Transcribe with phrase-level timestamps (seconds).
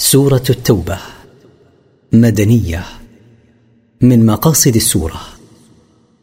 [0.00, 0.98] سورة التوبة.
[2.12, 2.84] مدنية.
[4.00, 5.20] من مقاصد السورة.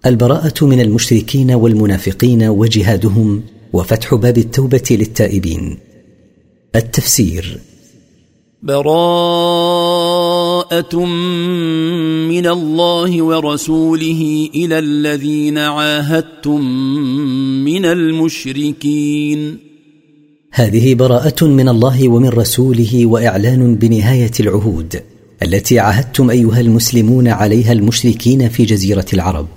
[0.05, 3.43] البراءة من المشركين والمنافقين وجهادهم
[3.73, 5.77] وفتح باب التوبة للتائبين.
[6.75, 7.59] التفسير.
[8.63, 8.95] براءة
[12.29, 16.61] من الله ورسوله إلى الذين عاهدتم
[17.63, 19.64] من المشركين.
[20.57, 25.01] هذه براءة من الله ومن رسوله وإعلان بنهاية العهود
[25.43, 29.47] التي عاهدتم أيها المسلمون عليها المشركين في جزيرة العرب.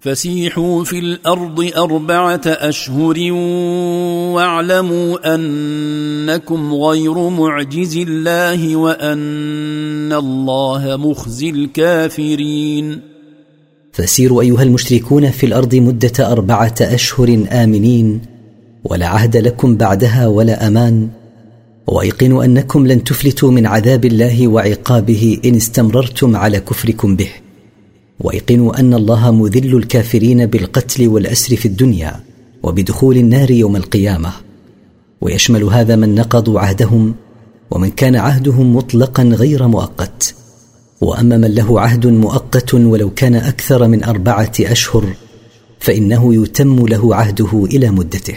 [0.00, 3.32] فسيحوا في الأرض أربعة أشهر
[4.34, 13.00] واعلموا أنكم غير معجز الله وأن الله مخزي الكافرين.
[13.92, 18.37] فسيروا أيها المشركون في الأرض مدة أربعة أشهر آمنين
[18.84, 21.08] ولا عهد لكم بعدها ولا أمان.
[21.86, 27.28] وايقنوا أنكم لن تفلتوا من عذاب الله وعقابه إن استمررتم على كفركم به.
[28.20, 32.20] وايقنوا أن الله مذل الكافرين بالقتل والأسر في الدنيا
[32.62, 34.32] وبدخول النار يوم القيامة.
[35.20, 37.14] ويشمل هذا من نقضوا عهدهم
[37.70, 40.34] ومن كان عهدهم مطلقا غير مؤقت.
[41.00, 45.04] وأما من له عهد مؤقت ولو كان أكثر من أربعة أشهر
[45.80, 48.36] فإنه يتم له عهده إلى مدته.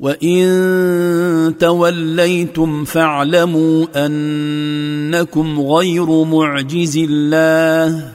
[0.00, 8.12] وان توليتم فاعلموا انكم غير معجز الله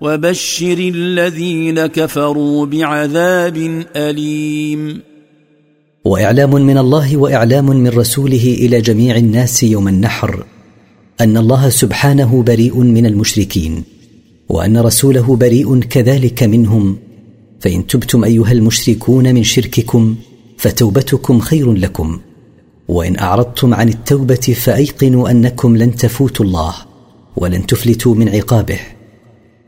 [0.00, 5.00] وبشر الذين كفروا بعذاب اليم
[6.04, 10.44] واعلام من الله واعلام من رسوله إلى جميع الناس يوم النحر
[11.20, 13.84] ان الله سبحانه بريء من المشركين
[14.48, 16.96] وان رسوله بريء كذلك منهم
[17.60, 20.16] فان تبتم ايها المشركون من شرككم
[20.64, 22.18] فتوبتكم خير لكم.
[22.88, 26.74] وإن أعرضتم عن التوبة فأيقنوا أنكم لن تفوتوا الله
[27.36, 28.78] ولن تفلتوا من عقابه.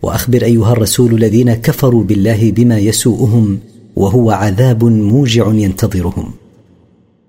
[0.03, 3.59] وأخبر أيها الرسول الذين كفروا بالله بما يسوءهم
[3.97, 6.33] وهو عذاب موجع ينتظرهم.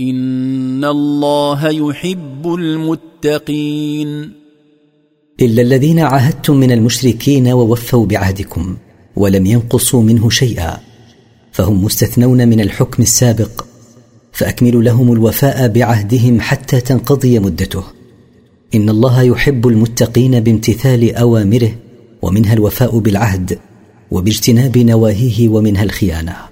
[0.00, 4.32] ان الله يحب المتقين.
[5.40, 8.76] الا الذين عاهدتم من المشركين ووفوا بعهدكم
[9.16, 10.78] ولم ينقصوا منه شيئا
[11.52, 13.64] فهم مستثنون من الحكم السابق
[14.32, 17.84] فاكملوا لهم الوفاء بعهدهم حتى تنقضي مدته.
[18.74, 21.74] ان الله يحب المتقين بامتثال اوامره
[22.22, 23.58] ومنها الوفاء بالعهد
[24.10, 26.51] وباجتناب نواهيه ومنها الخيانه.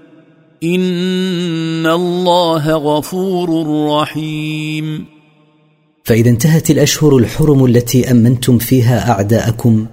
[0.63, 5.05] ان الله غفور رحيم.
[6.03, 9.85] فإذا انتهت الأشهر الحرم التي أمنتم فيها أعداءكم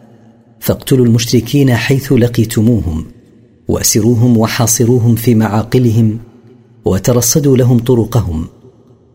[0.61, 3.05] فاقتلوا المشركين حيث لقيتموهم
[3.69, 6.19] وأسروهم وحاصروهم في معاقلهم
[6.85, 8.47] وترصدوا لهم طرقهم.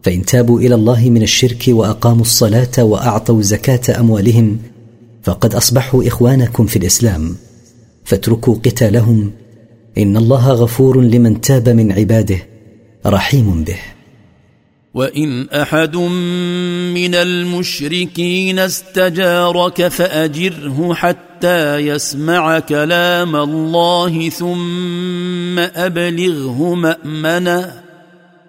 [0.01, 4.57] فإن تابوا إلى الله من الشرك وأقاموا الصلاة وأعطوا زكاة أموالهم
[5.23, 7.35] فقد أصبحوا إخوانكم في الإسلام.
[8.03, 9.31] فاتركوا قتالهم
[9.97, 12.37] إن الله غفور لمن تاب من عباده
[13.05, 13.79] رحيم به.
[14.93, 27.71] وإن أحد من المشركين استجارك فأجره حتى يسمع كلام الله ثم أبلغه مأمنه.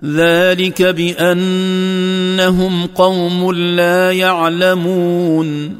[0.05, 5.77] ذلك بأنهم قوم لا يعلمون.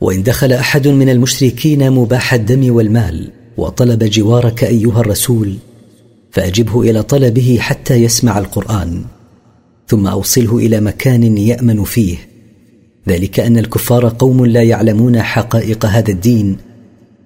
[0.00, 5.56] وإن دخل أحد من المشركين مباح الدم والمال وطلب جوارك أيها الرسول
[6.30, 9.04] فأجبه إلى طلبه حتى يسمع القرآن
[9.88, 12.16] ثم أوصله إلى مكان يأمن فيه.
[13.08, 16.56] ذلك أن الكفار قوم لا يعلمون حقائق هذا الدين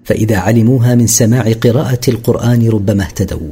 [0.03, 3.51] فإذا علموها من سماع قراءة القرآن ربما اهتدوا.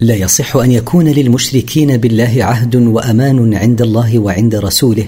[0.00, 5.06] لا يصح أن يكون للمشركين بالله عهد وأمان عند الله وعند رسوله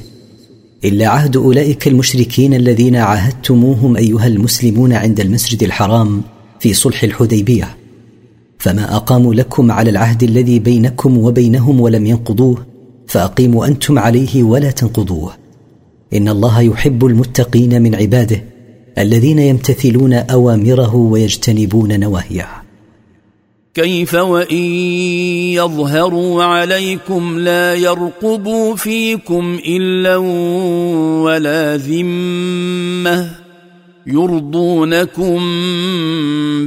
[0.84, 6.22] إلا عهد أولئك المشركين الذين عاهدتموهم أيها المسلمون عند المسجد الحرام
[6.60, 7.76] في صلح الحديبية.
[8.58, 12.66] فما أقاموا لكم على العهد الذي بينكم وبينهم ولم ينقضوه
[13.06, 15.32] فأقيموا أنتم عليه ولا تنقضوه.
[16.12, 18.44] إن الله يحب المتقين من عباده
[18.98, 22.59] الذين يمتثلون أوامره ويجتنبون نواهيه.
[23.74, 24.62] كيف وإن
[25.54, 30.16] يظهروا عليكم لا يرقبوا فيكم إلا
[31.22, 33.30] ولا ذمة
[34.06, 35.40] يرضونكم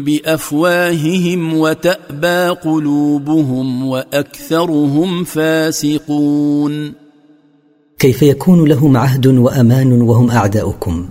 [0.06, 6.94] بأفواههم وتأبى قلوبهم وأكثرهم فاسقون.
[8.00, 11.10] كيف يكون لهم عهد وأمان وهم أعداؤكم؟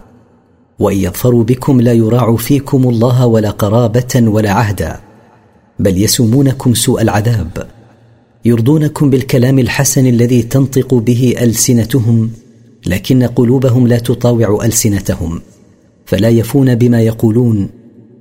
[0.79, 5.12] وإن يظفروا بكم لا يراعوا فيكم الله ولا قرابة ولا عهدا.
[5.83, 7.67] بل يسومونكم سوء العذاب
[8.45, 12.31] يرضونكم بالكلام الحسن الذي تنطق به ألسنتهم
[12.87, 15.43] لكن قلوبهم لا تطاوع ألسنتهم
[16.07, 17.69] فلا يفون بما يقولون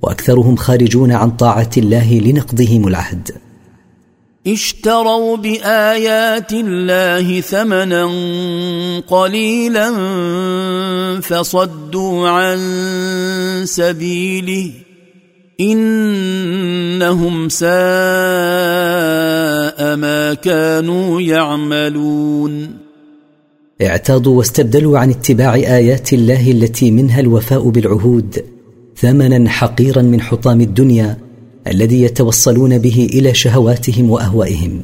[0.02, 3.30] وأكثرهم خارجون عن طاعة الله لنقضهم العهد.
[4.46, 8.04] اشتروا بآيات الله ثمنا
[9.08, 9.90] قليلا
[11.20, 12.58] فصدوا عن
[13.64, 14.72] سبيله
[15.70, 17.66] إنهم ساء
[19.96, 22.70] ما كانوا يعملون.
[23.82, 28.44] اعتاضوا واستبدلوا عن اتباع آيات الله التي منها الوفاء بالعهود
[28.96, 31.18] ثمنا حقيرا من حطام الدنيا
[31.66, 34.80] الذي يتوصلون به إلى شهواتهم وأهوائهم.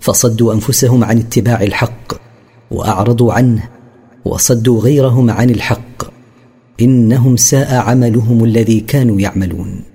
[0.00, 2.14] فصدوا أنفسهم عن اتباع الحق
[2.70, 3.68] وأعرضوا عنه
[4.24, 6.12] وصدوا غيرهم عن الحق.
[6.80, 9.91] إنهم ساء عملهم الذي كانوا يعملون.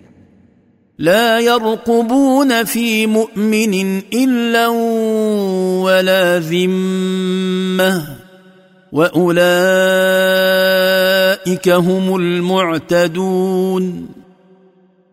[1.00, 4.68] لا يرقبون في مؤمن إلا
[5.86, 8.04] ولا ذمة
[8.92, 9.30] وأولئك
[11.70, 14.06] هم المعتدون.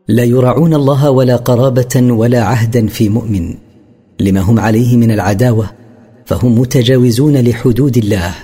[0.09, 3.55] لا يراعون الله ولا قرابة ولا عهدا في مؤمن.
[4.21, 5.71] لما هم عليه من العداوة
[6.27, 8.35] فهم متجاوزون لحدود الله.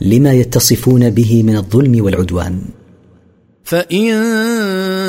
[0.00, 2.58] لما يتصفون به من الظلم والعدوان.
[3.64, 4.12] فإن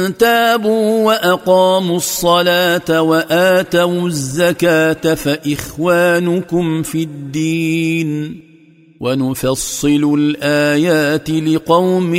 [0.10, 8.40] تابوا وأقاموا الصلاة وآتوا الزكاة فإخوانكم في الدين.
[9.00, 12.16] ونفصل الآيات لقوم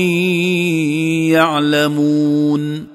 [1.36, 2.86] يعلمون.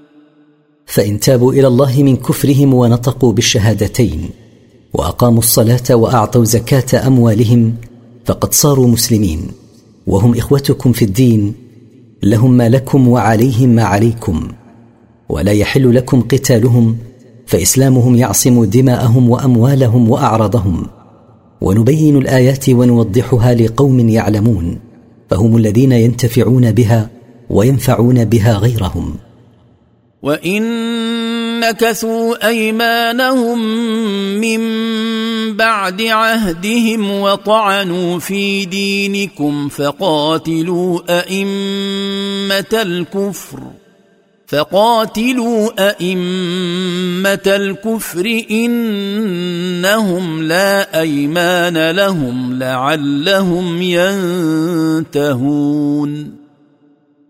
[0.85, 4.29] فإن تابوا إلى الله من كفرهم ونطقوا بالشهادتين
[4.93, 7.75] وأقاموا الصلاة وأعطوا زكاة أموالهم
[8.25, 9.47] فقد صاروا مسلمين.
[10.07, 11.53] وهم إخوتكم في الدين
[12.23, 14.47] لهم ما لكم وعليهم ما عليكم.
[15.29, 16.97] ولا يحل لكم قتالهم
[17.45, 20.87] فإسلامهم يعصم دماءهم وأموالهم وأعراضهم.
[21.61, 24.79] ونبين الآيات ونوضحها لقوم يعلمون
[25.29, 27.09] فهم الذين ينتفعون بها
[27.49, 29.15] وينفعون بها غيرهم.
[30.23, 30.63] وإن
[31.59, 33.59] نكثوا أيمانهم
[34.41, 34.59] من
[35.57, 43.59] بعد عهدهم وطعنوا في دينكم فقاتلوا أئمة الكفر.
[44.49, 53.81] فقاتلوا أئمة الكفر إنهم لا أيمان لهم لعلهم
[55.11, 56.31] ينتهون.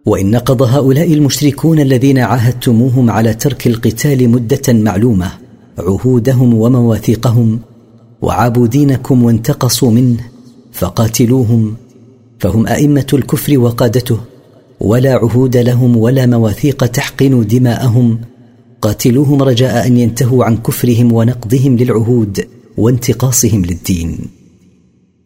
[0.06, 5.32] وإن نقض هؤلاء المشركون الذين عاهدتموهم على ترك القتال مدة معلومة
[5.80, 7.60] عهودهم ومواثيقهم
[8.22, 10.20] وعابوا دينكم وانتقصوا منه
[10.74, 11.76] فقاتلوهم
[12.40, 14.20] فهم أئمة الكفر وقادته.
[14.80, 18.22] ولا عهود لهم ولا مواثيق تحقن دماءهم.
[18.82, 24.40] قاتلوهم رجاء أن ينتهوا عن كفرهم ونقضهم للعهود وانتقاصهم للدين.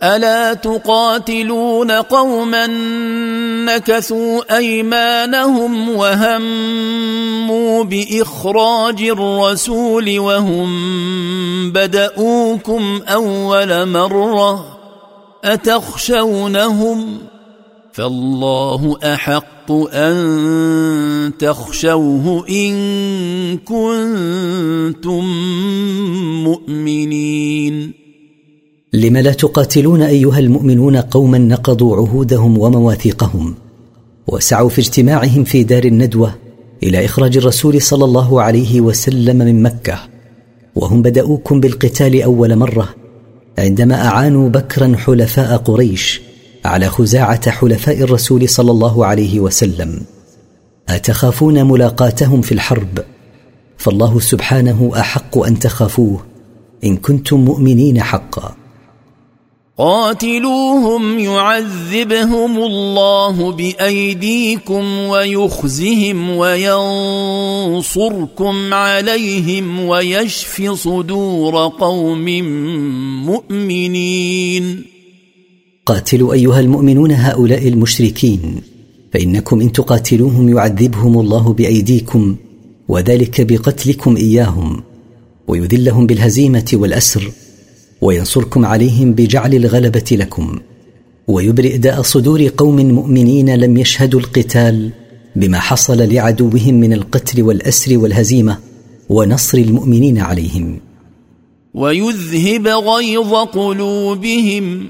[0.03, 2.67] ألا تقاتلون قوما
[3.65, 10.69] نكثوا أيمانهم وهموا بإخراج الرسول وهم
[11.71, 14.65] بدأوكم أول مرة
[15.43, 17.17] أتخشونهم؟
[17.93, 22.73] فالله أحق أن تخشوه إن
[23.57, 25.23] كنتم
[26.43, 27.93] مؤمنين.
[28.93, 33.55] لم لا تقاتلون أيها المؤمنون قوما نقضوا عهودهم ومواثيقهم
[34.27, 36.35] وسعوا في اجتماعهم في دار الندوة
[36.83, 39.99] إلى إخراج الرسول صلى الله عليه وسلم من مكة.
[40.75, 42.89] وهم بدأوكم بالقتال أول مرة
[43.57, 46.32] عندما أعانوا بكرا حلفاء قريش
[46.65, 50.01] على خزاعة حلفاء الرسول صلى الله عليه وسلم
[50.89, 52.99] أتخافون ملاقاتهم في الحرب؟
[53.77, 56.25] فالله سبحانه أحق أن تخافوه
[56.83, 58.55] إن كنتم مؤمنين حقا.
[59.77, 66.29] قاتلوهم يعذبهم الله بأيديكم ويخزهم
[67.67, 67.93] وينصركم
[68.73, 72.25] عليهم ويشف صدور قوم
[73.25, 74.92] مؤمنين.
[75.85, 78.61] قاتلوا أيها المؤمنون هؤلاء المشركين
[79.13, 82.35] فإنكم إن تقاتلوهم يعذبهم الله بأيديكم
[82.87, 84.83] وذلك بقتلكم إياهم
[85.47, 87.31] ويذلهم بالهزيمة والأسر
[88.01, 90.59] وينصركم عليهم بجعل الغلبة لكم
[91.27, 94.91] ويبرئ داء صدور قوم مؤمنين لم يشهدوا القتال
[95.35, 98.57] بما حصل لعدوهم من القتل والأسر والهزيمة
[99.09, 100.79] ونصر المؤمنين عليهم.
[101.73, 104.89] ويذهب غيظ قلوبهم.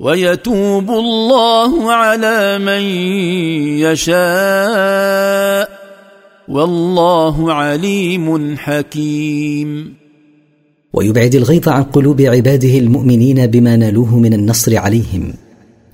[0.00, 2.82] ويتوب الله على من
[3.80, 5.68] يشاء
[6.48, 9.94] والله عليم حكيم.
[10.92, 15.32] ويبعد الغيظ عن قلوب عباده المؤمنين بما نالوه من النصر عليهم.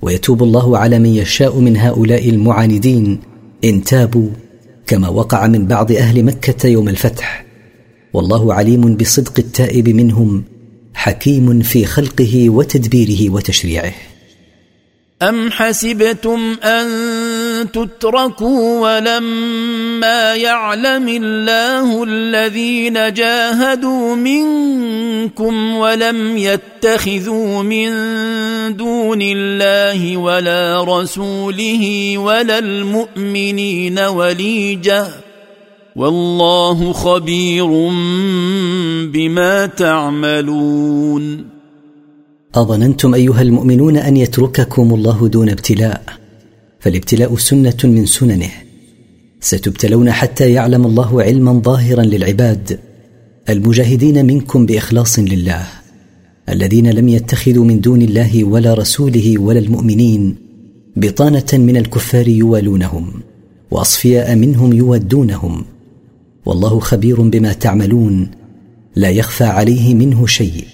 [0.01, 3.19] ويتوب الله على من يشاء من هؤلاء المعاندين
[3.63, 4.29] إن تابوا
[4.87, 7.45] كما وقع من بعض أهل مكة يوم الفتح.
[8.13, 10.43] والله عليم بصدق التائب منهم
[11.03, 13.93] حكيم في خلقه وتدبيره وتشريعه.
[15.21, 27.89] أم حسبتم أن تتركوا ولما يعلم الله الذين جاهدوا منكم ولم يتخذوا من
[28.75, 35.07] دون الله ولا رسوله ولا المؤمنين وليجه
[35.95, 37.67] والله خبير
[39.13, 41.45] بما تعملون.
[42.55, 46.03] أظننتم أيها المؤمنون أن يترككم الله دون ابتلاء
[46.79, 48.49] فالابتلاء سنة من سننه.
[49.39, 52.79] ستبتلون حتى يعلم الله علما ظاهرا للعباد.
[53.49, 55.67] المجاهدين منكم بإخلاص لله.
[56.49, 60.35] الذين لم يتخذوا من دون الله ولا رسوله ولا المؤمنين
[60.95, 63.13] بطانة من الكفار يوالونهم
[63.71, 65.65] وأصفياء منهم يودونهم.
[66.45, 68.31] والله خبير بما تعملون
[68.95, 70.65] لا يخفى عليه منه شيء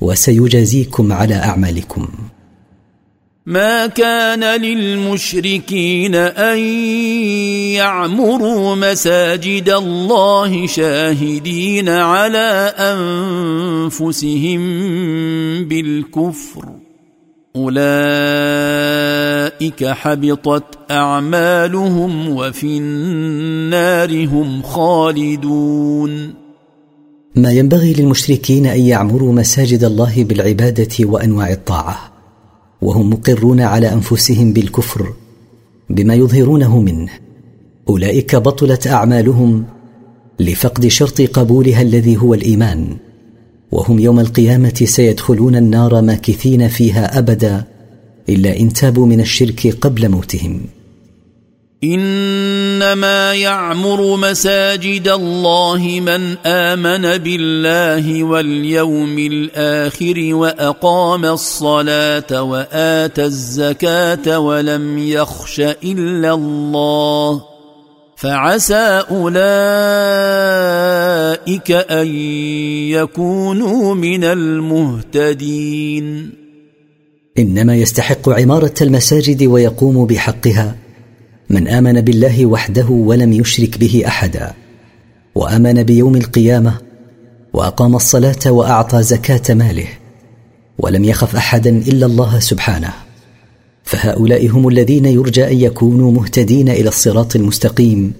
[0.00, 2.08] وسيجازيكم على أعمالكم.
[3.46, 6.58] ما كان للمشركين أن
[7.74, 14.60] يعمروا مساجد الله شاهدين على أنفسهم
[15.64, 16.81] بالكفر.
[17.56, 17.84] اولئك
[19.84, 26.34] حبطت اعمالهم وفي النار هم خالدون
[27.36, 32.12] ما ينبغي للمشركين أن يعمروا مساجد الله بالعبادة وأنواع الطاعة
[32.82, 35.12] وهم مقرون على أنفسهم بالكفر
[35.90, 37.10] بما يظهرونه منه.
[37.88, 39.64] أولئك بطلت أعمالهم
[40.40, 42.96] لفقد شرط قبولها الذي هو الإيمان.
[43.72, 47.64] وهم يوم القيامة سيدخلون النار ماكثين فيها أبدا
[48.28, 50.60] إلا إن تابوا من الشرك قبل موتهم.
[51.84, 65.60] إنما يعمر مساجد الله من آمن بالله واليوم الآخر وأقام الصلاة وآتى الزكاة ولم يخش
[65.60, 67.51] إلا الله.
[68.22, 69.40] فعسى أولئك
[71.70, 72.06] أن
[72.86, 76.06] يكونوا من المهتدين.
[77.38, 80.76] إنما يستحق عمارة المساجد ويقوم بحقها
[81.50, 84.52] من آمن بالله وحده ولم يشرك به أحدا
[85.34, 86.74] وآمن بيوم القيامة
[87.52, 89.88] وأقام الصلاة وأعطى زكاة ماله
[90.78, 92.92] ولم يخف أحدا إلا الله سبحانه.
[93.84, 98.12] فهؤلاء هم الذين يرجى أن يكونوا مهتدين إلى الصراط المستقيم.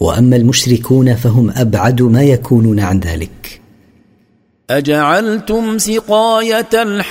[0.00, 3.60] وأما المشركون فهم أبعد ما يكونون عن ذلك.
[4.70, 7.10] أجعلتم سقاية الحاج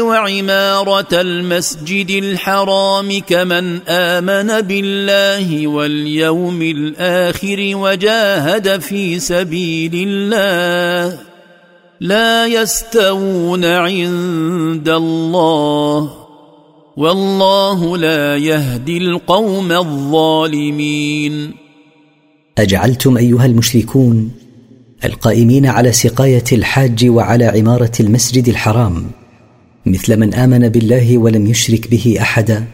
[0.00, 11.31] وعمارة المسجد الحرام كمن آمن بالله واليوم الآخر وجاهد في سبيل الله.
[12.02, 16.10] لا يستوون عند الله
[16.96, 21.54] والله لا يهدي القوم الظالمين.
[22.58, 24.30] أجعلتم أيها المشركون
[25.04, 29.04] القائمين على سقاية الحاج وعلى عمارة المسجد الحرام
[29.86, 32.64] مثل من آمن بالله ولم يشرك به أحدا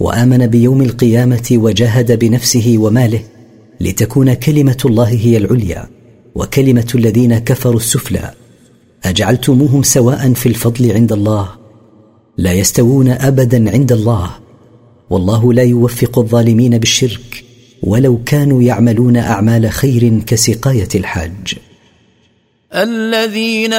[0.00, 3.22] وآمن بيوم القيامة وجاهد بنفسه وماله
[3.80, 5.88] لتكون كلمة الله هي العليا
[6.34, 8.45] وكلمة الذين كفروا السفلى.
[9.06, 11.48] أجعلتموهم سواء في الفضل عند الله؟
[12.36, 14.30] لا يستوون ابدا عند الله.
[15.10, 17.44] والله لا يوفق الظالمين بالشرك
[17.82, 21.54] ولو كانوا يعملون أعمال خير كسقاية الحاج.
[22.74, 23.72] الذين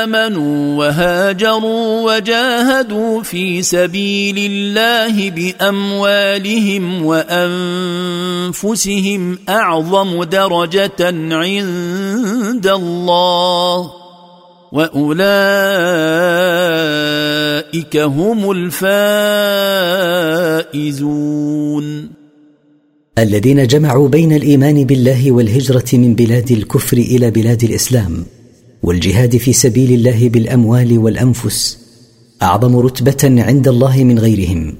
[0.00, 7.04] آمنوا وهاجروا وجاهدوا في سبيل الله بأموالهم
[8.44, 14.03] وأنفسهم أعظم درجة عند الله.
[14.74, 15.14] وأولئك
[17.96, 18.84] هم الفائزون.
[23.18, 28.24] الذين جمعوا بين الإيمان بالله والهجرة من بلاد الكفر إلى بلاد الإسلام
[28.82, 31.78] والجهاد في سبيل الله بالأموال والأنفس
[32.42, 34.74] أعظم رتبة عند الله من غيرهم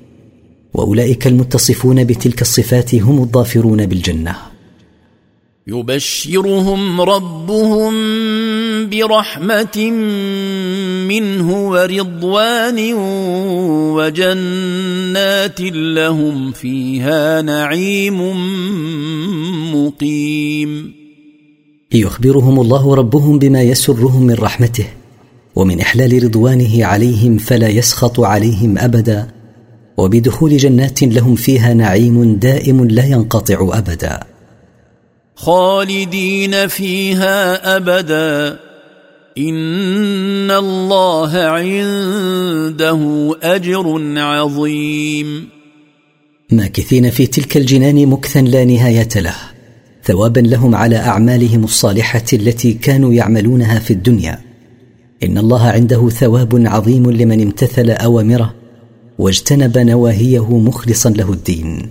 [0.75, 4.54] وأولئك المتصفون بتلك الصفات هم الظافرون بالجنة.
[5.67, 7.95] يبشرهم ربهم
[8.91, 9.91] برحمة
[11.09, 12.95] منه ورضوان
[13.97, 18.21] وجنات لهم فيها نعيم
[19.75, 20.95] مقيم.
[21.93, 24.87] يخبرهم الله ربهم بما يسرهم من رحمته
[25.57, 29.31] ومن إحلال رضوانه عليهم فلا يسخط عليهم أبدا
[29.97, 34.34] وبدخول جنات لهم فيها نعيم دائم لا ينقطع أبدا.
[35.37, 38.59] خالدين فيها أبدا.
[39.39, 43.01] إن الله عنده
[43.43, 45.49] أجر عظيم.
[46.53, 49.37] ماكثين في تلك الجنان مكثا لا نهاية له.
[50.05, 54.41] ثوابا لهم على أعمالهم الصالحة التي كانوا يعملونها في الدنيا.
[55.25, 58.55] إن الله عنده ثواب عظيم لمن امتثل أوامره
[59.19, 61.91] واجتنب نواهيه مخلصا له الدين.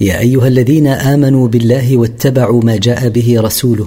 [0.00, 3.86] يا أيها الذين آمنوا بالله واتبعوا ما جاء به رسوله.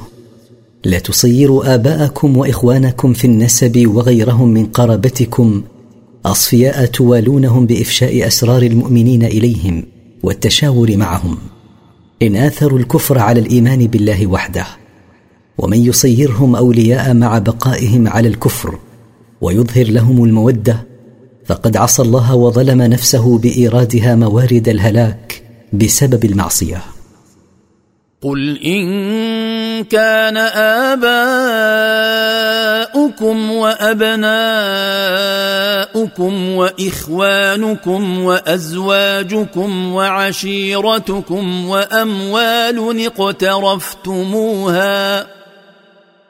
[0.86, 5.64] لا تصيروا آباءكم وإخوانكم في النسب وغيرهم من قرابتكم.
[6.26, 9.84] أصفياء توالونهم بإفشاء أسرار المؤمنين إليهم
[10.24, 11.38] والتشاور معهم.
[12.22, 14.66] إن آثروا الكفر على الإيمان بالله وحده.
[15.58, 18.80] ومن يصيرهم أولياء مع بقائهم على الكفر
[19.42, 20.86] ويظهر لهم المودة
[21.46, 25.43] فقد عصى الله وظلم نفسه بإيرادها موارد الهلاك.
[25.74, 26.82] بسبب المعصية.
[28.22, 30.38] قل إن كان
[33.18, 34.10] آباؤكم وأبناؤكم
[36.50, 44.14] وإخوانكم وأزواجكم وعشيرتكم وأموال اقترفتموها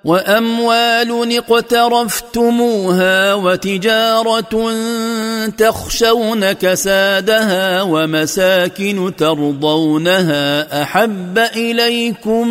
[0.06, 4.74] وأموال اقترفتموها وتجارة
[5.58, 12.48] تخشون كسادها ومساكن ترضونها أحب إليكم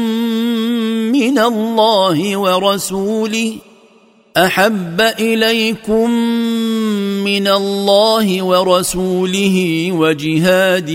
[1.13, 3.53] من الله ورسوله
[4.37, 6.11] أحب إليكم
[7.25, 10.91] من الله ورسوله وجهاد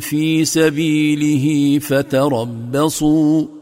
[0.00, 3.55] في سبيله فتربصوا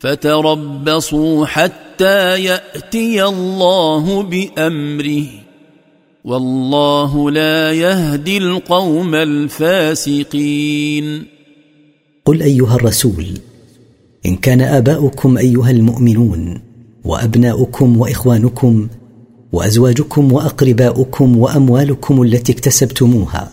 [0.00, 5.26] فتربصوا حتى يأتي الله بأمره.
[6.24, 11.06] والله لا يهدي القوم الفاسقين.
[12.24, 13.26] قل أيها الرسول
[14.26, 16.60] إن كان آباؤكم أيها المؤمنون
[17.04, 18.88] وأبناؤكم وإخوانكم
[19.52, 23.52] وأزواجكم وأقرباؤكم وأموالكم التي اكتسبتموها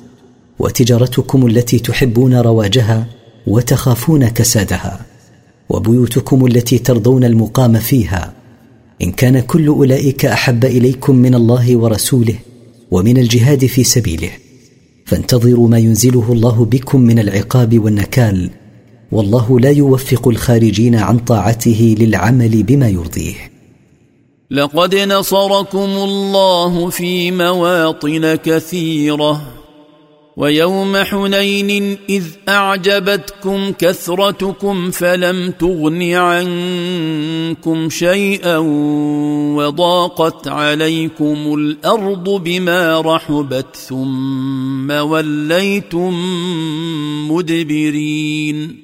[0.60, 3.08] وتجارتكم التي تحبون رواجها
[3.48, 5.06] وتخافون كسادها
[5.70, 8.34] وبيوتكم التي ترضون المقام فيها.
[9.02, 12.36] إن كان كل أولئك أحب إليكم من الله ورسوله
[12.92, 14.30] ومن الجهاد في سبيله.
[15.06, 18.50] فانتظروا ما ينزله الله بكم من العقاب والنكال
[19.12, 23.36] والله لا يوفق الخارجين عن طاعته للعمل بما يرضيه.
[24.52, 29.57] لقد نصركم الله في مواطن كثيرة.
[30.38, 38.58] ويوم حنين إذ أعجبتكم كثرتكم فلم تغن عنكم شيئا
[39.58, 46.14] وضاقت عليكم الأرض بما رحبت ثم وليتم
[47.32, 48.78] مدبرين.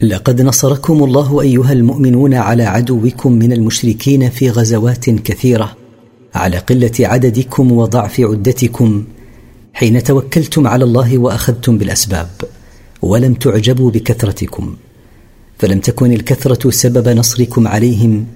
[0.00, 5.76] لقد نصركم الله أيها المؤمنون على عدوكم من المشركين في غزوات كثيرة
[6.34, 9.04] على قلة عددكم وضعف عدتكم
[9.74, 12.28] حين توكلتم على الله وأخذتم بالأسباب
[13.02, 14.76] ولم تعجبوا بكثرتكم
[15.58, 18.26] فلم تكن الكثرة سبب نصركم عليهم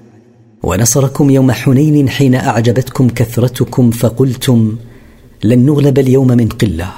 [0.63, 4.77] ونصركم يوم حنين حين أعجبتكم كثرتكم فقلتم
[5.43, 6.91] لن نغلب اليوم من قلة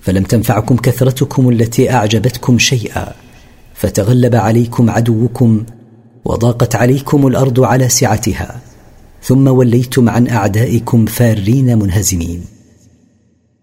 [0.00, 3.12] فلم تنفعكم كثرتكم التي أعجبتكم شيئا
[3.74, 5.64] فتغلب عليكم عدوكم
[6.24, 8.60] وضاقت عليكم الأرض على سعتها
[9.22, 12.57] ثم وليتم عن أعدائكم فارين منهزمين.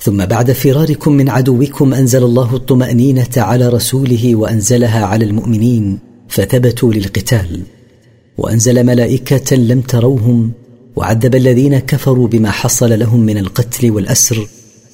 [0.00, 7.60] ثم بعد فراركم من عدوكم أنزل الله الطمأنينة على رسوله وأنزلها على المؤمنين فثبتوا للقتال.
[8.38, 10.52] وأنزل ملائكة لم تروهم
[10.96, 14.46] وعذب الذين كفروا بما حصل لهم من القتل والأسر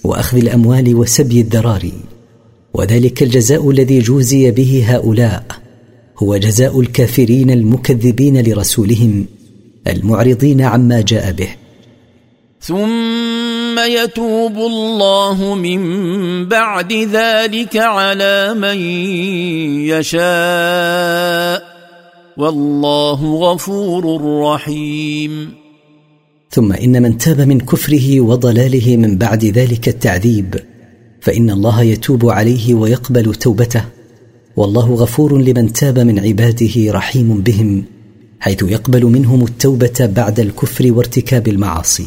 [0.05, 1.93] وأخذ الأموال وسبي الذراري
[2.75, 5.45] وذلك الجزاء الذي جوزي به هؤلاء
[6.19, 9.27] هو جزاء الكافرين المكذبين لرسولهم
[9.87, 11.49] المعرضين عما جاء به.
[12.61, 13.26] ثم
[13.87, 15.81] يتوب الله من
[16.49, 18.77] بعد ذلك على من
[19.93, 21.63] يشاء
[22.37, 25.55] والله غفور رحيم.
[26.51, 30.55] ثم إن من تاب من كفره وضلاله من بعد ذلك التعذيب
[31.21, 33.85] فإن الله يتوب عليه ويقبل توبته
[34.57, 37.85] والله غفور لمن تاب من عباده رحيم بهم
[38.41, 42.07] حيث يقبل منهم التوبة بعد الكفر وارتكاب المعاصي.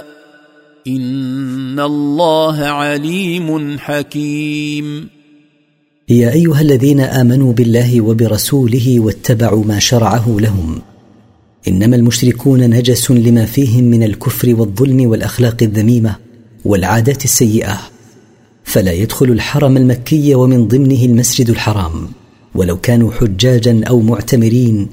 [0.87, 5.09] ان الله عليم حكيم.
[6.09, 10.81] يا أيها الذين آمنوا بالله وبرسوله واتبعوا ما شرعه لهم.
[11.67, 16.15] إنما المشركون نجس لما فيهم من الكفر والظلم والأخلاق الذميمة
[16.65, 17.79] والعادات السيئة.
[18.63, 22.07] فلا يدخل الحرم المكي ومن ضمنه المسجد الحرام.
[22.55, 24.87] ولو كانوا حجاجا أو معتمرين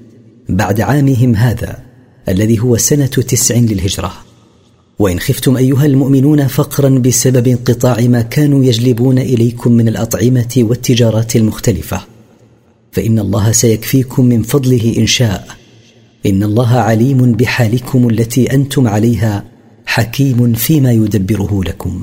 [0.48, 1.79] بعد عامهم هذا
[2.29, 4.28] الذي هو سنة تسع للهجرة.
[4.98, 12.00] وإن خفتم أيها المؤمنون فقرا بسبب انقطاع ما كانوا يجلبون إليكم من الأطعمة والتجارات المختلفة.
[12.92, 15.48] فإن الله سيكفيكم من فضله إن شاء.
[16.26, 19.44] إن الله عليم بحالكم التي أنتم عليها
[19.87, 22.02] حكيم فيما يدبره لكم.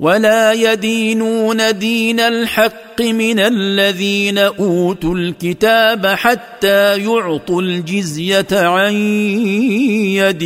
[0.00, 8.94] ولا يدينون دين الحق من الذين أوتوا الكتاب حتى يعطوا الجزية عن
[10.14, 10.44] يد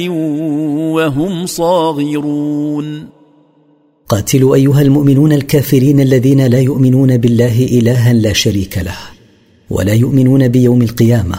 [0.96, 3.08] وهم صاغرون.
[4.08, 8.98] قاتلوا أيها المؤمنون الكافرين الذين لا يؤمنون بالله إلها لا شريك له
[9.70, 11.36] ولا يؤمنون بيوم القيامة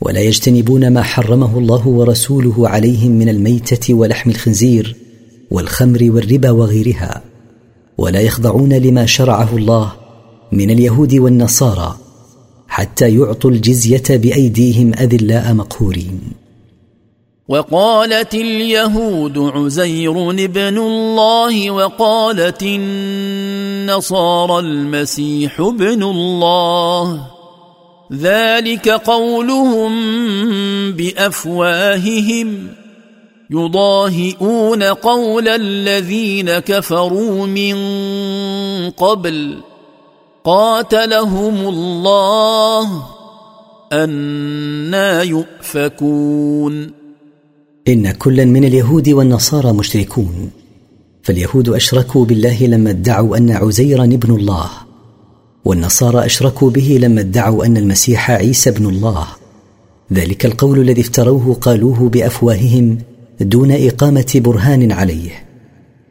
[0.00, 4.96] ولا يجتنبون ما حرمه الله ورسوله عليهم من الميتة ولحم الخنزير
[5.50, 7.22] والخمر والربا وغيرها
[7.98, 9.92] ولا يخضعون لما شرعه الله
[10.52, 11.98] من اليهود والنصارى
[12.68, 16.20] حتى يعطوا الجزية بأيديهم أذلاء مقهورين.
[17.48, 27.26] وقالت اليهود عزير ابن الله وقالت النصارى المسيح ابن الله
[28.12, 29.92] ذلك قولهم
[30.92, 32.68] بأفواههم.
[33.50, 37.76] يضاهئون قول الذين كفروا من
[38.90, 39.60] قبل.
[40.44, 43.02] قاتلهم الله
[43.92, 46.90] أنا يؤفكون.
[47.88, 50.50] إن كلا من اليهود والنصارى مشركون.
[51.22, 54.70] فاليهود أشركوا بالله لما ادعوا أن عزيرا ابن الله
[55.64, 59.26] والنصارى أشركوا به لما ادعوا أن المسيح عيسى ابن الله.
[60.12, 62.98] ذلك القول الذي افتروه قالوه بأفواههم
[63.40, 65.30] دون إقامة برهان عليه.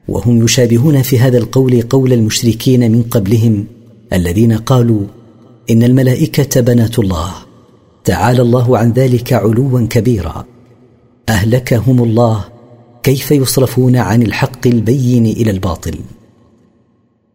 [0.08, 3.66] وهم يشابهون في هذا القول قول المشركين من قبلهم
[4.14, 5.02] الذين قالوا
[5.70, 7.34] إن الملائكة بنات الله
[8.04, 10.46] تعالى الله عن ذلك علوا كبيرا.
[11.30, 12.46] أهلكهم الله
[13.04, 15.96] كيف يصرفون عن الحق البين إلى الباطل؟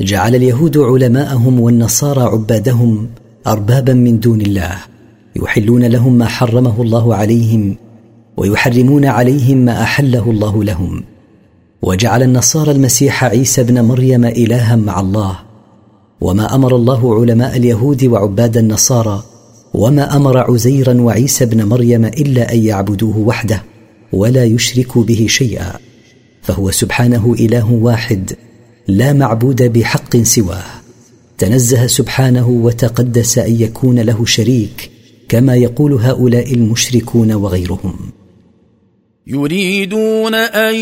[0.00, 3.08] جعل اليهود علماءهم والنصارى عبادهم
[3.46, 4.76] اربابا من دون الله
[5.36, 7.76] يحلون لهم ما حرمه الله عليهم
[8.36, 11.04] ويحرمون عليهم ما أحله الله لهم.
[11.82, 15.38] وجعل النصارى المسيح عيسى ابن مريم إلها مع الله.
[16.20, 19.22] وما أمر الله علماء اليهود وعباد النصارى
[19.74, 23.62] وما أمر عزيرا وعيسى ابن مريم إلا أن يعبدوه وحده
[24.12, 25.72] ولا يشركوا به شيئا
[26.42, 28.32] فهو سبحانه إله واحد
[28.88, 30.64] لا معبود بحق سواه.
[31.38, 34.90] تنزه سبحانه وتقدس أن يكون له شريك
[35.28, 37.96] كما يقول هؤلاء المشركون وغيرهم.
[39.26, 40.74] يريدون أن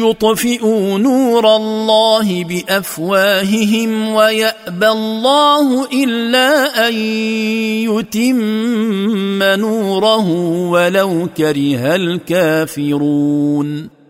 [0.00, 6.94] يطفئوا نور الله بأفواههم ويأبى الله إلا أن
[7.90, 10.28] يتم نوره
[10.70, 14.03] ولو كره الكافرون.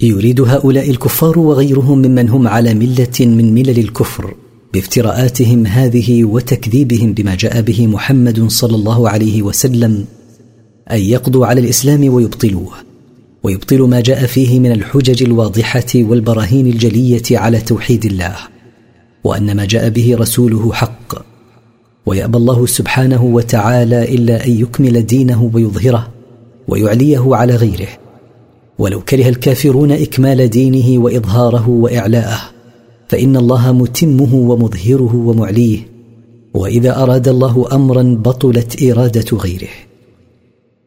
[0.00, 4.34] يريد هؤلاء الكفار وغيرهم ممن هم على ملة من ملل الكفر
[4.74, 10.04] بافتراءاتهم هذه وتكذيبهم بما جاء به محمد صلى الله عليه وسلم
[10.90, 12.72] أن يقضوا على الإسلام ويبطلوه
[13.42, 18.36] ويبطلوا ما جاء فيه من الحجج الواضحة والبراهين الجلية على توحيد الله
[19.24, 21.26] وأن ما جاء به رسوله حق.
[22.06, 26.08] ويأبى الله سبحانه وتعالى إلا أن يكمل دينه ويظهره
[26.68, 27.88] ويعليه على غيره.
[28.78, 32.40] ولو كره الكافرون إكمال دينه وإظهاره وإعلاءه
[33.08, 35.88] فإن الله متمه ومظهره ومعليه
[36.54, 39.68] وإذا أراد الله امرا بطلت إرادة غيره.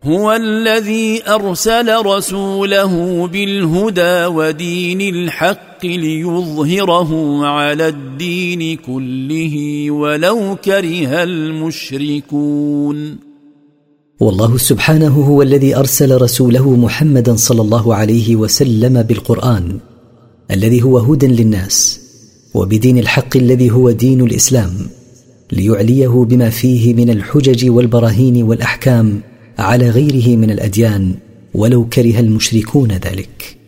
[0.03, 13.28] هو الذي أرسل رسوله بالهدى ودين الحق ليظهره على الدين كله ولو كره المشركون.
[14.19, 19.79] والله سبحانه هو الذي أرسل رسوله محمدا صلى الله عليه وسلم بالقرآن
[20.51, 21.99] الذي هو هدى للناس
[22.53, 24.71] وبدين الحق الذي هو دين الإسلام
[25.51, 29.21] ليعليه بما فيه من الحجج والبراهين والأحكام
[29.59, 31.13] على غيره من الأديان
[31.53, 33.58] ولو كره المشركون ذلك.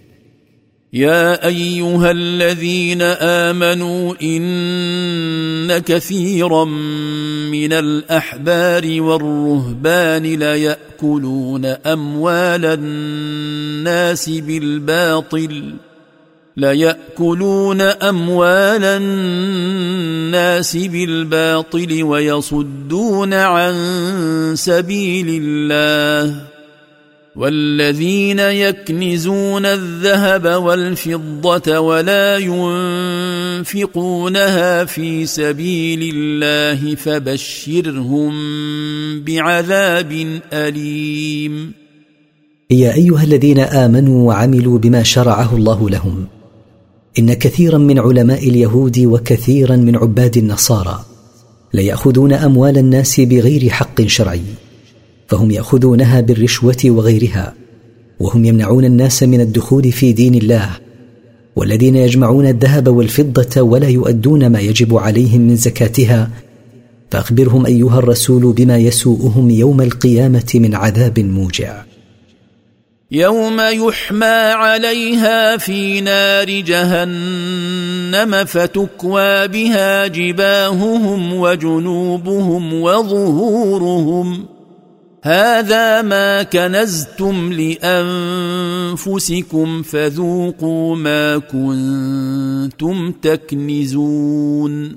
[0.93, 6.65] يا أيها الذين آمنوا إن كثيرا
[7.51, 15.73] من الأحبار والرهبان ليأكلون أموال الناس بالباطل
[16.57, 23.73] ليأكلون أموال الناس بالباطل ويصدون عن
[24.55, 26.50] سبيل الله.
[27.35, 32.37] والذين يكنزون الذهب والفضة ولا
[33.63, 38.33] ينفقونها في سبيل الله فبشرهم
[39.23, 41.73] بعذاب أليم.
[42.71, 46.27] يا أيها الذين آمنوا وعملوا بما شرعه الله لهم.
[47.19, 51.05] إن كثيرا من علماء اليهود وكثيرا من عباد النصارى
[51.73, 54.41] ليأخذون أموال الناس بغير حق شرعي.
[55.31, 57.53] فهم يأخذونها بالرشوة وغيرها
[58.19, 60.69] وهم يمنعون الناس من الدخول في دين الله
[61.55, 66.29] والذين يجمعون الذهب والفضة ولا يؤدون ما يجب عليهم من زكاتها
[67.11, 71.83] فأخبرهم أيها الرسول بما يسوءهم يوم القيامة من عذاب موجع.
[73.11, 84.45] يوم يحمى عليها في نار جهنم فتكوى بها جباههم وجنوبهم وظهورهم.
[85.23, 87.53] هذا ما كنزتم
[88.93, 94.95] لأنفسكم فذوقوا ما كنتم تكنزون.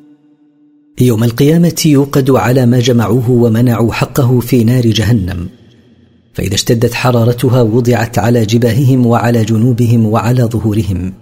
[1.01, 5.49] يوم القيامة يوقد على ما جمعوه ومنعوا حقه في نار جهنم.
[6.33, 11.13] فإذا اشتدت حرارتها وضعت على جباههم وعلى جنوبهم وعلى ظهورهم.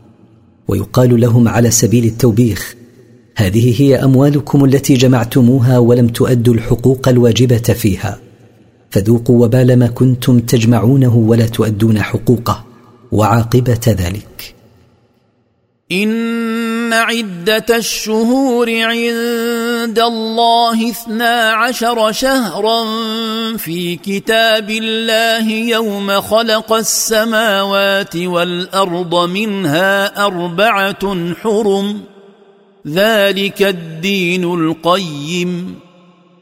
[0.68, 2.74] ويقال لهم على سبيل التوبيخ
[3.36, 8.21] هذه هي أموالكم التي جمعتموها ولم تؤدوا الحقوق الواجبة فيها.
[8.92, 12.64] فذوقوا وبال ما كنتم تجمعونه ولا تؤدون حقوقه
[13.12, 14.54] وعاقبة ذلك.
[15.92, 22.84] إن عدة الشهور عند الله اثنا عشر شهرا
[23.56, 32.00] في كتاب الله يوم خلق السماوات والأرض منها أربعة حرم
[32.88, 35.74] ذلك الدين القيم.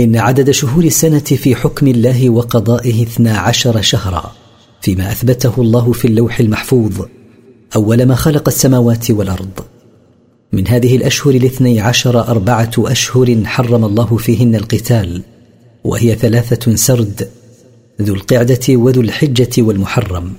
[0.00, 4.32] إن عدد شهور السنة في حكم الله وقضائه اثنا عشر شهرا
[4.80, 7.06] فيما أثبته الله في اللوح المحفوظ
[7.76, 9.60] أول ما خلق السماوات والأرض.
[10.52, 15.22] من هذه الأشهر الاثني عشر أربعة أشهر حرم الله فيهن القتال
[15.84, 17.28] وهي ثلاثة سرد
[18.02, 20.32] ذو القعدة وذو الحجة والمحرم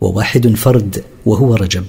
[0.00, 1.84] وواحد فرد وهو رجب.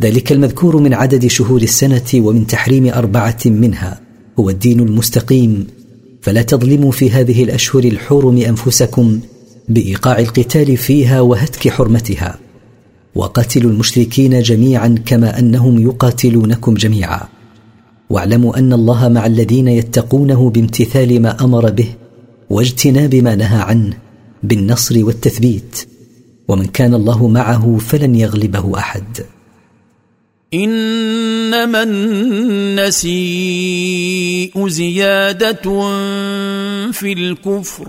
[0.00, 4.00] ذلك المذكور من عدد شهور السنة ومن تحريم أربعة منها
[4.38, 5.66] هو الدين المستقيم
[6.22, 9.20] فلا تظلموا في هذه الأشهر الحرم أنفسكم
[9.68, 12.38] بإيقاع القتال فيها وهتك حرمتها.
[13.14, 17.20] وقاتلوا المشركين جميعا كما أنهم يقاتلونكم جميعا.
[18.10, 21.88] واعلموا أن الله مع الذين يتقونه بامتثال ما أمر به
[22.50, 23.94] واجتناب ما نهى عنه
[24.42, 25.86] بالنصر والتثبيت.
[26.48, 29.04] ومن كان الله معه فلن يغلبه أحد.
[30.54, 33.12] إنما النسيء
[34.68, 35.62] زيادة
[36.92, 37.88] في الكفر.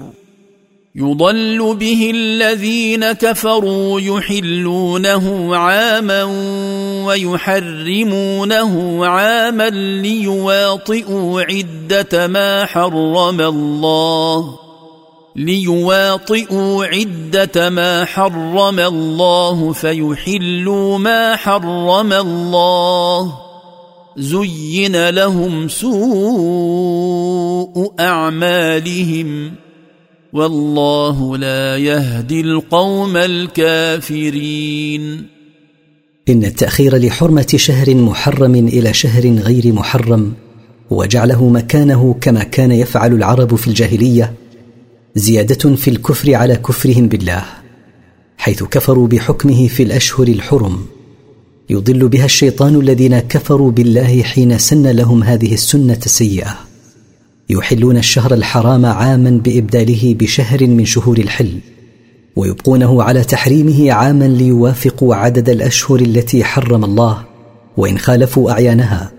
[0.95, 6.23] يضل به الذين كفروا يحلونه عاما
[7.06, 14.60] ويحرمونه عاما ليواطئوا عدة ما حرم الله.
[15.35, 23.33] ليواطئوا عدة ما حرم الله فيحلوا ما حرم الله.
[24.17, 25.93] زين لهم سوء
[27.99, 29.51] أعمالهم.
[30.33, 34.53] والله لا يهدي القوم الكافرين.
[36.29, 40.33] إن التأخير لحرمة شهر محرم إلى شهر غير محرم
[40.89, 44.33] وجعله مكانه كما كان يفعل العرب في الجاهلية
[45.15, 47.43] زيادة في الكفر على كفرهم بالله
[48.38, 50.86] حيث كفروا بحكمه في الأشهر الحرم.
[51.69, 56.58] يضل بها الشيطان الذين كفروا بالله حين سن لهم هذه السنة السيئه
[57.49, 61.60] يحلون الشهر الحرام عاما بإبداله بشهر من شهور الحل
[62.36, 67.23] ويبقونه على تحريمه عاما ليوافقوا عدد الأشهر التي حرم الله
[67.78, 69.12] وإن خالفوا أعيانها.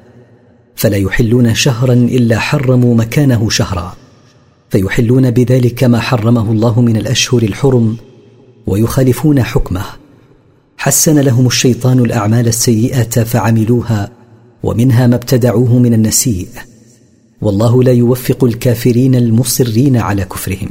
[0.77, 3.97] فلا يحلون شهرا إلا حرموا مكانه شهرا.
[4.75, 7.97] فيحلون بذلك ما حرمه الله من الأشهر الحرم
[8.67, 9.85] ويخالفون حكمه.
[10.77, 14.11] حسن لهم الشيطان الأعمال السيئة فعملوها
[14.63, 16.49] ومنها ما ابتدعوه من النسيء.
[17.41, 20.71] والله لا يوفق الكافرين المصرين على كفرهم.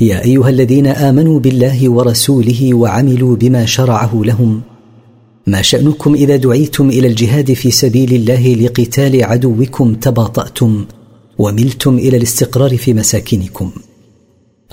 [0.00, 4.60] يا أيها الذين آمنوا بالله ورسوله وعملوا بما شرعه لهم.
[5.46, 10.84] ما شأنكم إذا دعيتم إلى الجهاد في سبيل الله لقتال عدوكم تباطأتم
[11.38, 13.70] وملتم إلى الاستقرار في مساكنكم.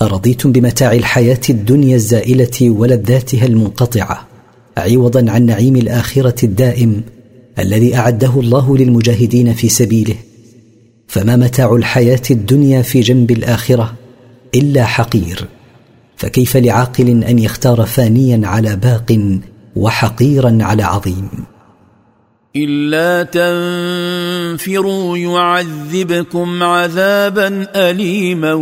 [0.02, 4.28] أرضيتم بمتاع الحياة الدنيا الزائلة ولذاتها المنقطعة
[4.76, 7.02] عوضا عن نعيم الآخرة الدائم
[7.58, 10.14] الذي أعده الله للمجاهدين في سبيله.
[11.06, 14.01] فما متاع الحياة الدنيا في جنب الآخرة؟
[14.54, 15.48] إلا حقير
[16.16, 19.38] فكيف لعاقل أن يختار فانيا على باق
[19.76, 21.28] وحقيرا على عظيم؟
[22.56, 28.54] إلا تنفروا يعذبكم عذابا اليما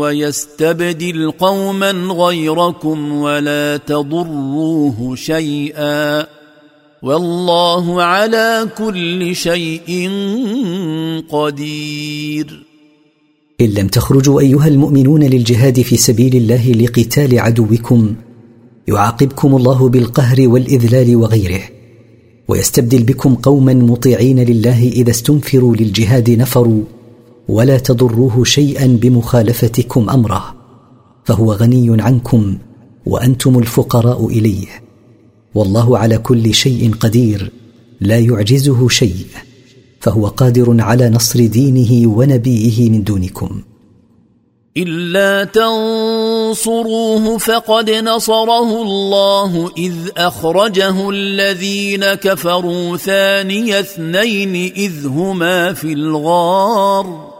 [0.00, 6.26] ويستبدل قوما غيركم ولا تضروه شيئا.
[7.02, 10.10] والله على كل شيء
[11.30, 12.73] قدير.
[13.60, 18.14] إن لم تخرجوا أيها المؤمنون للجهاد في سبيل الله لقتال عدوكم
[18.88, 21.60] يعاقبكم الله بالقهر والإذلال وغيره
[22.48, 26.82] ويستبدل بكم قوما مطيعين لله إذا استنفروا للجهاد نفروا
[27.48, 30.54] ولا تضروه شيئا بمخالفتكم أمره
[31.24, 32.58] فهو غني عنكم
[33.06, 34.66] وأنتم الفقراء إليه
[35.54, 37.52] والله على كل شيء قدير
[38.00, 39.26] لا يعجزه شيء.
[40.04, 43.62] فهو قادر على نصر دينه ونبيه من دونكم.
[44.76, 57.34] إلا تنصروه فقد نصره الله إذ أخرجه الذين كفروا ثاني اثنين إذ هما في الغار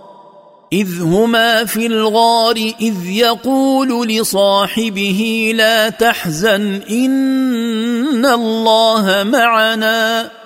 [0.73, 10.44] إذ هما في الغار إذ يقول لصاحبه لا تحزن إن الله معنا.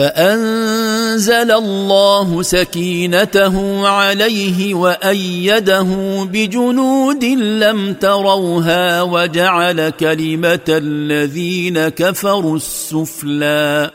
[0.00, 5.88] فأنزل الله سكينته عليه وأيده
[6.24, 13.90] بجنود لم تروها وجعل كلمة الذين كفروا السفلى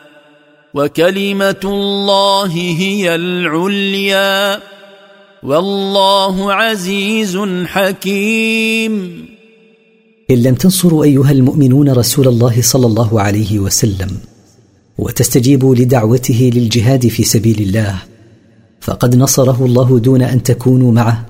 [0.74, 4.60] وكلمة الله هي العليا
[5.44, 9.26] والله عزيز حكيم.
[10.32, 14.35] إن لم تنصروا أيها المؤمنون رسول الله صلى الله عليه وسلم
[14.98, 17.96] وتستجيبوا لدعوته للجهاد في سبيل الله.
[18.82, 21.26] فقد نصره الله دون أن تكونوا معه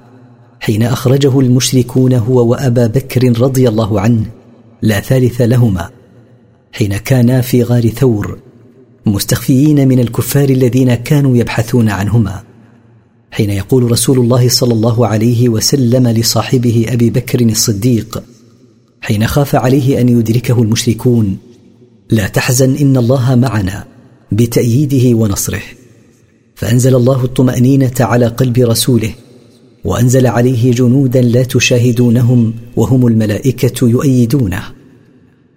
[0.59, 4.25] حين أخرجه المشركون هو وأبا بكر رضي الله عنه
[4.81, 5.89] لا ثالث لهما
[6.71, 8.37] حين كانا في غار ثور
[9.05, 12.43] مستخفيين من الكفار الذين كانوا يبحثون عنهما.
[13.31, 18.23] حين يقول رسول الله صلى الله عليه وسلم لصاحبه أبي بكر الصديق
[19.01, 21.37] حين خاف عليه أن يدركه المشركون
[22.09, 23.85] لا تحزن إن الله معنا
[24.31, 25.61] بتأييده ونصره.
[26.55, 29.13] فأنزل الله الطمأنينة على قلب رسوله
[29.83, 34.63] وأنزل عليه جنودا لا تشاهدونهم وهم الملائكة يؤيدونه.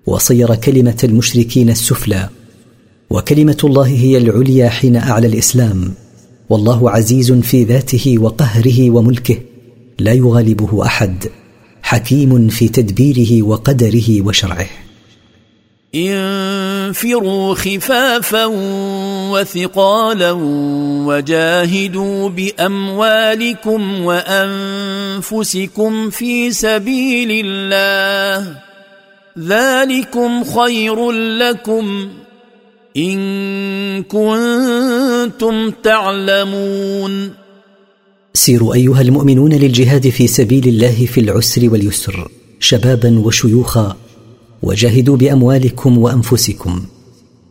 [0.06, 2.28] وصير كلمة المشركين السفلى
[3.10, 5.92] وكلمة الله هي العليا حين أعلى الإسلام.
[6.48, 9.36] والله عزيز في ذاته وقهره وملكه
[9.98, 11.24] لا يغالبه أحد
[11.82, 14.66] حكيم في تدبيره وقدره وشرعه.
[15.94, 18.44] انفروا خفافا
[19.32, 20.32] وثقالا
[21.06, 28.56] وجاهدوا بأموالكم وأنفسكم في سبيل الله
[29.38, 32.08] ذلكم خير لكم
[32.96, 37.30] إن كنتم تعلمون.
[38.34, 42.28] سيروا أيها المؤمنون للجهاد في سبيل الله في العسر واليسر
[42.60, 43.96] شبابا وشيوخا
[44.62, 46.82] وجاهدوا بأموالكم وأنفسكم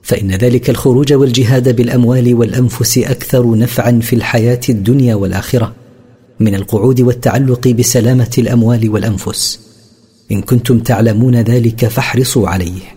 [0.01, 5.73] فإن ذلك الخروج والجهاد بالأموال والأنفس أكثر نفعا في الحياة الدنيا والآخرة
[6.39, 9.59] من القعود والتعلق بسلامة الأموال والأنفس.
[10.31, 12.96] إن كنتم تعلمون ذلك فاحرصوا عليه.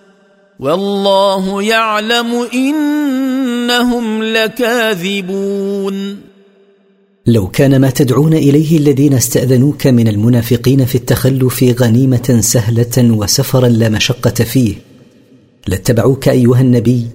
[0.61, 6.17] والله يعلم إنهم لكاذبون.
[7.27, 13.89] لو كان ما تدعون إليه الذين استأذنوك من المنافقين في التخلف غنيمة سهلة وسفرا لا
[13.89, 14.75] مشقة فيه
[15.67, 17.07] لاتبعوك أيها النبي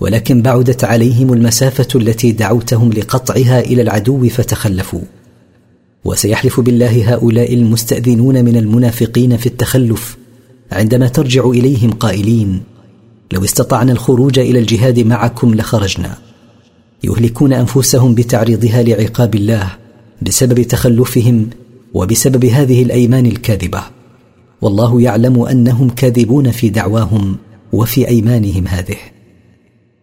[0.00, 5.02] ولكن بعدت عليهم المسافة التي دعوتهم لقطعها إلى العدو فتخلفوا.
[6.04, 10.16] وسيحلف بالله هؤلاء المستأذنون من المنافقين في التخلف
[10.72, 12.71] عندما ترجع إليهم قائلين
[13.32, 16.18] لو استطعنا الخروج إلى الجهاد معكم لخرجنا.
[17.04, 19.76] يهلكون أنفسهم بتعريضها لعقاب الله
[20.22, 21.50] بسبب تخلفهم
[21.94, 23.82] وبسبب هذه الأيمان الكاذبة.
[24.60, 27.36] والله يعلم أنهم كاذبون في دعواهم
[27.72, 28.96] وفي أيمانهم هذه.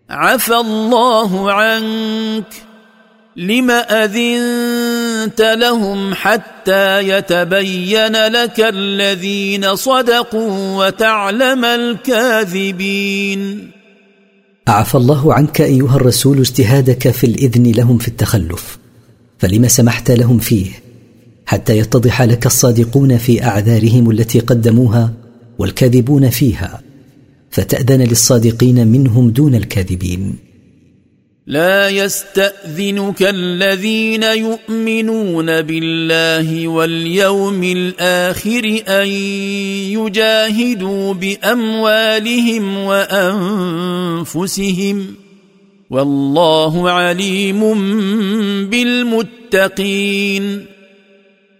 [0.09, 2.68] عفى الله عنك.
[3.39, 13.39] لم أذنت لهم حتى يتبين لك الذين صدقوا وتعلم الكاذبين.
[14.67, 18.77] عفى الله عنك أيها الرسول اجتهادك في الإذن لهم في التخلف
[19.37, 20.71] فلم سمحت لهم فيه
[21.45, 25.13] حتى يتضح لك الصادقون في أعذارهم التي قدموها
[25.59, 26.81] والكاذبون فيها
[27.51, 30.48] فتأذن للصادقين منهم دون الكاذبين.
[31.49, 39.07] لا يستأذنك الذين يؤمنون بالله واليوم الآخر أن
[39.97, 42.77] يجاهدوا بأموالهم
[44.37, 45.05] وأنفسهم
[45.89, 47.59] والله عليم
[48.69, 50.65] بالمتقين.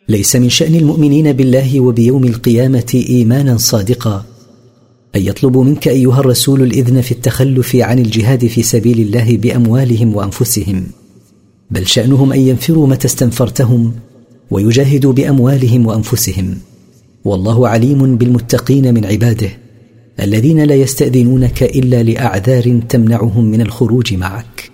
[0.09, 4.38] ليس من شأن المؤمنين بالله وبيوم القيامة إيمانا صادقا.
[5.16, 10.84] أن يطلبوا منك أيها الرسول الإذن في التخلف عن الجهاد في سبيل الله بأموالهم وأنفسهم.
[11.72, 13.93] بل شأنهم أن ينفروا متى استنفرتهم
[14.51, 16.57] ويجاهدوا بأموالهم وأنفسهم.
[17.26, 19.49] والله عليم بالمتقين من عباده
[20.20, 24.72] الذين لا يستأذنونك إلا لأعذار تمنعهم من الخروج معك.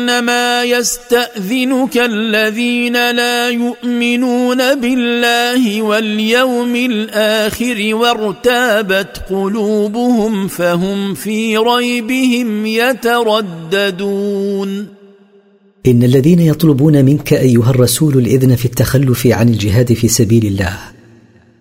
[0.00, 14.20] إنما يستأذنك الذين لا يؤمنون بالله واليوم الآخر وارتابت قلوبهم فهم في ريبهم يترددون.
[15.86, 20.78] إن الذين يطلبون منك أيها الرسول الإذن في التخلف عن الجهاد في سبيل الله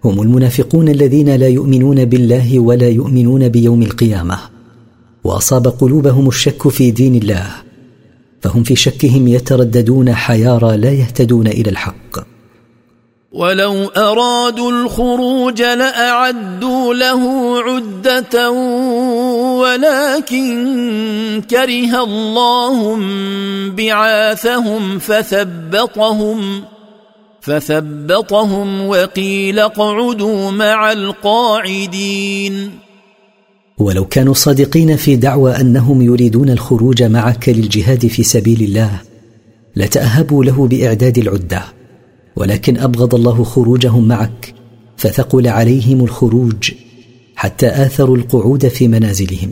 [0.03, 4.39] هم المنافقون الذين لا يؤمنون بالله ولا يؤمنون بيوم القيامة
[5.23, 7.68] وأصاب قلوبهم الشك في دين الله
[8.41, 12.19] فهم في شكهم يترددون حيارى لا يهتدون إلى الحق.
[13.31, 18.51] ولو أرادوا الخروج لأعدوا له عدة
[19.61, 22.99] ولكن كره الله
[23.77, 26.63] بعاثهم فثبطهم
[27.41, 32.79] فثبطهم وقيل اقعدوا مع القاعدين.
[33.79, 39.01] ولو كانوا صادقين في دعوى أنهم يريدون الخروج معك للجهاد في سبيل الله
[39.75, 41.63] لتأهبوا له بإعداد العدة.
[42.35, 44.53] ولكن أبغض الله خروجهم معك
[44.97, 46.71] فثقل عليهم الخروج
[47.35, 49.51] حتى آثروا القعود في منازلهم.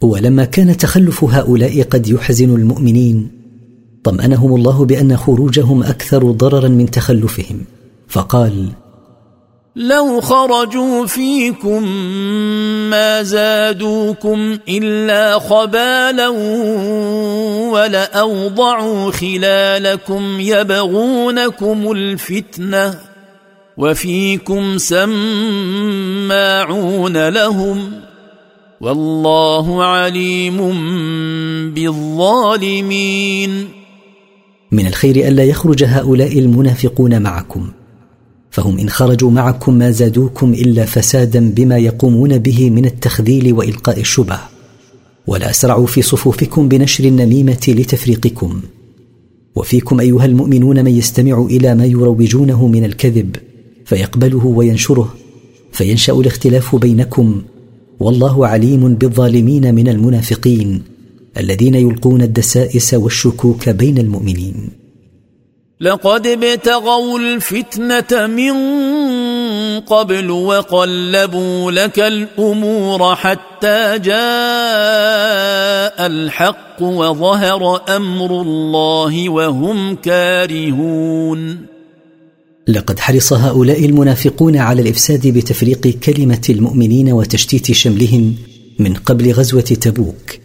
[0.00, 3.28] ولما كان تخلف هؤلاء قد يحزن المؤمنين
[4.04, 7.60] طمأنهم الله بأن خروجهم أكثر ضررا من تخلفهم.
[8.08, 8.68] فقال
[9.76, 11.82] لو خرجوا فيكم
[12.90, 16.28] ما زادوكم إلا خبالا
[17.72, 22.98] ولأوضعوا خلالكم يبغونكم الفتنة
[23.76, 25.08] وفيكم سماعون
[27.28, 27.92] لهم
[28.80, 30.58] والله عليم
[31.74, 33.68] بالظالمين.
[34.72, 37.72] من الخير ألا يخرج هؤلاء المنافقون معكم.
[38.52, 44.38] فهم إن خرجوا معكم ما زادوكم إلا فسادا بما يقومون به من التخذيل وإلقاء الشبه.
[45.26, 48.60] ولا أسرعوا في صفوفكم بنشر النميمة لتفريقكم.
[49.56, 53.36] وفيكم أيها المؤمنون من يستمع إلى ما يروجونه من الكذب
[53.84, 55.14] فيقبله وينشره
[55.72, 57.42] فينشأ الاختلاف بينكم.
[58.00, 60.82] والله عليم بالظالمين من المنافقين
[61.36, 64.81] الذين يلقون الدسائس والشكوك بين المؤمنين.
[65.82, 68.52] لقد ابتغوا الفتنة من
[69.80, 74.12] قبل وقلبوا لك الأمور حتى جاء
[76.06, 81.66] الحق وظهر أمر الله وهم كارهون.
[82.68, 88.34] لقد حرص هؤلاء المنافقون على الإفساد بتفريق كلمة المؤمنين وتشتيت شملهم
[88.78, 90.38] من قبل غزوة تبوك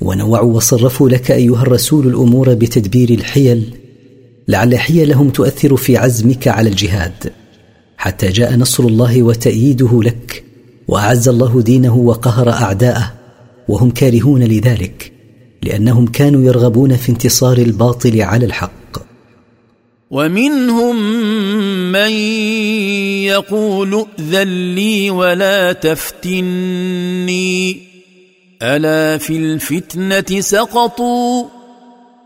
[0.00, 3.87] ونوعوا وصرفوا لك أيها الرسول الأمور بتدبير الحيل
[4.48, 7.32] لعل حيلهم تؤثر في عزمك على الجهاد
[7.96, 10.44] حتى جاء نصر الله وتأييده لك
[10.88, 13.12] وأعز الله دينه وقهر أعداءه
[13.68, 15.12] وهم كارهون لذلك
[15.62, 18.98] لأنهم كانوا يرغبون في انتصار الباطل على الحق.
[20.10, 20.96] ومنهم
[21.92, 22.10] من
[23.22, 27.80] يقول ائذن لي ولا تفتني
[28.62, 31.57] ألا في الفتنة سقطوا؟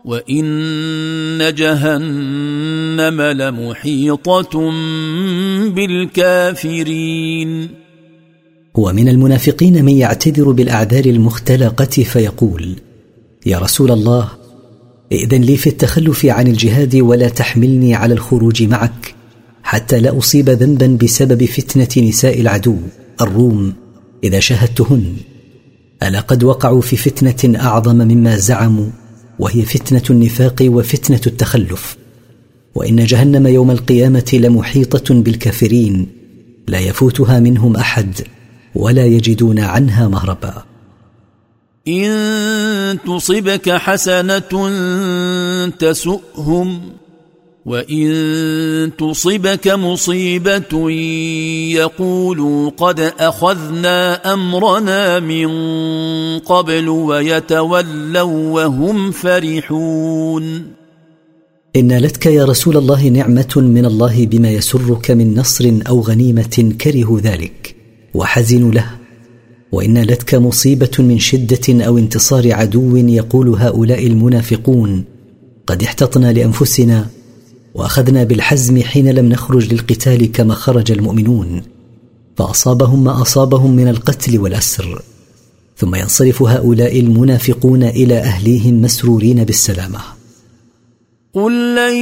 [0.05, 4.71] وان جهنم لمحيطه
[5.75, 7.69] بالكافرين.
[8.75, 12.75] ومن المنافقين من يعتذر بالاعذار المختلقه فيقول
[13.45, 14.29] يا رسول الله
[15.11, 19.15] ائذن لي في التخلف عن الجهاد ولا تحملني على الخروج معك
[19.63, 22.77] حتى لا اصيب ذنبا بسبب فتنه نساء العدو
[23.21, 23.73] الروم
[24.23, 25.15] اذا شاهدتهن.
[26.03, 28.89] الا قد وقعوا في فتنه اعظم مما زعموا
[29.39, 31.97] وهي فتنة النفاق وفتنة التخلف.
[32.75, 36.07] وإن جهنم يوم القيامة لمحيطة بالكافرين
[36.67, 38.21] لا يفوتها منهم أحد
[38.75, 40.63] ولا يجدون عنها مهربا.
[41.87, 44.69] إن تصبك حسنة
[45.79, 46.81] تسؤهم
[47.65, 50.91] وان تصبك مصيبه
[51.71, 55.49] يقولوا قد اخذنا امرنا من
[56.39, 60.65] قبل ويتولوا وهم فرحون
[61.75, 67.19] ان نالتك يا رسول الله نعمه من الله بما يسرك من نصر أو غنيمه كرهوا
[67.19, 67.75] ذلك
[68.13, 68.85] وحزنوا له.
[69.71, 75.03] وان نالتك مصيبه من شده أو انتصار عدو يقول هؤلاء المنافقون.
[75.67, 77.07] قد احتطنا لانفسنا
[77.75, 81.61] وأخذنا بالحزم حين لم نخرج للقتال كما خرج المؤمنون
[82.37, 85.01] فأصابهم ما أصابهم من القتل والأسر.
[85.77, 89.99] ثم ينصرف هؤلاء المنافقون إلى أهليهم مسرورين بالسلامة.
[91.33, 91.95] قل لن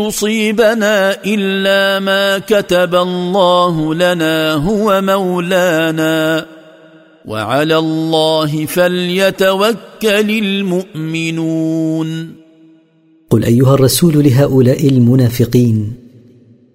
[0.00, 6.46] يصيبنا إلا ما كتب الله لنا هو مولانا
[7.24, 12.39] وعلى الله فليتوكل المؤمنون.
[13.30, 15.92] قل أيها الرسول لهؤلاء المنافقين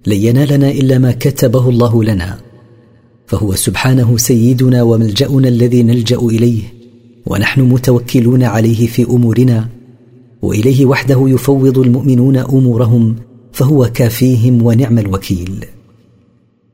[0.08, 2.38] لن ينالنا إلا ما كتبه الله لنا
[3.28, 6.62] فهو سبحانه سيدنا وملجأنا الذي نلجأ إليه
[7.26, 9.68] ونحن متوكلون عليه في أمورنا
[10.41, 13.16] وإليه وحده يفوض المؤمنون أمورهم
[13.53, 15.66] فهو كافيهم ونعم الوكيل.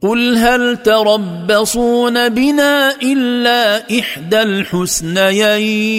[0.02, 5.92] قل هل تربصون بنا إلا إحدى الحسنيين؟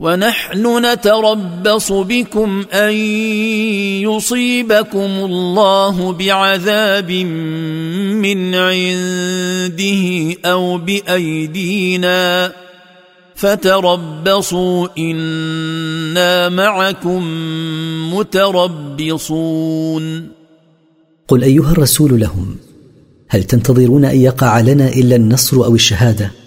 [0.00, 2.94] ونحن نتربص بكم أن
[4.06, 12.52] يصيبكم الله بعذاب من عنده أو بأيدينا
[13.34, 17.22] فتربصوا إنا معكم
[18.14, 19.58] متربصون.
[21.28, 22.56] قل أيها الرسول لهم
[23.28, 26.37] هل تنتظرون أن يقع لنا إلا النصر أو الشهادة؟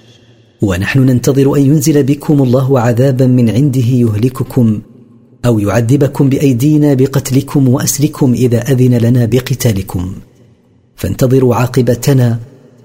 [0.61, 4.81] ونحن ننتظر أن ينزل بكم الله عذابا من عنده يهلككم
[5.45, 10.15] أو يعذبكم بأيدينا بقتلكم وأسركم إذا أذن لنا بقتالكم.
[10.95, 12.39] فانتظروا عاقبتنا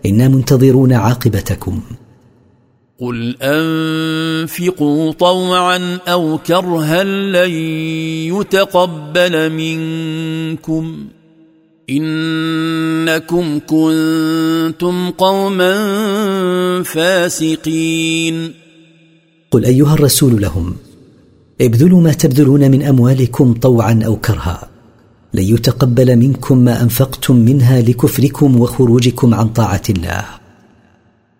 [0.07, 1.81] إنا منتظرون عاقبتكم.
[3.01, 7.51] قل أنفقوا طوعا أو كرها لن
[8.41, 11.07] يتقبل منكم.
[11.91, 15.73] إنكم كنتم قوما
[16.83, 18.53] فاسقين.
[19.51, 20.77] قل أيها الرسول لهم
[21.61, 24.69] ابذلوا ما تبذلون من أموالكم طوعا أو كرها
[25.35, 30.25] لن يتقبل منكم ما أنفقتم منها لكفركم وخروجكم عن طاعة الله.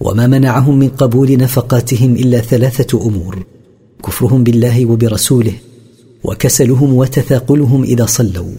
[0.00, 3.46] وما منعهم من قبول نفقاتهم إلا ثلاثة أمور
[4.04, 5.52] كفرهم بالله وبرسوله
[6.24, 8.52] وكسلهم وتثاقلهم إذا صلوا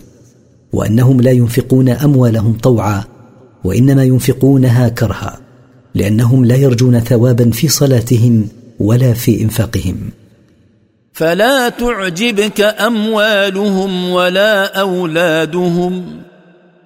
[0.73, 3.03] وأنهم لا ينفقون أموالهم طوعا
[3.63, 5.39] وإنما ينفقونها كرها
[5.95, 8.47] لأنهم لا يرجون ثوابا في صلاتهم
[8.79, 9.95] ولا في إنفاقهم.
[11.13, 16.26] فلا تعجبك أموالهم ولا أولادهم.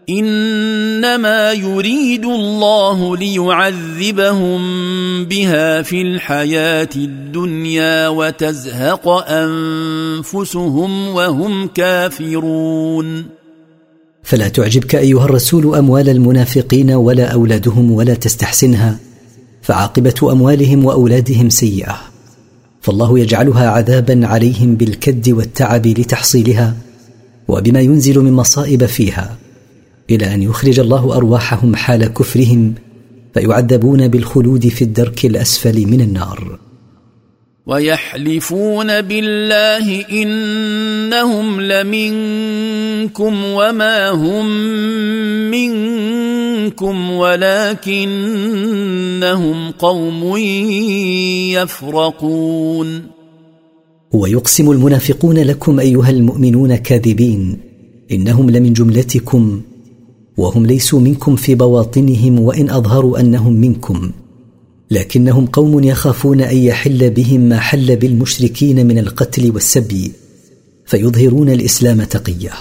[0.10, 4.62] إنما يريد الله ليعذبهم
[5.26, 13.26] بها في الحياة الدنيا وتزهق أنفسهم وهم كافرون.
[14.24, 18.98] فلا تعجبك أيها الرسول أموال المنافقين ولا أولادهم ولا تستحسنها
[19.62, 22.02] فعاقبة أموالهم وأولادهم سيئة.
[22.82, 26.76] فالله يجعلها عذابا عليهم بالكد والتعب لتحصيلها
[27.48, 29.38] وبما ينزل من مصائب فيها.
[30.12, 32.74] إلى أن يخرج الله أرواحهم حال كفرهم
[33.34, 36.60] فيعذبون بالخلود في الدرك الأسفل من النار.
[37.66, 44.46] ويحلفون بالله إنهم لمنكم وما هم
[45.52, 48.12] منكم ولكنهم
[49.72, 50.38] قوم
[51.58, 53.04] يفرقون.
[54.14, 57.58] ويقسم المنافقون لكم أيها المؤمنون كاذبين
[58.12, 59.62] إنهم لمن جملتكم
[60.42, 64.12] وهم ليسوا منكم في بواطنهم وإن أظهروا أنهم منكم.
[64.92, 70.12] لكنهم قوم يخافون أن يحل بهم ما حل بالمشركين من القتل والسبي
[70.86, 72.52] فيظهرون الإسلام تقية.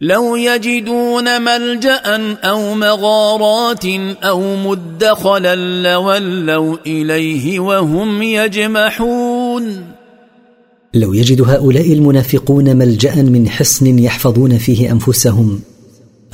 [0.00, 2.00] لو يجدون ملجأ
[2.44, 3.84] أو مغارات
[4.22, 9.84] أو مدخلا لولوا إليه وهم يجمحون.
[10.94, 15.60] لو يجد هؤلاء المنافقون ملجا من حصن يحفظون فيه أنفسهم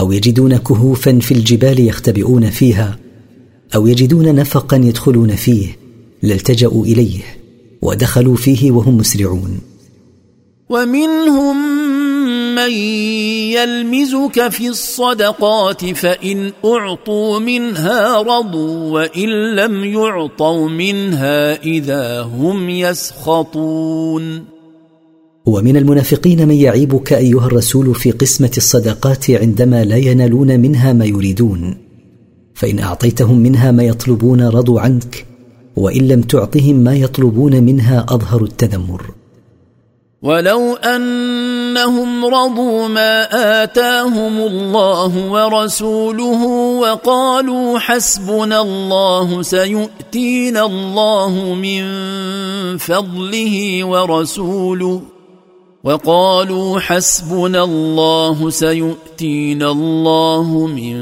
[0.01, 2.99] أو يجدون كهوفا في الجبال يختبئون فيها
[3.75, 5.79] أو يجدون نفقا يدخلون فيه
[6.23, 7.21] لالتجأوا إليه
[7.83, 9.61] ودخلوا فيه وهم مسرعون.
[10.69, 11.57] ومنهم
[12.55, 12.71] من
[13.53, 24.56] يلمزك في الصدقات فإن أعطوا منها رضوا وإن لم يعطوا منها إذا هم يسخطون.
[25.47, 31.77] ومن المنافقين من يعيبك أيها الرسول في قسمة الصدقات عندما لا ينالون منها ما يريدون.
[32.55, 35.27] فإن أعطيتهم منها ما يطلبون رضوا عنك
[35.77, 39.03] وإن لم تعطهم ما يطلبون منها اظهروا التذمر.
[40.23, 43.23] ولو أنهم رضوا ما
[43.63, 46.45] آتاهم الله ورسوله
[46.81, 51.83] وقالوا حسبنا الله سيؤتينا الله من
[52.79, 55.16] فضله ورسوله
[55.87, 60.97] وقالوا حسبنا الله سيؤتينا الله من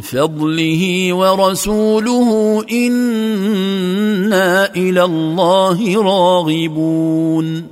[0.00, 2.28] فضله ورسوله
[2.72, 7.62] إنا إلى الله راغبون.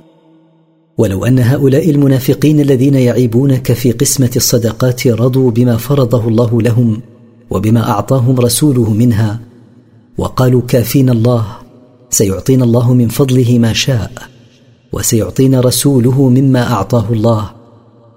[0.97, 7.01] ولو أن هؤلاء المنافقين الذين يعيبونك في قسمة الصدقات رضوا بما فرضه الله لهم
[7.49, 9.39] وبما أعطاهم رسوله منها
[10.17, 11.45] وقالوا كافينا الله
[12.09, 14.32] سيعطينا الله من فضله ما شاء.
[14.93, 17.51] وسيعطينا رسوله مما أعطاه الله.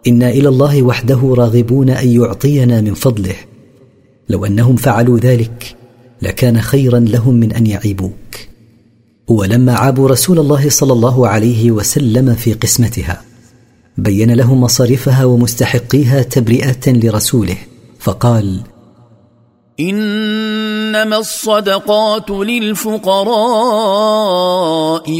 [0.06, 3.36] أنا إلى الله وحده راغبون أن يعطينا من فضله.
[4.28, 5.76] لو أنهم فعلوا ذلك
[6.22, 8.12] لكان خيرا لهم من أن يعيبوك.
[9.28, 13.22] ولما عابوا رسول الله صلى الله عليه وسلم في قسمتها
[13.98, 17.56] بين لهم مصارفها ومستحقيها تبرئة لرسوله
[17.98, 18.60] فقال
[20.86, 23.22] انما الصدقات للفقراء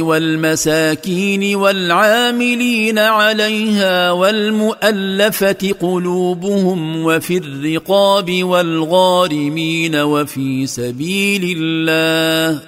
[0.03, 12.61] والمساكين والعاملين عليها والمؤلفة قلوبهم وفي الرقاب والغارمين وفي سبيل الله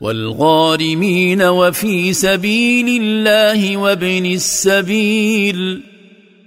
[0.00, 5.82] والغارمين وفي سبيل الله وابن السبيل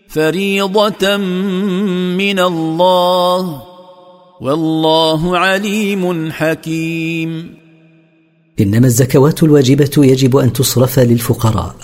[0.07, 3.66] فريضة من الله
[4.41, 7.49] والله عليم حكيم.
[8.59, 11.75] إنما الزكوات الواجبة يجب أن تصرف للفقراء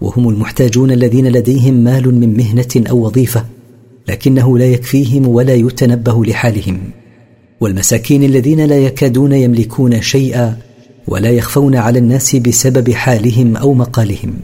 [0.00, 3.44] وهم المحتاجون الذين لديهم مال من مهنة أو وظيفة
[4.08, 6.80] لكنه لا يكفيهم ولا يتنبه لحالهم.
[7.60, 10.56] والمساكين الذين لا يكادون يملكون شيئا
[11.08, 14.34] ولا يخفون على الناس بسبب حالهم أو مقالهم.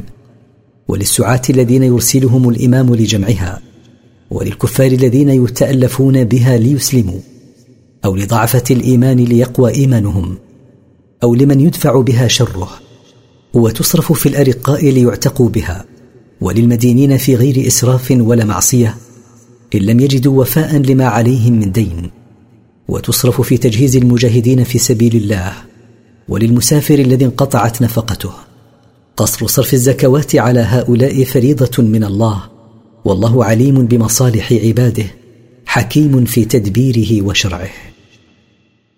[0.88, 3.60] وللسعاة الذين يرسلهم الإمام لجمعها
[4.30, 7.20] وللكفار الذين يتألفون بها ليسلموا.
[8.04, 10.38] أو لضعفة الإيمان ليقوى إيمانهم
[11.22, 12.70] أو لمن يدفع بها شره
[13.54, 15.84] وتصرف في الأرقاء ليعتقوا بها
[16.40, 18.96] وللمدينين في غير إسراف ولا معصية
[19.74, 22.10] إن لم يجدوا وفاء لما عليهم من دين
[22.88, 25.52] وتصرف في تجهيز المجاهدين في سبيل الله
[26.28, 28.30] وللمسافر الذي انقطعت نفقته.
[29.16, 32.42] قصر صرف الزكوات على هؤلاء فريضة من الله
[33.04, 35.04] والله عليم بمصالح عباده
[35.66, 37.91] حكيم في تدبيره وشرعه.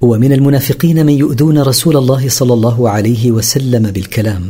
[0.00, 4.42] ومن المنافقين من يؤذون رسول الله صلى الله عليه وسلم بالكلام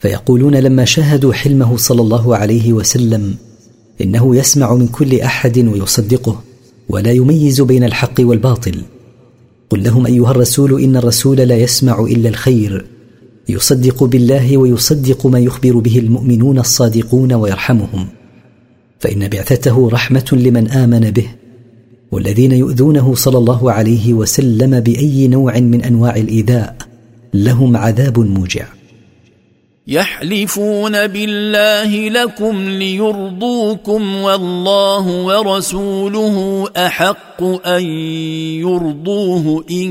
[0.00, 3.34] فيقولون لما شاهدوا حلمه صلى الله عليه وسلم
[4.00, 6.42] إنه يسمع من كل أحد ويصدقه
[6.88, 8.82] ولا يميز بين الحق والباطل.
[9.70, 12.86] قل لهم أيها الرسول إن الرسول لا يسمع إلا الخير
[13.48, 18.06] يصدق بالله ويصدق ما يخبر به المؤمنون الصادقون ويرحمهم
[19.00, 21.26] فإن بعثته رحمة لمن آمن به
[22.12, 26.76] والذين يؤذونه صلى الله عليه وسلم بأي نوع من أنواع الإيذاء
[27.34, 28.66] لهم عذاب موجع.
[29.86, 37.84] يحلفون بالله لكم ليرضوكم والله ورسوله أحق أن
[38.60, 39.90] يرضوه إن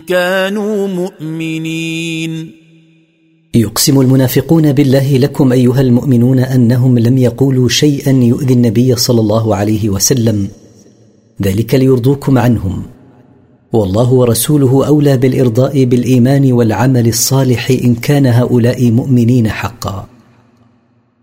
[0.00, 2.50] كانوا مؤمنين.
[3.54, 9.88] يقسم المنافقون بالله لكم أيها المؤمنون أنهم لم يقولوا شيئا يؤذي النبي صلى الله عليه
[9.88, 10.48] وسلم
[11.42, 12.82] ذلك ليرضوكم عنهم.
[13.72, 20.06] والله ورسوله أولى بالإرضاء بالإيمان والعمل الصالح إن كان هؤلاء مؤمنين حقا.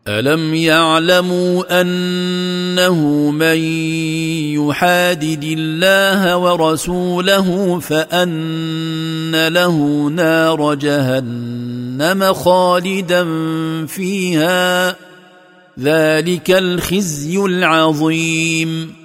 [0.08, 3.58] ألم يعلموا أنه من
[4.60, 13.26] يحادد الله ورسوله فأن له نار جهنم خالدا
[13.86, 14.96] فيها
[15.80, 19.03] ذلك الخزي العظيم.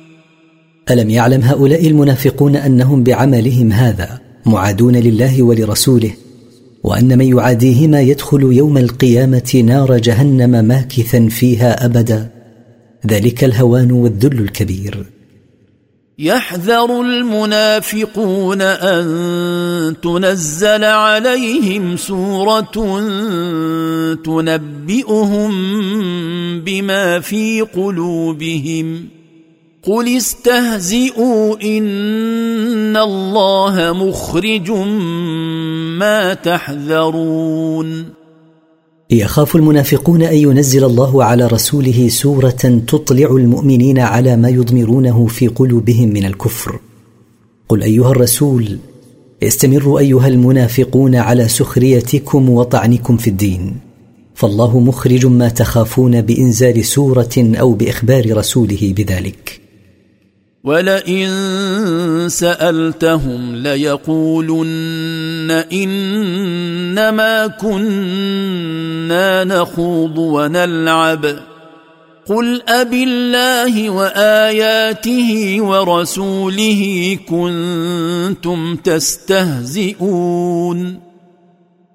[0.90, 6.12] ألم يعلم هؤلاء المنافقون أنهم بعملهم هذا معادون لله ولرسوله؟
[6.84, 12.30] وأن من يعاديهما يدخل يوم القيامة نار جهنم ماكثا فيها أبدا؟
[13.06, 15.06] ذلك الهوان والذل الكبير.
[16.18, 23.00] يحذر المنافقون أن تنزل عليهم سورة
[24.24, 25.50] تنبئهم
[26.60, 29.17] بما في قلوبهم.
[29.88, 34.70] قل استهزئوا ان الله مخرج
[35.98, 38.04] ما تحذرون
[39.10, 46.08] يخاف المنافقون أن ينزل الله على رسوله سورة تطلع المؤمنين على ما يضمرونه في قلوبهم
[46.08, 46.80] من الكفر.
[47.68, 48.78] قل أيها الرسول
[49.42, 53.76] استمروا أيها المنافقون على سخريتكم وطعنكم في الدين.
[54.34, 59.67] فالله مخرج ما تخافون بإنزال سورة أو بإخبار رسوله بذلك.
[60.64, 61.28] ولئن
[62.28, 71.26] سألتهم ليقولن إنما كنا نخوض ونلعب.
[72.26, 79.98] قل ابي الله وآياته ورسوله كنتم تستهزئون.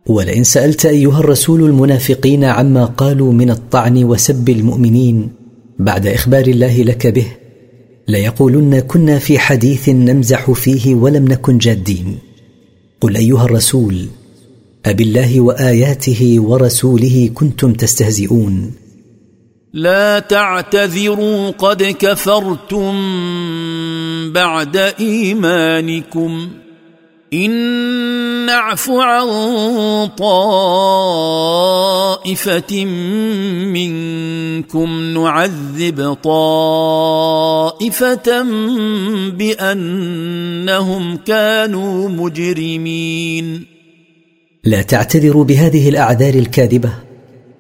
[0.08, 5.30] ولئن سألت أيها الرسول المنافقين عما قالوا من الطعن وسب المؤمنين
[5.80, 7.43] بعد إخبار الله لك به
[8.08, 12.18] ليقولن كنا في حديث نمزح فيه ولم نكن جادين.
[13.02, 14.08] قل أيها الرسول
[14.86, 18.72] أبالله وآياته ورسوله كنتم تستهزئون.
[19.74, 22.94] لا تعتذروا قد كفرتم
[24.32, 26.50] بعد إيمانكم.
[27.34, 27.52] إن
[28.46, 29.28] نعف عن
[30.18, 30.46] طائفة
[33.66, 37.24] منكم نعذب طائفة
[39.30, 43.66] بأنهم كانوا مجرمين.
[44.64, 46.94] لا تعتذروا بهذه الأعذار الكاذبة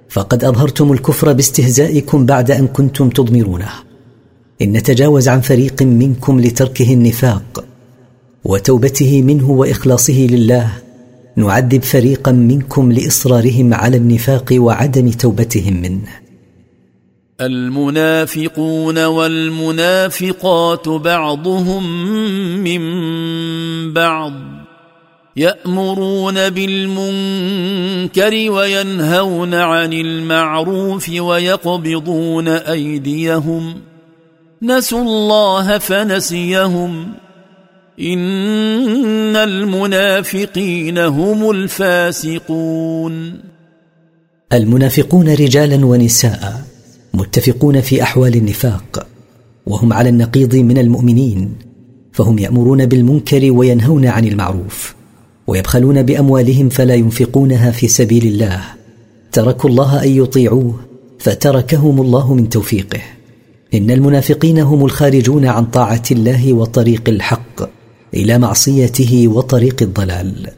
[0.09, 3.69] فقد أظهرتم الكفر باستهزائكم بعد أن كنتم تضمرونه.
[4.61, 7.65] إن نتجاوز عن فريق منكم لتركه النفاق
[8.46, 10.72] وتوبته منه وإخلاصه لله
[11.36, 16.24] نعذب فريقا منكم لإصرارهم على النفاق وعدم توبتهم منه.
[17.41, 21.84] المنافقون والمنافقات بعضهم
[22.64, 22.84] من
[23.94, 24.34] بعض
[25.36, 33.74] يأمرون بالمنكر وينهون عن المعروف ويقبضون أيديهم
[34.62, 37.22] نسوا الله فنسيهم.
[38.00, 43.39] إن المنافقين هم الفاسقون.
[44.54, 46.62] المنافقون رجالا ونساء
[47.14, 49.08] متفقون في أحوال النفاق
[49.66, 51.56] وهم على النقيض من المؤمنين
[52.12, 54.96] فهم يأمرون بالمنكر وينهون عن المعروف
[55.48, 58.64] ويبخلون بأموالهم فلا ينفقونها في سبيل الله.
[59.32, 60.80] تركوا الله أن يطيعوه
[61.20, 63.02] فتركهم الله من توفيقه.
[63.74, 67.82] إن المنافقين هم الخارجون عن طاعة الله وطريق الحق.
[68.14, 70.49] إلى معصيته وطريق الضلال.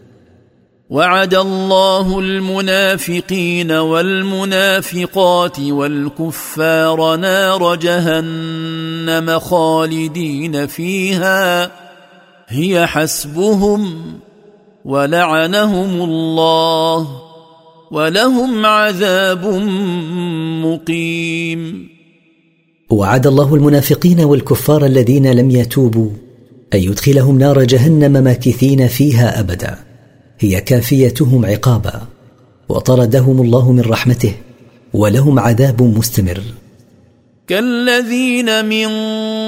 [0.89, 11.71] وعد الله المنافقين والمنافقات والكفار نار جهنم خالدين فيها.
[12.47, 14.03] هي حسبهم
[14.85, 17.07] ولعنهم الله
[17.91, 19.45] ولهم عذاب
[20.65, 21.89] مقيم.
[22.89, 26.09] وعد الله المنافقين والكفار الذين لم يتوبوا
[26.73, 29.75] أن يدخلهم نار جهنم ماكثين فيها أبدا.
[30.39, 32.01] هي كافيتهم عقابا.
[32.69, 34.33] وطردهم الله من رحمته
[34.93, 36.41] ولهم عذاب مستمر.
[37.47, 38.87] كالذين من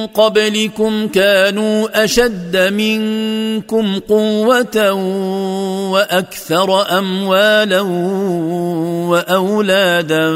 [0.08, 4.94] قبلكم كانوا أشد منكم قوة
[5.92, 7.82] وأكثر أموالا
[9.10, 10.34] وأولادا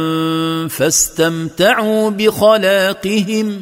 [0.68, 3.62] فاستمتعوا بخلاقهم.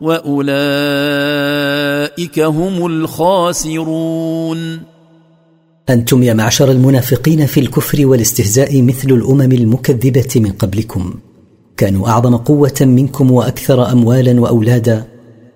[0.00, 0.38] واولئك
[2.40, 4.58] هم الخاسرون
[5.90, 11.14] أنتم يا معشر المنافقين في الكفر والاستهزاء مثل الأمم المكذبة من قبلكم.
[11.76, 15.04] كانوا أعظم قوة منكم وأكثر اموالا وأولادا.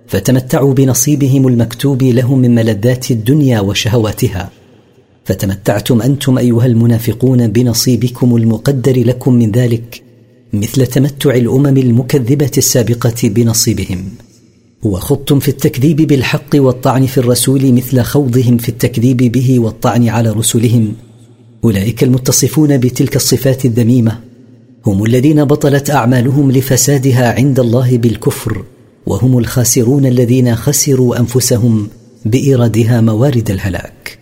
[0.06, 4.50] فتمتعوا بنصيبهم المكتوب لهم من ملذات الدنيا وشهواتها.
[5.24, 10.02] فتمتعتم أنتم أيها المنافقون بنصيبكم المقدر لكم من ذلك
[10.52, 14.04] مثل تمتع الأمم المكذبة السابقة بنصيبهم.
[14.82, 20.92] وخضتم في التكذيب بالحق والطعن في الرسول مثل خوضهم في التكذيب به والطعن على رسلهم.
[21.64, 24.18] أولئك المتصفون بتلك الصفات الذميمة.
[24.86, 28.64] هم الذين بطلت أعمالهم لفسادها عند الله بالكفر.
[29.06, 31.88] وهم الخاسرون الذين خسروا أنفسهم
[32.24, 34.21] بإيرادها موارد الهلاك.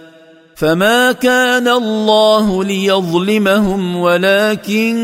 [0.61, 4.95] فما كان الله ليظلمهم ولكن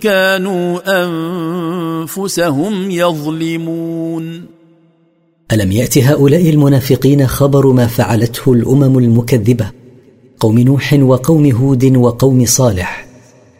[0.00, 4.44] كانوا انفسهم يظلمون
[5.52, 9.70] ألم يأت هؤلاء المنافقين خبر ما فعلته الأمم المكذبة؟
[10.40, 13.06] قوم نوح وقوم هود وقوم صالح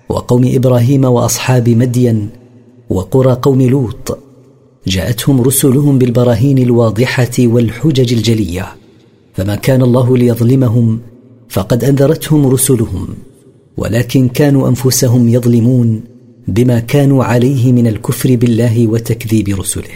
[0.08, 2.28] وقوم إبراهيم وأصحاب مدين
[2.90, 4.18] وقرى قوم لوط.
[4.86, 8.81] جاءتهم رسلهم بالبراهين الواضحة والحجج الجلية.
[9.32, 11.00] فما كان الله ليظلمهم
[11.48, 13.08] فقد أنذرتهم رسلهم
[13.76, 16.04] ولكن كانوا أنفسهم يظلمون
[16.48, 19.94] بما كانوا عليه من الكفر بالله وتكذيب رسله.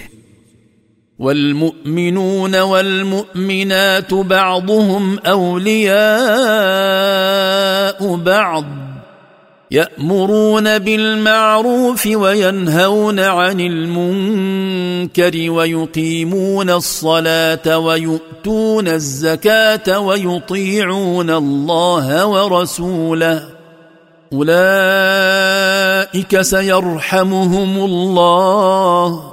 [1.18, 5.96] والمؤمنون والمؤمنات بعضهم أولياء
[8.16, 8.64] بعض.
[9.70, 23.42] يأمرون بالمعروف وينهون عن المنكر ويقيمون الصلاة ويؤتون الزكاة ويطيعون الله ورسوله.
[24.32, 29.32] أولئك سيرحمهم الله.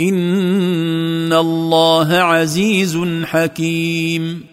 [0.00, 4.44] إن الله عزيز حكيم.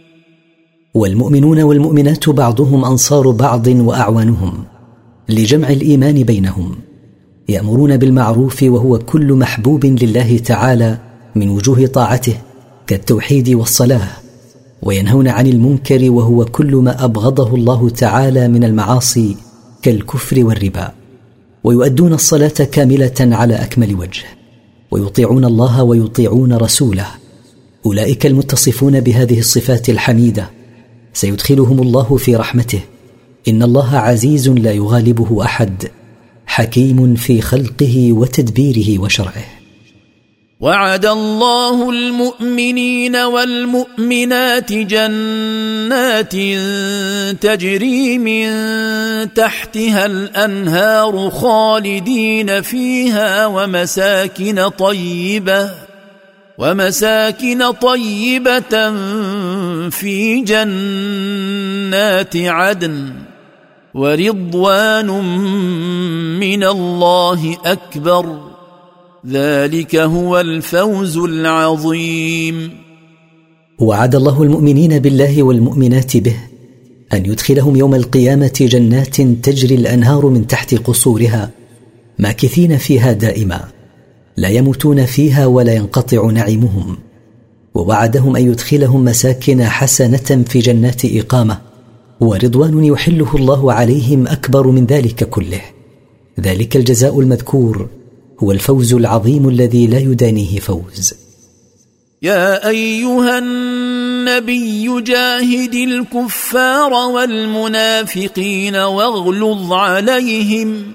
[0.94, 4.77] والمؤمنون والمؤمنات بعضهم أنصار بعض وأعوانهم.
[5.30, 6.76] لجمع الإيمان بينهم.
[7.50, 10.98] يأمرون بالمعروف وهو كل محبوب لله تعالى
[11.36, 12.34] من وجوه طاعته
[12.88, 14.10] كالتوحيد والصلاة.
[14.82, 19.36] وينهون عن المنكر وهو كل ما أبغضه الله تعالى من المعاصي
[19.82, 20.92] كالكفر والربا.
[21.64, 24.24] ويؤدون الصلاة كاملة على أكمل وجه.
[24.92, 27.08] ويطيعون الله ويطيعون رسوله.
[27.86, 30.50] أولئك المتصفون بهذه الصفات الحميدة.
[31.14, 32.82] سيدخلهم الله في رحمته.
[33.48, 35.84] إن الله عزيز لا يغالبه أحد
[36.46, 39.46] حكيم في خلقه وتدبيره وشرعه.
[40.60, 46.36] وعد الله المؤمنين والمؤمنات جنات
[47.42, 48.48] تجري من
[49.34, 55.72] تحتها الأنهار خالدين فيها ومساكن طيبة
[56.58, 58.92] ومساكن طيبة
[59.90, 63.27] في جنات عدن.
[63.98, 65.08] ورضوان
[66.40, 68.40] من الله أكبر.
[69.28, 72.72] ذلك هو الفوز العظيم.
[73.80, 76.36] وعد الله المؤمنين بالله والمؤمنات به
[77.14, 81.52] أن يدخلهم يوم القيامة جنات تجري الأنهار من تحت قصورها
[82.20, 83.64] ماكثين فيها دائما
[84.38, 86.98] لا يموتون فيها ولا ينقطع نعيمهم.
[87.76, 91.67] ووعدهم أن يدخلهم مساكن حسنة في جنات إقامة
[92.20, 95.62] ورضوان يحله الله عليهم أكبر من ذلك كله.
[96.40, 97.90] ذلك الجزاء المذكور
[98.44, 101.14] هو الفوز العظيم الذي لا يدانيه فوز.
[102.22, 110.92] يا أيها النبي جاهد الكفار والمنافقين واغلظ عليهم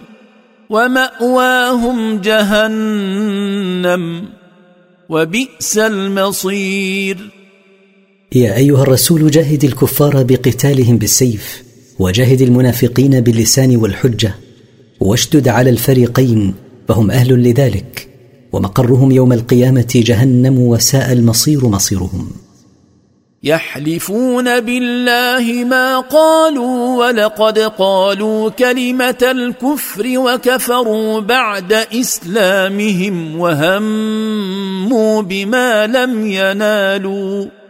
[0.71, 4.03] ومأواهم جهنم
[5.09, 7.42] وبئس المصير.
[8.35, 11.63] يا أيها الرسول جاهد الكفار بقتالهم بالسيف
[11.99, 14.35] وجاهد المنافقين باللسان والحجة
[15.01, 16.55] واشدد على الفريقين
[16.89, 18.09] فهم أهل لذلك
[18.53, 22.31] ومقرهم يوم القيامة جهنم وساء المصير مصيرهم.
[23.45, 37.62] يحلفون بالله ما قالوا ولقد قالوا كلمة الكفر وكفروا بعد إسلامهم وهموا بما لم ينالوا.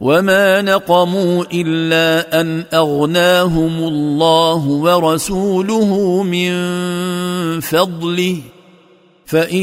[0.00, 6.50] وما نقموا الا ان اغناهم الله ورسوله من
[7.60, 8.36] فضله
[9.26, 9.56] فان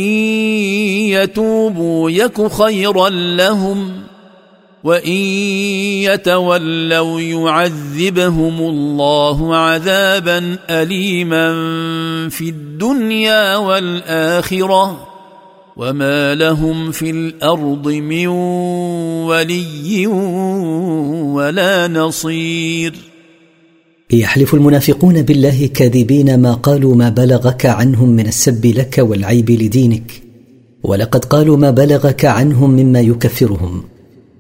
[1.12, 3.92] يتوبوا يك خيرا لهم
[4.84, 5.12] وان
[6.10, 11.50] يتولوا يعذبهم الله عذابا اليما
[12.30, 15.11] في الدنيا والاخره
[15.78, 18.28] وما لهم في الأرض من
[19.28, 20.08] ولي
[21.38, 22.96] ولا نصير
[24.12, 30.12] يحلف المنافقون بالله كاذبين ما قالوا ما بلغك عنهم من السب لك والعيب لدينك
[30.84, 33.84] ولقد قالوا ما بلغك عنهم مما يكفرهم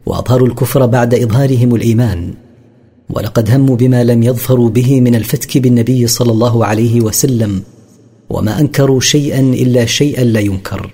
[0.05, 2.33] واظهروا الكفر بعد اظهارهم الايمان
[3.09, 7.63] ولقد هموا بما لم يظفروا به من الفتك بالنبي صلى الله عليه وسلم
[8.29, 10.91] وما انكروا شيئا الا شيئا لا ينكر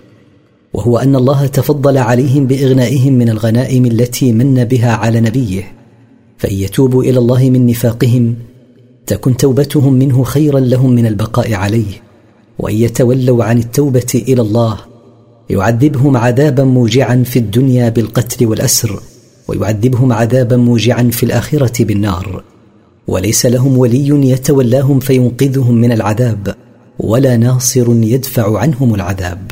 [0.74, 5.72] وهو أن الله تفضل عليهم بإغنائهم من الغنائم التي من بها على نبيه
[6.38, 8.36] فإن يتوبوا إلى الله من نفاقهم
[9.07, 12.01] تكن توبتهم منه خيرا لهم من البقاء عليه
[12.59, 14.78] وإن يتولوا عن التوبة إلى الله
[15.49, 18.99] يعذبهم عذابا موجعا في الدنيا بالقتل والأسر
[19.47, 22.43] ويعذبهم عذابا موجعا في الآخرة بالنار.
[23.07, 26.55] وليس لهم ولي يتولاهم فينقذهم من العذاب
[26.99, 29.51] ولا ناصر يدفع عنهم العذاب.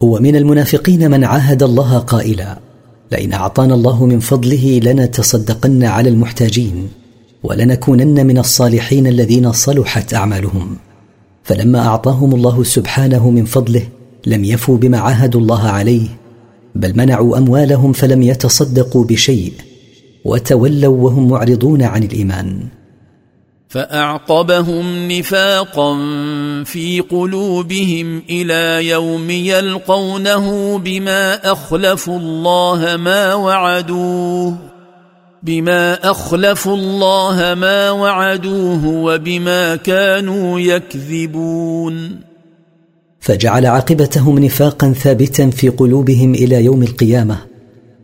[0.00, 2.58] ومن المنافقين من عاهد الله قائلا
[3.12, 6.88] لئن أعطانا الله من فضله لنتصدقن على المحتاجين
[7.42, 10.76] ولنكونن من الصالحين الذين صلحت أعمالهم.
[11.44, 13.82] فلما أعطاهم الله سبحانه من فضله
[14.26, 16.08] لم يفوا بما عاهدوا الله عليه
[16.74, 19.52] بل منعوا أموالهم فلم يتصدقوا بشيء
[20.24, 22.68] وتولوا وهم معرضون عن الإيمان.
[23.68, 25.94] فأعقبهم نفاقا
[26.64, 34.56] في قلوبهم إلى يوم يلقونه بما أخلفوا الله ما وعدوه
[35.42, 42.20] بما أخلفوا الله ما وعدوه وبما كانوا يكذبون.
[43.20, 47.38] فجعل عاقبتهم نفاقا ثابتا في قلوبهم إلى يوم القيامة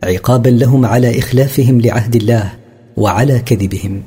[0.03, 2.53] عقابا لهم على إخلافهم لعهد الله
[2.97, 4.03] وعلى كذبهم.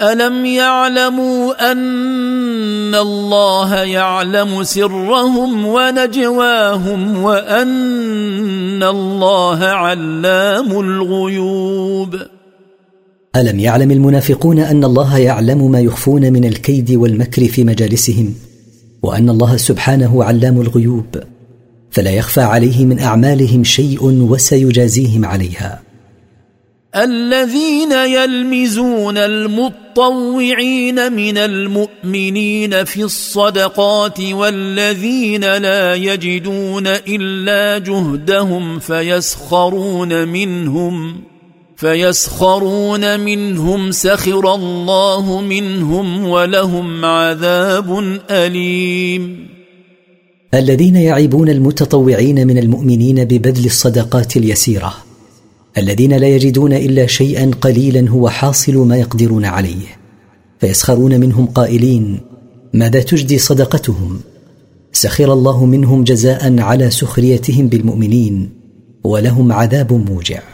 [0.00, 12.16] ألم يعلموا أن الله يعلم سرهم ونجواهم وأن الله علام الغيوب؟
[13.36, 18.34] ألم يعلم المنافقون أن الله يعلم ما يخفون من الكيد والمكر في مجالسهم
[19.02, 21.06] وأن الله سبحانه علام الغيوب؟
[21.90, 25.83] فلا يخفى عليه من أعمالهم شيء وسيجازيهم عليها.
[26.96, 41.20] الذين يلمزون المطوعين من المؤمنين في الصدقات والذين لا يجدون إلا جهدهم فيسخرون منهم
[41.76, 49.48] فيسخرون منهم سخر الله منهم ولهم عذاب أليم.
[50.54, 55.03] الذين يعيبون المتطوعين من المؤمنين ببذل الصدقات اليسيرة.
[55.78, 59.86] الذين لا يجدون إلا شيئا قليلا هو حاصل ما يقدرون عليه.
[60.60, 62.20] فيسخرون منهم قائلين
[62.72, 64.20] ماذا تجدي صدقتهم؟
[64.92, 68.50] سخر الله منهم جزاء على سخريتهم بالمؤمنين
[69.04, 70.53] ولهم عذاب موجع.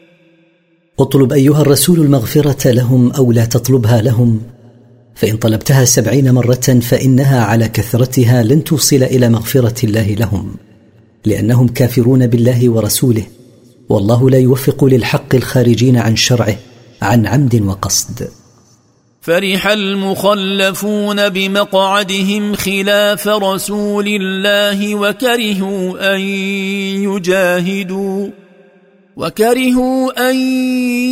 [0.99, 4.41] اطلب أيها الرسول المغفرة لهم أو لا تطلبها لهم.
[5.15, 10.55] فإن طلبتها سبعين مرة فإنها على كثرتها لن توصل إلى مغفرة الله لهم
[11.25, 13.23] لأنهم كافرون بالله ورسوله
[13.89, 16.55] والله لا يوفق للحق الخارجين عن شرعه
[17.01, 18.27] عن عمد وقصد.
[19.21, 26.19] فرح المخلفون بمقعدهم خلاف رسول الله وكرهوا أن
[27.09, 28.27] يجاهدوا.
[29.15, 30.35] وكرهوا أن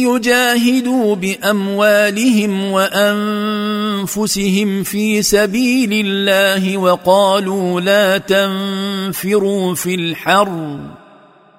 [0.08, 10.80] يجاهدوا بأموالهم وأنفسهم في سبيل الله وقالوا لا تنفروا في الحر.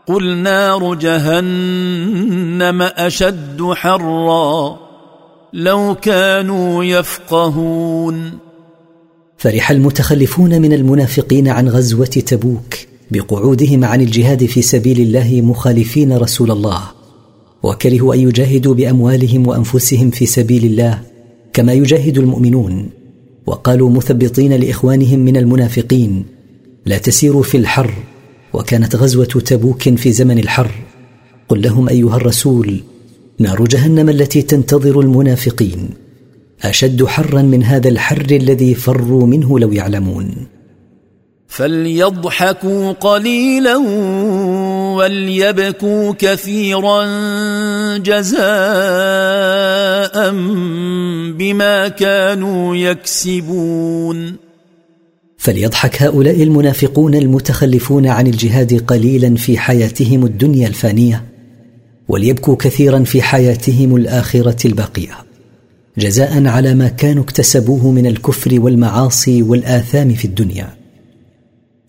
[0.07, 4.79] قل نار جهنم أشد حرا.
[5.53, 8.39] لو كانوا يفقهون.
[9.39, 12.90] فرح المتخلفون من المنافقين عن غزوة تبوك.
[13.11, 16.82] بقعودهم عن الجهاد في سبيل الله مخالفين رسول الله.
[17.62, 21.03] وكرهوا أن يجاهدوا بأموالهم وأنفسهم في سبيل الله
[21.53, 22.89] كما يجاهد المؤمنون.
[23.47, 26.24] وقالوا مثبطين لإخوانهم من المنافقين
[26.87, 27.95] لا تسيروا في الحر.
[28.53, 30.70] وكانت غزوة تبوك في زمن الحر.
[31.49, 32.81] قل لهم أيها الرسول
[33.39, 35.89] نار جهنم التي تنتظر المنافقين.
[36.62, 40.35] أشد حرا من هذا الحر الذي فروا منه لو يعلمون.
[41.51, 43.77] فليضحكوا قليلا
[44.97, 47.06] وليبكوا كثيرا
[47.97, 48.40] جزاء
[51.39, 54.36] بما كانوا يكسبون.
[55.39, 61.24] فليضحك هؤلاء المنافقون المتخلفون عن الجهاد قليلا في حياتهم الدنيا الفانية
[62.09, 65.18] وليبكوا كثيرا في حياتهم الآخرة الباقيه
[65.98, 70.80] جزاء على ما كانوا اكتسبوه من الكفر والمعاصي والآثام في الدنيا.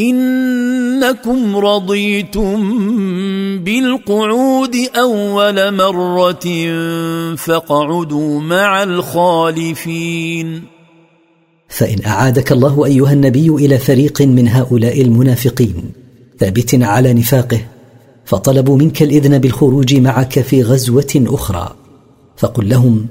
[0.00, 2.78] إنكم رضيتم
[3.64, 6.46] بالقعود أول مرة
[7.36, 10.62] فاقعدوا مع الخالفين.
[11.68, 15.74] فإن أعادك الله أيها النبي إلى فريق من هؤلاء المنافقين
[16.38, 17.60] ثابت على نفاقه
[18.24, 21.74] فطلبوا منك الإذن بالخروج معك في غزوة أخرى.
[22.36, 23.06] فقل لهم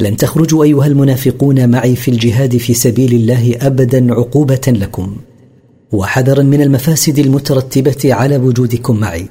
[0.00, 5.16] لن تخرجوا أيها المنافقون معي في الجهاد في سبيل الله ابدا عقوبة لكم.
[5.92, 9.28] وحذرا من المفاسد المترتبة على وجودكم معي.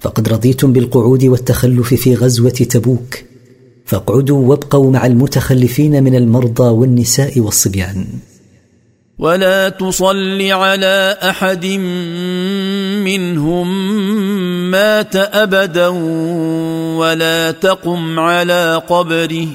[0.00, 3.14] فقد رضيتم بالقعود والتخلف في غزوة تبوك.
[3.84, 8.06] فاقعدوا وابقوا مع المتخلفين من المرضى والنساء والصبيان.
[9.18, 11.66] ولا تصل على أحد
[13.04, 13.68] منهم
[14.70, 15.88] مات أبدا
[16.98, 19.46] ولا تقم على قبره.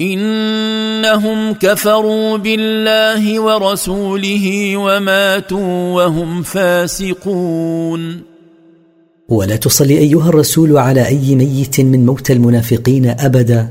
[0.00, 8.22] إنهم كفروا بالله ورسوله وماتوا وهم فاسقون.
[9.28, 13.70] ولا تصل أيها الرسول على أي ميت من موتى المنافقين أبدا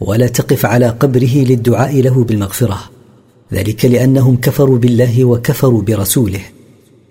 [0.00, 2.78] ولا تقف على قبره للدعاء له بالمغفرة.
[3.52, 6.42] ذلك لأنهم كفروا بالله وكفروا برسوله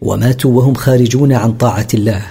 [0.01, 2.21] وماتوا وهم خارجون عن طاعة الله.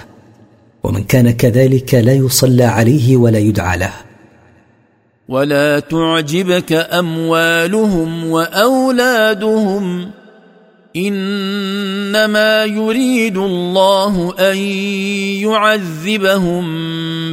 [0.83, 4.10] ومن كان كذلك لا يصلى عليه ولا يدعى له.
[5.29, 10.11] ولا تعجبك أموالهم وأولادهم
[10.95, 14.57] إنما يريد الله أن
[15.47, 16.63] يعذبهم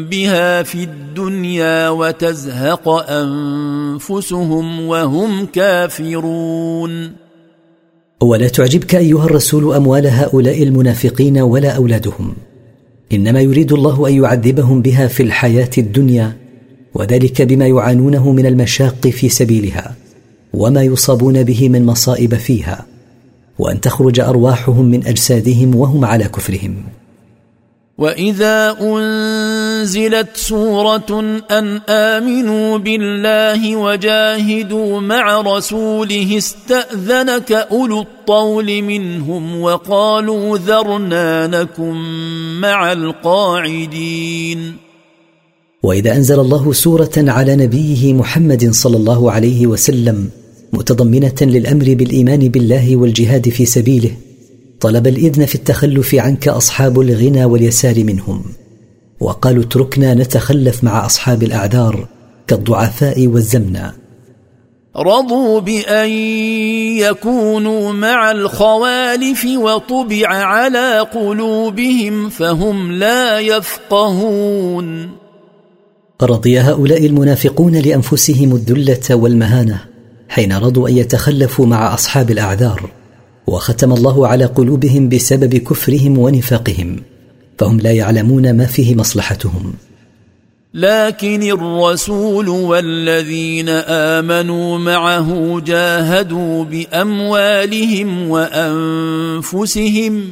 [0.05, 7.13] بها في الدنيا وتزهق أنفسهم وهم كافرون.
[8.23, 12.35] ولا تعجبك أيها الرسول أموال هؤلاء المنافقين ولا أولادهم.
[13.13, 16.48] إنما يريد الله أن يعذبهم بها في الحياة الدنيا
[16.95, 19.95] وذلك بما يعانونه من المشاق في سبيلها
[20.55, 22.87] وما يصابون به من مصائب فيها
[23.59, 26.85] وأن تخرج أرواحهم من أجسادهم وهم على كفرهم.
[27.99, 41.47] وإذا أنزلت سورة أن آمنوا بالله وجاهدوا مع رسوله استأذنك أولو الطول منهم وقالوا ذرنا
[41.47, 41.95] نكن
[42.61, 44.88] مع القاعدين.
[45.83, 50.31] وإذا أنزل الله سورة على نبيه محمد صلى الله عليه وسلم
[50.73, 54.11] متضمنة للأمر بالإيمان بالله والجهاد في سبيله
[54.81, 58.43] طلب الإذن في التخلف عنك أصحاب الغنى واليسار منهم
[59.21, 62.09] وقالوا اتركنا نتخلف مع أصحاب الأعذار
[62.47, 63.93] كالضعفاء والزمنى.
[64.97, 66.11] رضوا بأن
[66.99, 75.11] يكونوا مع الخوالف وطبع على قلوبهم فهم لا يفقهون.
[76.23, 79.81] رضي هؤلاء المنافقون لأنفسهم الذلة والمهانة
[80.29, 82.91] حين رضوا أن يتخلفوا مع أصحاب الأعذار
[83.47, 86.97] وختم الله على قلوبهم بسبب كفرهم ونفاقهم
[87.59, 89.75] فهم لا يعلمون ما فيه مصلحتهم.
[90.75, 100.25] لكن الرسول والذين آمنوا معه جاهدوا بأموالهم وأنفسهم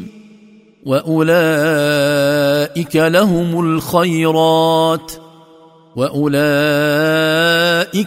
[0.87, 1.27] وأولئك
[2.97, 5.26] لهم الخيرات.
[5.97, 6.27] وأولئك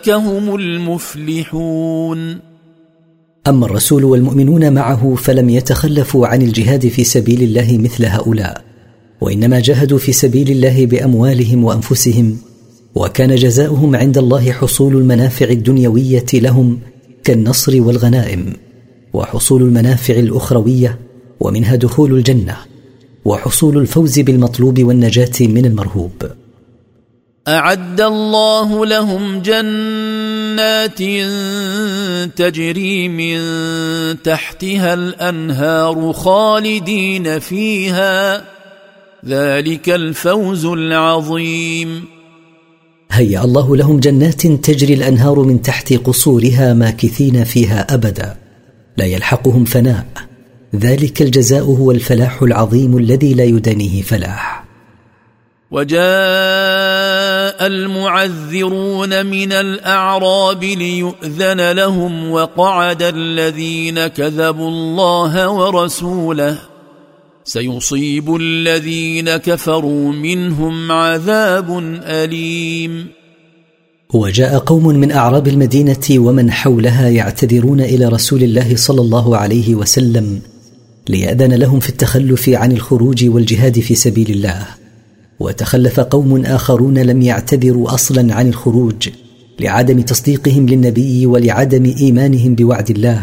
[0.10, 2.40] هم المفلحون.
[3.48, 8.62] أما الرسول والمؤمنون معه فلم يتخلفوا عن الجهاد في سبيل الله مثل هؤلاء
[9.22, 12.38] وإنما جاهدوا في سبيل الله بأموالهم وأنفسهم
[12.96, 16.80] وكان جزاؤهم عند الله حصول المنافع الدنيوية لهم
[17.24, 18.54] كالنصر والغنائم
[19.14, 21.00] وحصول المنافع الأخروية
[21.40, 22.58] ومنها دخول الجنة
[23.26, 26.24] وحصول الفوز بالمطلوب والنجاة من المرهوب.
[27.50, 30.98] أعد الله لهم جنات
[32.38, 33.40] تجري من
[34.22, 38.44] تحتها الأنهار خالدين فيها.
[39.26, 42.04] ذلك الفوز العظيم.
[43.12, 48.36] هيا الله لهم جنات تجري الأنهار من تحت قصورها ماكثين فيها أبدا.
[48.98, 50.06] لا يلحقهم فناء.
[50.76, 54.59] ذلك الجزاء هو الفلاح العظيم الذي لا يدانيه فلاح.
[55.72, 66.60] وجاء المعذرون من الأعراب ليؤذن لهم وقعد الذين كذبوا الله ورسوله.
[67.44, 73.08] سيصيب الذين كفروا منهم عذاب أليم.
[74.14, 80.42] وجاء قوم من أعراب المدينة ومن حولها يعتذرون إلى رسول الله صلى الله عليه وسلم
[81.10, 84.68] ليأذن لهم في التخلف عن الخروج والجهاد في سبيل الله.
[85.40, 89.10] وتخلف قوم آخرون لم يعتذروا أصلا عن الخروج
[89.60, 93.22] لعدم تصديقهم للنبي ولعدم إيمانهم بوعد الله.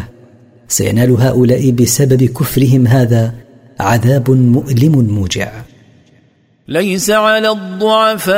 [0.67, 3.33] سينال هؤلاء بسبب كفرهم هذا
[3.79, 5.51] عذاب مؤلم موجع.
[6.67, 8.37] ليس على الضعفاء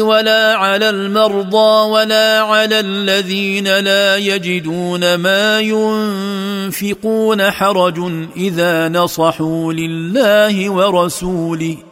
[0.00, 11.87] ولا على المرضى ولا على الذين لا يجدون ما ينفقون حرج إذا نصحوا لله ورسوله.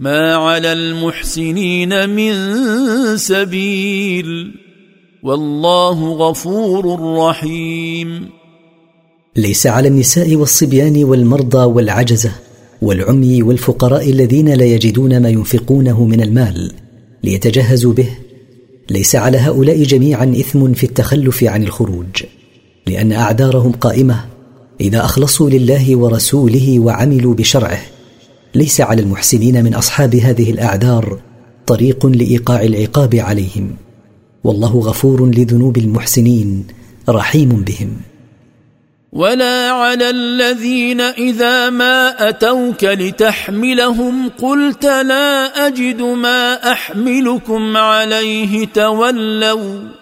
[0.00, 2.32] ما على المحسنين من
[3.16, 4.54] سبيل
[5.22, 8.28] والله غفور رحيم.
[9.36, 12.32] ليس على النساء والصبيان والمرضى والعجزة
[12.82, 16.72] والعمي والفقراء الذين لا يجدون ما ينفقونه من المال
[17.24, 18.08] ليتجهزوا به.
[18.90, 22.22] ليس على هؤلاء جميعا إثم في التخلف عن الخروج
[22.86, 24.24] لأن أعذارهم قائمة
[24.80, 27.80] إذا أخلصوا لله ورسوله وعملوا بشرعه
[28.54, 31.18] ليس على المحسنين من أصحاب هذه الأعذار
[31.66, 33.76] طريق لإيقاع العقاب عليهم.
[34.44, 36.66] والله غفور لذنوب المحسنين
[37.08, 37.96] رحيم بهم.
[39.12, 49.97] ولا على الذين إذا ما أتوك لتحملهم قلت لا أجد ما أحملكم عليه تولوا.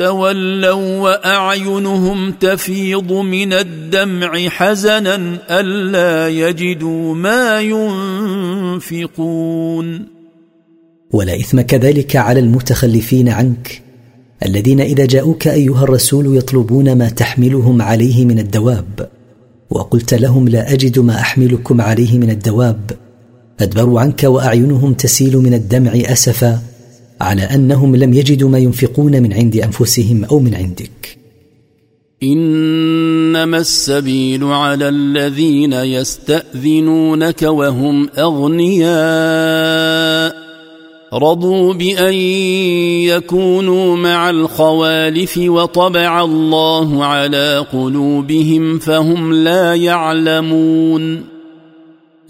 [0.00, 7.60] تولوا وأعينهم تفيض من الدمع حزنا ألا يجدوا ما
[8.80, 10.06] ينفقون.
[11.12, 13.82] ولا إثم كذلك على المتخلفين عنك
[14.46, 19.08] الذين إذا جاءوك أيها الرسول يطلبون ما تحملهم عليه من الدواب
[19.70, 22.90] وقلت لهم لا أجد ما أحملكم عليه من الدواب
[23.60, 26.69] أدبروا عنك وأعينهم تسيل من الدمع أسفا
[27.20, 31.18] على أنهم لم يجدوا ما ينفقون من عند أنفسهم أو من عندك.
[32.22, 38.90] إنما السبيل على الذين يستأذنونك وهم أغنياء.
[41.14, 42.14] رضوا بأن
[43.04, 51.24] يكونوا مع الخوالف وطبع الله على قلوبهم فهم لا يعلمون.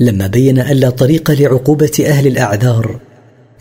[0.01, 3.10] لما بين ألا طريق لعقوبة أهل الأعذار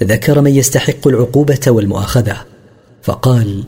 [0.04, 2.38] ذكر من يستحق العقوبة والمؤاخذة
[3.02, 3.64] فقال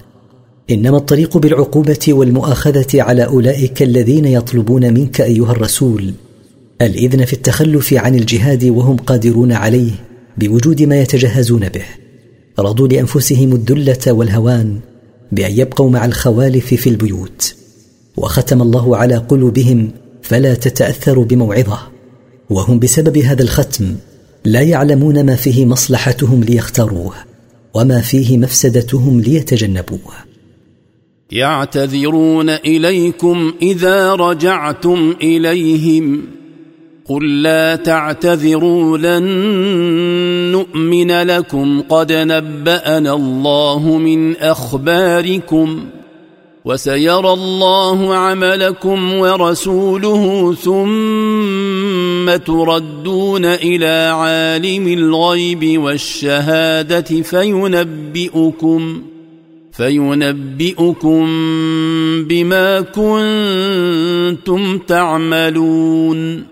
[0.71, 6.13] إنما الطريق بالعقوبة والمؤاخذة على أولئك الذين يطلبون منك أيها الرسول
[6.81, 9.91] الإذن في التخلف عن الجهاد وهم قادرون عليه
[10.37, 11.85] بوجود ما يتجهزون به.
[12.59, 14.79] رضوا لأنفسهم الذلة والهوان
[15.31, 17.55] بأن يبقوا مع الخوالف في البيوت.
[18.17, 19.91] وختم الله على قلوبهم
[20.21, 21.79] فلا تتاثر بموعظة
[22.49, 23.95] وهم بسبب هذا الختم
[24.45, 27.13] لا يعلمون ما فيه مصلحتهم ليختاروه
[27.73, 30.13] وما فيه مفسدتهم ليتجنبوه.
[31.31, 36.21] يعتذرون إليكم إذا رجعتم إليهم.
[37.05, 39.23] قل لا تعتذروا لن
[40.51, 41.81] نؤمن لكم.
[41.89, 45.85] قد نبأنا الله من أخباركم.
[46.65, 59.01] وسيرى الله عملكم ورسوله ثم تردون إلى عالم الغيب والشهادة فينبئكم
[59.71, 61.27] فينبئكم
[62.27, 66.43] بما كنتم تعملون.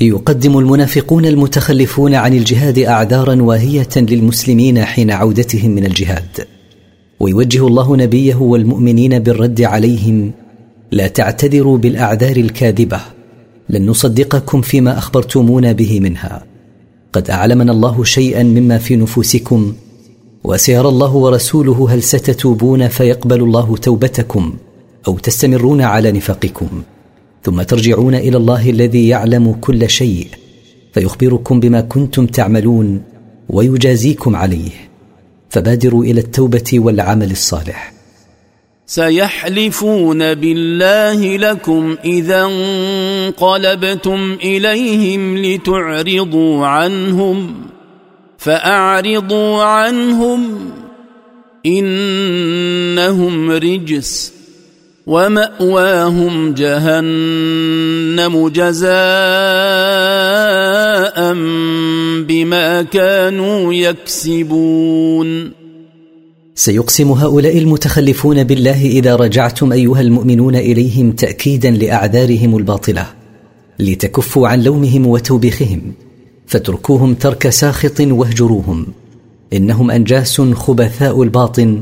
[0.00, 6.59] يقدم المنافقون المتخلفون عن الجهاد اعذارا واهية للمسلمين حين عودتهم من الجهاد.
[7.20, 10.32] ويوجه الله نبيه والمؤمنين بالرد عليهم
[10.92, 13.00] لا تعتذروا بالأعذار الكاذبة
[13.68, 16.44] لن نصدقكم فيما أخبرتمونا به منها.
[17.12, 19.72] قد أعلمنا الله شيئا مما في نفوسكم
[20.44, 24.54] وسيرى الله ورسوله هل ستتوبون فيقبل الله توبتكم
[25.08, 26.68] أو تستمرون على نفاقكم.
[27.44, 30.26] ثم ترجعون إلى الله الذي يعلم كل شيء
[30.92, 33.02] فيخبركم بما كنتم تعملون
[33.48, 34.89] ويجازيكم عليه.
[35.50, 37.92] فبادروا إلى التوبة والعمل الصالح.
[38.86, 47.54] سيحلفون بالله لكم إذا انقلبتم إليهم لتعرضوا عنهم
[48.38, 50.70] فأعرضوا عنهم
[51.66, 54.39] إنهم رجس.
[55.10, 58.90] ومأواهم جهنم جزاء
[62.28, 65.52] بما كانوا يكسبون.
[66.54, 73.06] سيقسم هؤلاء المتخلفون بالله إذا رجعتم أيها المؤمنون إليهم تأكيدا لأعذارهم الباطلة
[73.78, 75.92] لتكفوا عن لومهم وتوبيخهم
[76.46, 78.86] فاتركوهم ترك ساخط واهجروهم
[79.52, 81.80] إنهم أنجاس خبثاء الباطن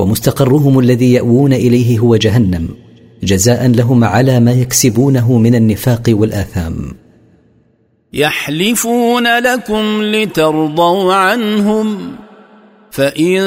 [0.00, 2.68] ومستقرهم الذي يأوون إليه هو جهنم
[3.22, 6.74] جزاء لهم على ما يكسبونه من النفاق والآثام.
[8.12, 11.98] يحلفون لكم لترضوا عنهم
[12.90, 13.42] فإن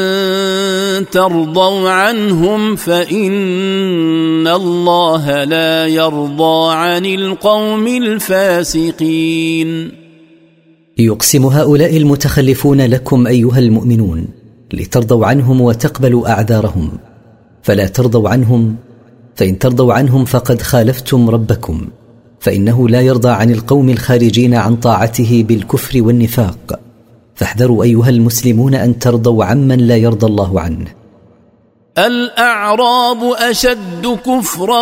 [1.12, 9.92] ترضوا عنهم فإن الله لا يرضى عن القوم الفاسقين.
[10.98, 14.43] يقسم هؤلاء المتخلفون لكم أيها المؤمنون
[14.74, 16.92] لترضوا عنهم وتقبلوا أعذارهم.
[17.64, 18.76] فلا ترضوا عنهم
[19.36, 21.88] فإن ترضوا عنهم فقد خالفتم ربكم.
[22.40, 26.80] فإنه لا يرضى عن القوم الخارجين عن طاعته بالكفر والنفاق.
[27.36, 31.03] فاحذروا أيها المسلمون أن ترضوا عمن لا يرضى الله عنه.
[31.98, 34.82] الأعراب أشد كفرا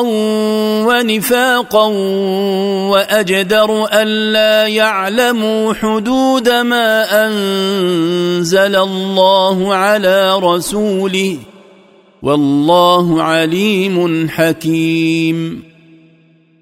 [0.87, 1.85] ونفاقا
[2.91, 11.37] وأجدر ألا يعلموا حدود ما أنزل الله على رسوله
[12.21, 15.63] والله عليم حكيم.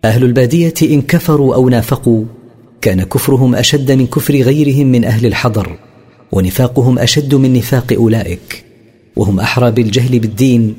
[0.06, 2.26] أهل البادية إن كفروا أو نافقوا
[2.82, 5.80] كان كفرهم أشد من كفر غيرهم من أهل الحضر
[6.32, 8.69] ونفاقهم أشد من نفاق أولئك.
[9.16, 10.76] وهم أحرى بالجهل بالدين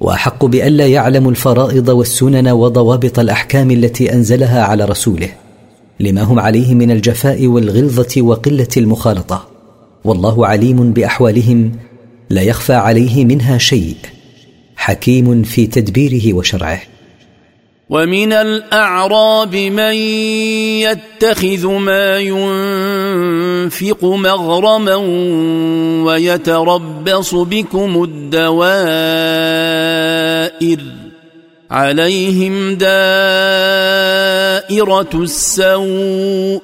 [0.00, 5.28] وأحق بالا يعلموا الفرائض والسنن وضوابط الأحكام التي أنزلها على رسوله
[6.00, 9.48] لما هم عليه من الجفاء والغلظة وقلة المخالطة.
[10.04, 11.72] والله عليم بأحوالهم
[12.30, 13.96] لا يخفى عليه منها شيء
[14.76, 16.80] حكيم في تدبيره وشرعه.
[17.90, 19.94] ومن الأعراب من
[20.80, 24.94] يتخذ ما ينفق مغرما
[26.04, 28.54] ويتربص بكم الدوائر
[31.70, 32.90] عليهم دائرة
[35.14, 36.62] السوء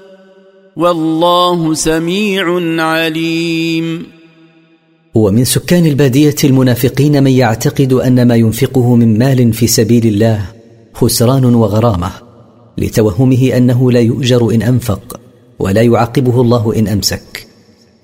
[0.76, 4.06] والله سميع عليم.
[5.14, 10.59] ومن سكان البادية المنافقين من يعتقد أن ما ينفقه من مال في سبيل الله
[10.94, 12.10] خسران وغرامة
[12.78, 15.20] لتوهمه أنه لا يؤجر إن أنفق
[15.58, 17.46] ولا يعاقبه الله إن أمسك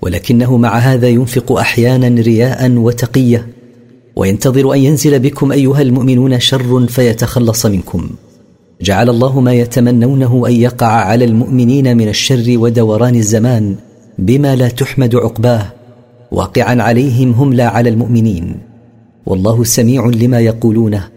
[0.01, 3.47] ولكنه مع هذا ينفق أحيانا رياء وتقية
[4.15, 8.09] وينتظر أن ينزل بكم أيها المؤمنون شر فيتخلص منكم.
[8.81, 13.75] جعل الله ما يتمنونه أن يقع على المؤمنين من الشر ودوران الزمان
[14.19, 15.65] بما لا تحمد عقباه
[16.31, 18.57] واقعا عليهم هم لا على المؤمنين.
[19.25, 21.16] والله سميع لما يقولونه.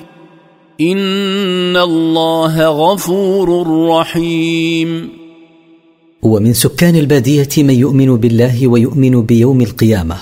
[0.81, 5.09] ان الله غفور رحيم.
[6.21, 10.15] ومن سكان البادية من يؤمن بالله ويؤمن بيوم القيامة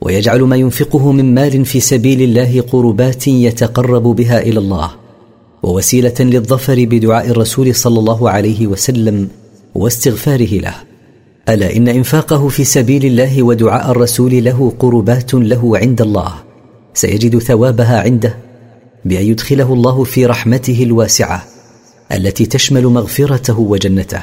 [0.00, 4.90] ويجعل ما ينفقه من مال في سبيل الله قربات يتقرب بها إلى الله
[5.62, 9.28] ووسيلة للظفر بدعاء الرسول صلى الله عليه وسلم
[9.74, 10.74] واستغفاره له.
[11.48, 16.34] ألا إن إنفاقه في سبيل الله ودعاء الرسول له قربات له عند الله
[16.94, 18.49] سيجد ثوابها عنده.
[19.04, 21.44] بأن يدخله الله في رحمته الواسعة
[22.12, 24.22] التي تشمل مغفرته وجنته.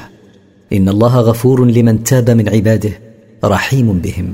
[0.73, 2.99] إن الله غفور لمن تاب من عباده
[3.43, 4.33] رحيم بهم.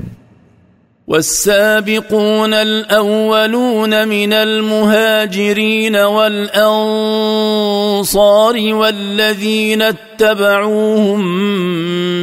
[1.06, 6.74] والسابقون الأولون من المهاجرين والأنصار
[8.74, 11.22] والذين اتبعوهم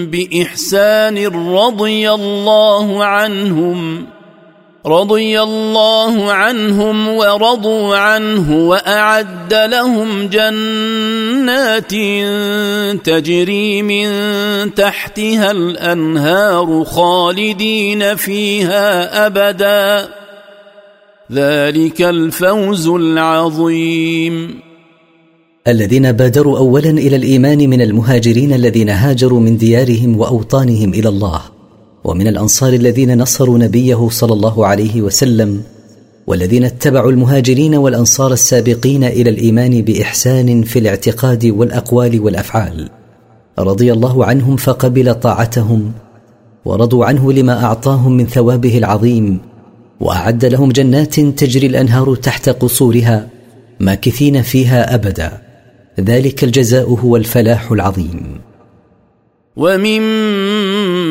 [0.05, 4.07] بإحسان رضي الله عنهم
[4.85, 11.91] رضي الله عنهم ورضوا عنه وأعد لهم جنات
[13.05, 14.07] تجري من
[14.73, 20.09] تحتها الأنهار خالدين فيها أبدا.
[21.31, 24.59] ذلك الفوز العظيم.
[25.67, 31.41] الذين بادروا اولا إلى الإيمان من المهاجرين الذين هاجروا من ديارهم وأوطانهم إلى الله.
[32.03, 35.63] ومن الأنصار الذين نصروا نبيه صلى الله عليه وسلم
[36.27, 42.89] والذين اتبعوا المهاجرين والأنصار السابقين إلى الإيمان بإحسان في الاعتقاد والأقوال والأفعال.
[43.59, 45.91] رضي الله عنهم فقبل طاعتهم
[46.65, 49.39] ورضوا عنه لما أعطاهم من ثوابه العظيم
[49.99, 53.27] وأعد لهم جنات تجري الأنهار تحت قصورها
[53.79, 55.41] ماكثين فيها أبدا.
[55.99, 58.41] ذلك الجزاء هو الفلاح العظيم.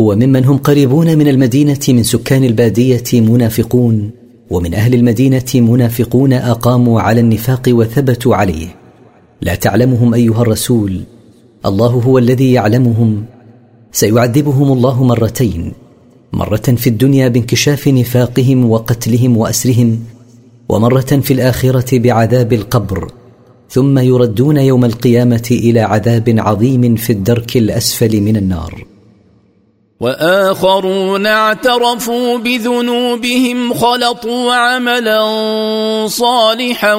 [0.00, 4.10] وممن هم قريبون من المدينة من سكان البادية منافقون
[4.50, 8.66] ومن أهل المدينة منافقون أقاموا على النفاق وثبتوا عليه.
[9.40, 11.00] لا تعلمهم أيها الرسول
[11.66, 13.24] الله هو الذي يعلمهم.
[13.92, 15.72] سيعذبهم الله مرتين
[16.32, 19.98] مرة في الدنيا بانكشاف نفاقهم وقتلهم وأسرهم
[20.68, 23.12] ومرة في الآخرة بعذاب القبر.
[23.70, 28.84] ثم يردون يوم القيامة إلى عذاب عظيم في الدرك الأسفل من النار.
[30.00, 35.20] وآخرون اعترفوا بذنوبهم خلطوا عملا
[36.06, 36.94] صالحا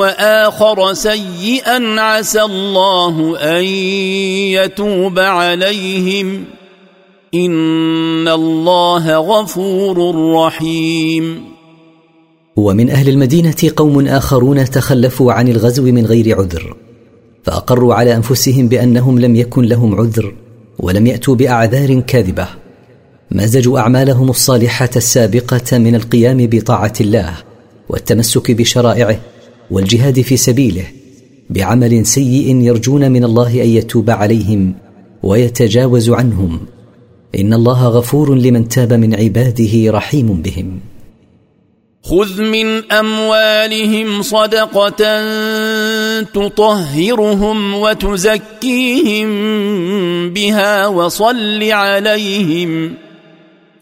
[0.00, 3.64] وآخر سيئا عسى الله أن
[4.56, 6.44] يتوب عليهم
[7.34, 9.96] إن الله غفور
[10.34, 11.44] رحيم.
[12.56, 16.76] ومن أهل المدينة قوم آخرون تخلفوا عن الغزو من غير عذر
[17.44, 20.34] فأقروا على أنفسهم بأنهم لم يكن لهم عذر
[20.82, 22.48] ولم يأتوا بأعذار كاذبة.
[23.30, 27.34] مزجوا أعمالهم الصالحه السابقة من القيام بطاعة الله
[27.88, 29.20] والتمسك بشرائعه
[29.70, 30.84] والجهاد في سبيله
[31.50, 34.74] بعمل سيء يرجون من الله أن يتوب عليهم
[35.22, 36.60] ويتجاوز عنهم.
[37.38, 40.80] إن الله غفور لمن تاب من عباده رحيم بهم.
[42.02, 45.02] خذ من اموالهم صدقه
[46.22, 49.28] تطهرهم وتزكيهم
[50.30, 52.94] بها وصل عليهم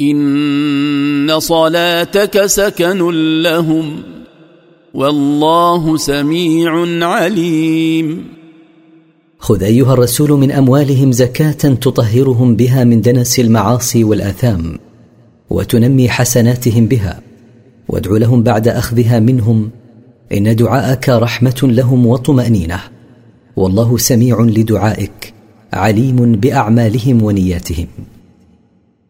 [0.00, 3.10] ان صلاتك سكن
[3.42, 4.02] لهم
[4.94, 8.26] والله سميع عليم
[9.38, 14.78] خذ ايها الرسول من اموالهم زكاه تطهرهم بها من دنس المعاصي والاثام
[15.50, 17.29] وتنمي حسناتهم بها
[17.90, 19.70] وادع لهم بعد أخذها منهم
[20.32, 22.80] إن دعاءك رحمة لهم وطمأنينة.
[23.56, 25.34] والله سميع لدعائك
[25.72, 27.86] عليم بأعمالهم ونياتهم.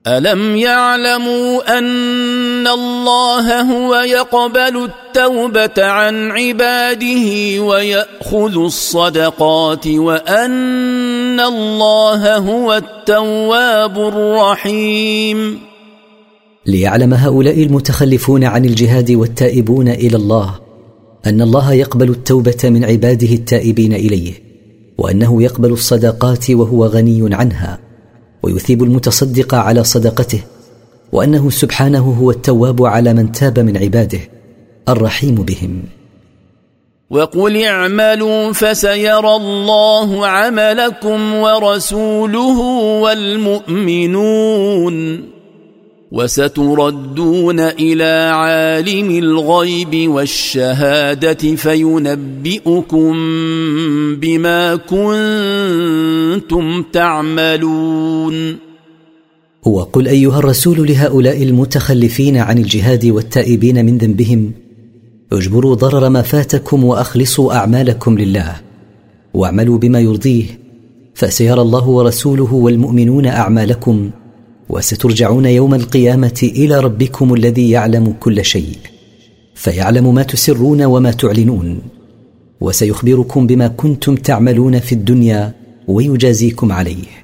[0.06, 13.98] ألم يعلموا أن الله هو يقبل التوبة عن عباده ويأخذ الصدقات وأن الله هو التواب
[13.98, 15.69] الرحيم.
[16.66, 20.60] ليعلم هؤلاء المتخلفون عن الجهاد والتائبون إلى الله
[21.26, 24.32] أن الله يقبل التوبة من عباده التائبين إليه
[24.98, 27.78] وأنه يقبل الصدقات وهو غني عنها
[28.42, 30.40] ويثيب المتصدق على صدقته
[31.12, 34.20] وأنه سبحانه هو التواب على من تاب من عباده
[34.88, 35.82] الرحيم بهم.
[37.10, 42.58] وقل اعملوا فسيرى الله عملكم ورسوله
[43.02, 44.96] والمؤمنون.
[46.12, 53.12] وستردون إلى عالم الغيب والشهادة فينبئكم
[54.16, 58.56] بما كنتم تعملون.
[59.66, 64.52] وقل أيها الرسول لهؤلاء المتخلفين عن الجهاد والتائبين من ذنبهم
[65.32, 68.56] اجبروا ضرر ما فاتكم وأخلصوا أعمالكم لله
[69.34, 70.44] واعملوا بما يرضيه
[71.14, 74.10] فسيرى الله ورسوله والمؤمنون أعمالكم
[74.70, 78.76] وسترجعون يوم القيامة إلى ربكم الذي يعلم كل شيء
[79.54, 81.78] فيعلم ما تسرون وما تعلنون
[82.60, 85.54] وسيخبركم بما كنتم تعملون في الدنيا
[85.88, 87.20] ويجازيكم عليه.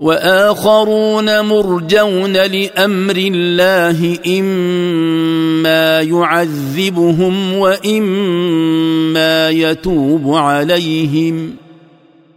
[0.00, 11.50] وآخرون مرجون لأمر الله إما يعذبهم وإما يتوب عليهم.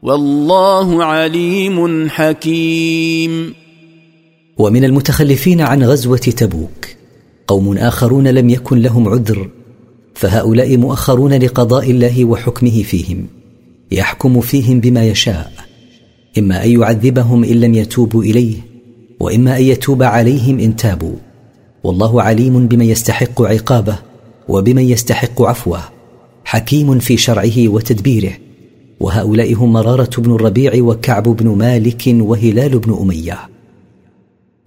[0.03, 3.58] والله عليم حكيم.
[4.59, 6.87] ومن المتخلفين عن غزوة تبوك.
[7.47, 9.49] قوم آخرون لم يكن لهم عذر
[10.13, 13.27] فهؤلاء مؤخرون لقضاء الله وحكمه فيهم.
[13.91, 15.51] يحكم فيهم بما يشاء.
[16.37, 18.55] إما أن يعذبهم إن لم يتوبوا إليه
[19.19, 21.15] وإما أن يتوب عليهم إن تابوا.
[21.83, 23.99] والله عليم بمن يستحق عقابه
[24.47, 25.81] وبمن يستحق عفوه
[26.45, 28.33] حكيم في شرعه وتدبيره.
[28.99, 33.58] وهؤلاء هم مرارة بن الربيع وكعب بن مالك وهلال بن أمية.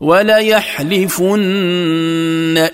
[0.00, 1.38] وليحلفن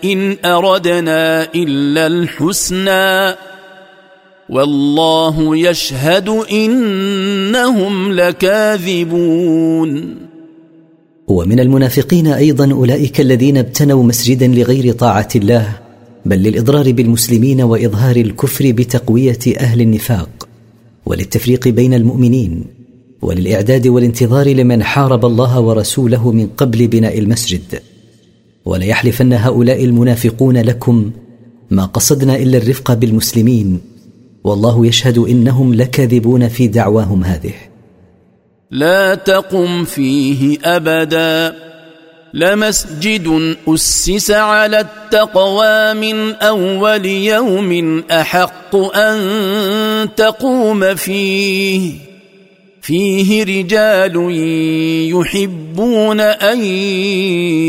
[0.05, 3.36] إن أردنا إلا الحسنى.
[4.48, 10.16] والله يشهد إنهم لكاذبون.
[11.28, 15.78] ومن المنافقين أيضا أولئك الذين ابتنوا مسجدا لغير طاعة الله
[16.24, 20.48] بل للإضرار بالمسلمين وإظهار الكفر بتقوية أهل النفاق
[21.06, 22.80] وللتفريق بين المؤمنين.
[23.22, 27.82] وللإعداد والانتظار لمن حارب الله ورسوله من قبل بناء المسجد.
[28.64, 31.10] وليحلفن هؤلاء المنافقون لكم
[31.70, 33.80] ما قصدنا إلا الرفق بالمسلمين.
[34.44, 37.55] والله يشهد إنهم لكاذبون في دعواهم هذه.
[38.70, 41.56] لا تقم فيه أبدا.
[42.34, 52.09] لمسجد أسس على التقوى من أول يوم أحق أن تقوم فيه.
[52.90, 54.14] فيه رجال
[55.14, 56.64] يحبون أن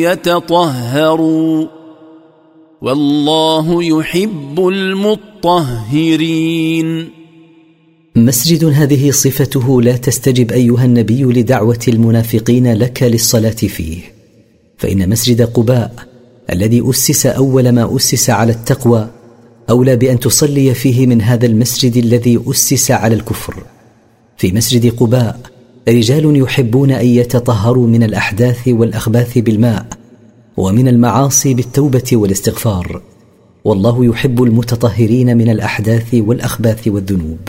[0.02, 1.68] يتطهروا
[2.82, 6.10] والله يحب المطهرين.
[8.16, 14.02] مسجد هذه صفته لا تستجب أيها النبي لدعوة المنافقين لك للصلاة فيه.
[14.78, 15.94] فإن مسجد قباء
[16.52, 19.10] الذي أسس أول ما أسس على التقوى
[19.70, 23.64] أولى بأن تصلي فيه من هذا المسجد الذي أسس على الكفر.
[24.42, 25.40] في مسجد قباء
[25.88, 29.86] رجال يحبون أن يتطهروا من الأحداث والأخباث بالماء
[30.58, 33.02] ومن المعاصي بالتوبة والاستغفار.
[33.64, 37.40] والله يحب المتطهرين من الأحداث والأخباث والذنوب.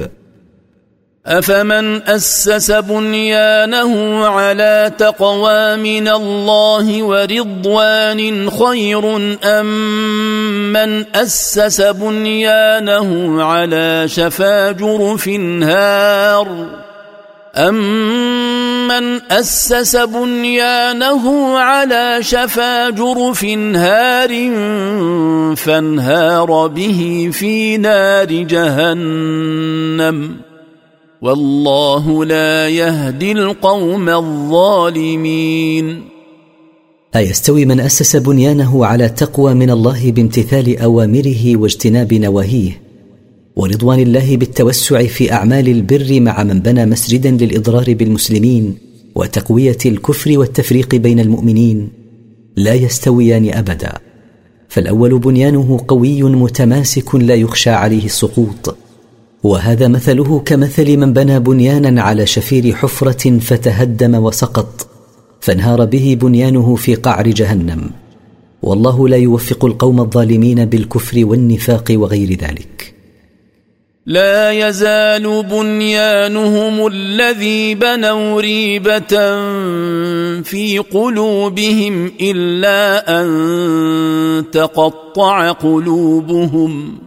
[1.26, 9.66] أفمن أسس بنيانه على تقوى من الله ورضوان خير أم
[10.72, 16.66] من أسس بنيانه على شفا جرف نهار
[17.56, 23.44] امن أسس بنيانه على شفا جرف
[23.74, 24.28] هار
[25.56, 29.32] فانهار به في نار جهنم
[31.22, 36.02] والله لا يهدي القوم الظالمين.
[37.16, 42.82] ايستوي من أسس بنيانه على تقوى من الله بامتثال أوامره واجتناب نواهيه
[43.56, 48.78] ورضوان الله بالتوسع في أعمال البر مع من بنى مسجدا للإضرار بالمسلمين
[49.14, 51.88] وتقوية الكفر والتفريق بين المؤمنين.
[52.56, 53.92] لا يستويان أبدا
[54.68, 58.81] فالأول بنيانه قوي متماسك لا يخشى عليه السقوط.
[59.42, 64.86] وهذا مثله كمثل من بنى بنيانا على شفير حفرة فتهدم وسقط
[65.40, 67.90] فانهار به بنيانه في قعر جهنم.
[68.62, 72.94] والله لا يوفق القوم الظالمين بالكفر والنفاق وغير ذلك.
[74.06, 79.14] لا يزال بنيانهم الذي بنوا ريبة
[80.42, 86.98] في قلوبهم إلا أن تقطع قلوبهم.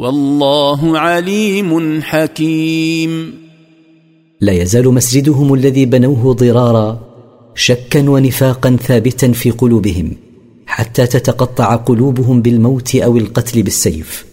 [0.00, 3.34] والله عليم حكيم.
[4.40, 7.00] لا يزال مسجدهم الذي بنوه ضرارا
[7.54, 10.12] شكا ونفاقا ثابتا في قلوبهم
[10.66, 14.26] حتى تتقطع قلوبهم بالموت أو القتل بالسيف.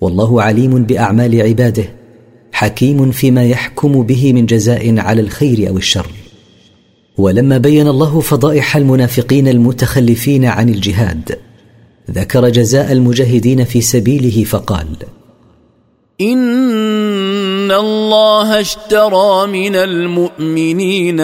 [0.00, 1.84] والله عليم بأعمال عباده
[2.52, 6.06] حكيم فيما يحكم به من جزاء على الخير أو الشر.
[7.18, 11.38] ولما بين الله فضائح المنافقين المتخلفين عن الجهاد.
[12.10, 14.86] ذكر جزاء المجاهدين في سبيله فقال
[16.20, 21.20] إن الله اشترى من المؤمنين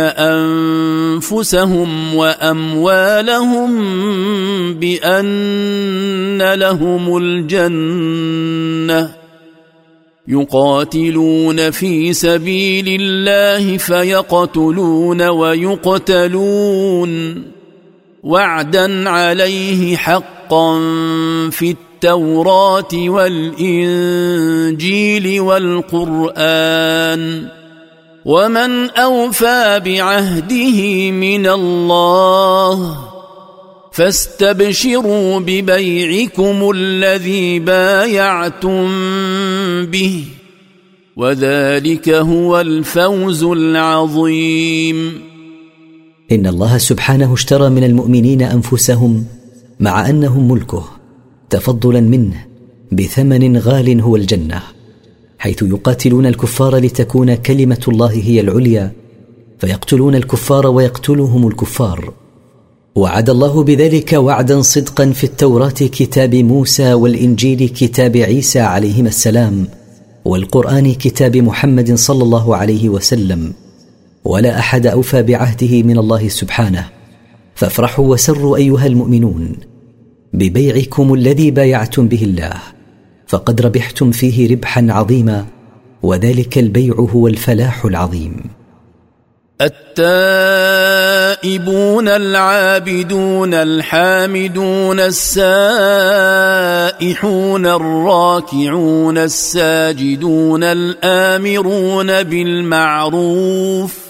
[1.16, 3.70] أنفسهم وأموالهم
[4.74, 9.10] بأن لهم الجنة
[10.28, 17.10] يقاتلون في سبيل الله فيقتلون ويقتلون
[18.22, 19.96] وعدا عليه
[20.50, 20.78] حقا
[21.50, 23.80] في التوراة والإنجيل
[25.40, 27.22] والقرآن.
[28.24, 32.96] ومن أوفى بعهده من الله
[33.92, 38.86] فاستبشروا ببيعكم الذي بايعتم
[39.86, 40.24] به
[41.16, 45.20] وذلك هو الفوز العظيم.
[46.32, 49.39] إن الله سبحانه اشترى من المؤمنين أنفسهم
[49.80, 50.84] مع انهم ملكه
[51.50, 52.44] تفضلا منه
[52.92, 54.62] بثمن غال هو الجنة
[55.38, 58.92] حيث يقاتلون الكفار لتكون كلمة الله هي العليا
[59.58, 62.12] فيقتلون الكفار ويقتلهم الكفار.
[62.94, 69.68] وعد الله بذلك وعدا صدقا في التوراة كتاب موسى والإنجيل كتاب عيسى عليهما السلام
[70.24, 73.52] والقرآن كتاب محمد صلى الله عليه وسلم.
[74.24, 76.88] ولا أحد أوفى بعهده من الله سبحانه.
[77.54, 79.69] فافرحوا وسروا أيها المؤمنون.
[80.32, 82.54] ببيعكم الذي بايعتم به الله
[83.26, 85.46] فقد ربحتم فيه ربحا عظيما
[86.02, 88.60] وذلك البيع هو الفلاح العظيم.
[90.00, 95.66] التائبون العابدون الحامدون السائحون
[97.66, 104.09] الراكعون الساجدون الآمرون بالمعروف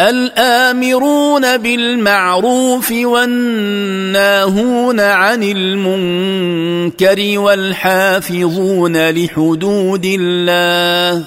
[0.00, 4.60] الآمرون بالمعروف والناهون
[5.00, 11.24] عن المنكر والحافظون لحدود الله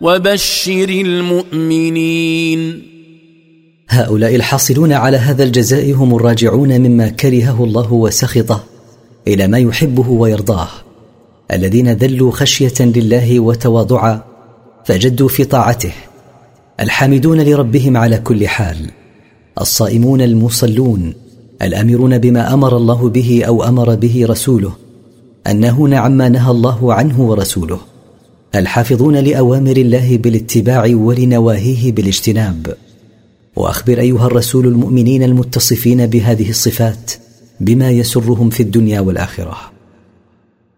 [0.00, 2.82] وبشر المؤمنين.
[3.88, 8.64] هؤلاء الحاصلون على هذا الجزاء هم الراجعون مما كرهه الله وسخطه
[9.28, 10.68] إلى ما يحبه ويرضاه.
[11.52, 14.22] الذين ذلوا خشية لله وتواضعا
[14.84, 15.92] فجدوا في طاعته
[16.80, 18.76] الحامدون لربهم على كل حال.
[19.60, 21.14] الصائمون المصلون
[21.62, 24.72] الأمرون بما أمر الله به أو أمر به رسوله
[25.46, 27.78] النهون عما نهى الله عنه ورسوله
[28.54, 32.76] الحافظون لأوامر الله بالاتباع ولنواهيه بالاجتناب.
[33.56, 37.12] وأخبر أيها الرسول المؤمنين المتصفين بهذه الصفات
[37.60, 39.79] بما يسرهم في الدنيا والآخرة.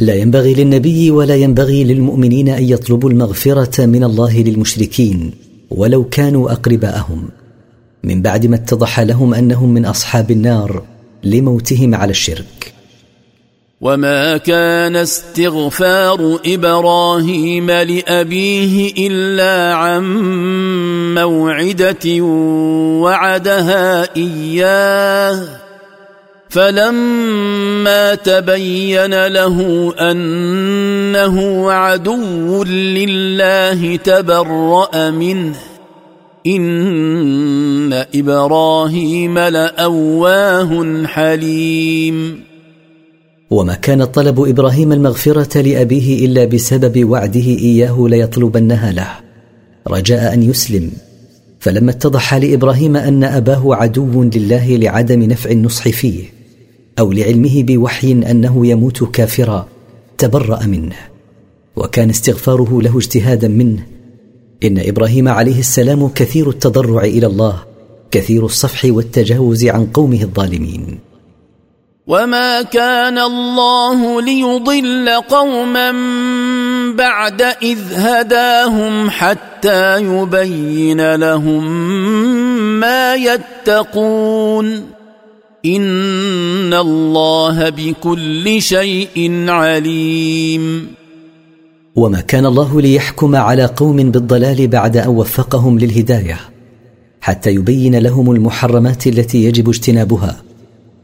[0.00, 5.30] لا ينبغي للنبي ولا ينبغي للمؤمنين أن يطلبوا المغفرة من الله للمشركين
[5.70, 7.28] ولو كانوا أقرباءهم.
[8.04, 10.82] من بعد ما اتضح لهم أنهم من أصحاب النار
[11.24, 12.72] لموتهم على الشرك.
[13.80, 20.04] وما كان استغفار إبراهيم لأبيه إلا عن
[21.14, 22.22] موعدة
[23.02, 25.67] وعدها إياه.
[26.48, 35.54] فلما تبين له أنه عدو لله تبرأ منه.
[36.46, 42.40] إن إبراهيم لأواه حليم.
[43.50, 49.10] وما كان طلب إبراهيم المغفرة لأبيه إلا بسبب وعده إياه ليطلبنها له.
[49.88, 50.90] رجاء أن يسلم.
[51.60, 56.37] فلما اتضح لإبراهيم أن أباه عدو لله لعدم نفع النصح فيه
[56.98, 59.68] أو لعلمه بوحي أنه يموت كافرا
[60.18, 60.96] تبرأ منه.
[61.76, 63.86] وكان استغفاره له اجتهادا منه.
[64.64, 67.62] إن إبراهيم عليه السلام كثير التضرع إلى الله
[68.10, 70.98] كثير الصفح والتجاوز عن قومه الظالمين.
[72.06, 75.92] وما كان الله ليضل قوما
[76.96, 81.80] بعد إذ هداهم حتى يبين لهم
[82.80, 84.97] ما يتقون.
[85.66, 90.86] ان الله بكل شيء عليم.
[91.96, 96.40] وما كان الله ليحكم على قوم بالضلال بعد ان وفقهم للهدايه
[97.20, 100.42] حتى يبين لهم المحرمات التي يجب اجتنابها.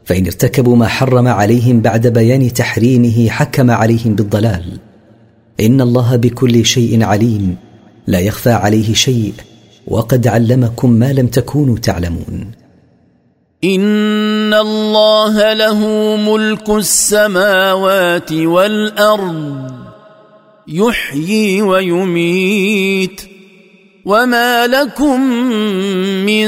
[0.05, 4.79] فان ارتكبوا ما حرم عليهم بعد بيان تحريمه حكم عليهم بالضلال.
[5.59, 7.55] ان الله بكل شيء عليم.
[8.07, 9.33] لا يخفى عليه شيء.
[9.87, 12.51] وقد علمكم ما لم تكونوا تعلمون.
[14.45, 15.79] ان الله له
[16.15, 19.71] ملك السماوات والارض.
[20.67, 23.21] يحيي ويميت.
[24.05, 25.21] وما لكم
[26.25, 26.47] من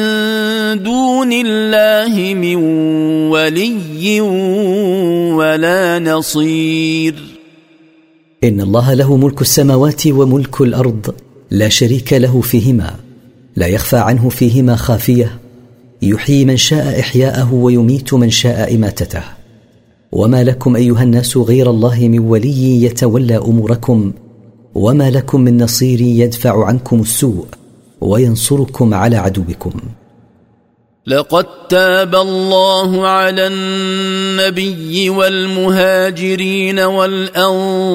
[0.83, 2.55] دون الله من
[3.29, 4.21] ولي
[5.31, 7.15] ولا نصير.
[8.43, 11.15] ان الله له ملك السماوات وملك الأرض.
[11.51, 12.95] لا شريك له فيهما.
[13.55, 15.46] لا يخفى عنه فيهما خافيه.
[16.01, 19.23] يحيي من شاء إحياءه ويميت من شاء إماتته.
[20.11, 24.13] وما لكم أيها الناس غير الله من ولي يتولى أموركم
[24.75, 27.45] وما لكم من نصير يدفع عنكم السوء
[28.01, 29.71] وينصركم على عدوكم.
[31.07, 37.93] لقد تاب الله على النبي والمهاجرين والأنصار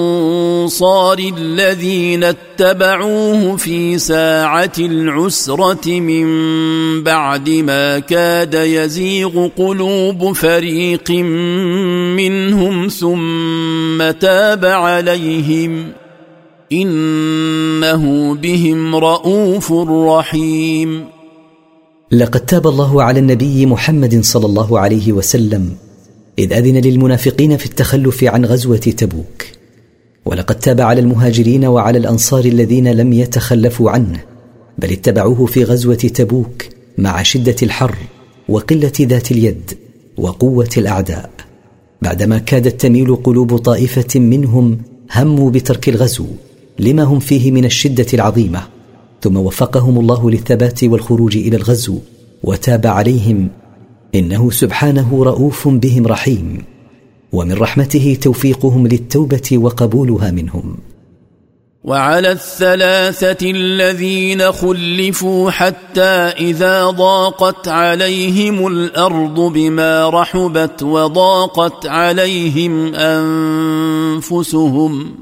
[1.19, 6.25] الذين اتبعوه في ساعة العسرة من
[7.03, 11.11] بعد ما كاد يزيغ قلوب فريق
[12.17, 15.93] منهم ثم تاب عليهم
[16.73, 21.22] إنه بهم رءوف رحيم
[22.13, 25.75] لقد تاب الله على النبي محمد صلى الله عليه وسلم
[26.39, 29.45] إذ أذن للمنافقين في التخلف عن غزوة تبوك.
[30.25, 34.21] ولقد تاب على المهاجرين وعلى الأنصار الذين لم يتخلفوا عنه
[34.79, 36.65] بل اتبعوه في غزوة تبوك
[36.99, 37.97] مع شدة الحر
[38.49, 39.79] وقلة ذات اليد
[40.17, 41.31] وقوة الأعداء.
[42.03, 44.79] بعدما كادت تميل قلوب طائفة منهم
[45.13, 46.27] هموا بترك الغزو
[46.79, 48.72] لما هم فيه من الشدة العظيمة.
[49.23, 51.99] ثم وفقهم الله للثبات والخروج إلى الغزو
[52.43, 53.49] وتاب عليهم
[54.15, 56.65] إنه سبحانه رؤوف بهم رحيم.
[57.33, 60.77] ومن رحمته توفيقهم للتوبة وقبولها منهم.
[61.85, 66.01] وعلى الثلاثة الذين خلفوا حتى
[66.39, 72.95] إذا ضاقت عليهم الأرض بما رحبت وضاقت عليهم
[74.15, 75.15] أنفسهم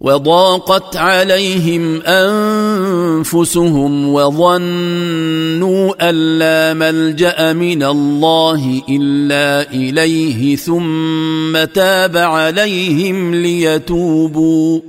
[0.00, 14.80] وضاقت عليهم أنفسهم وظنوا أن لا ملجأ من الله إلا إليه ثم تاب عليهم ليتوبوا.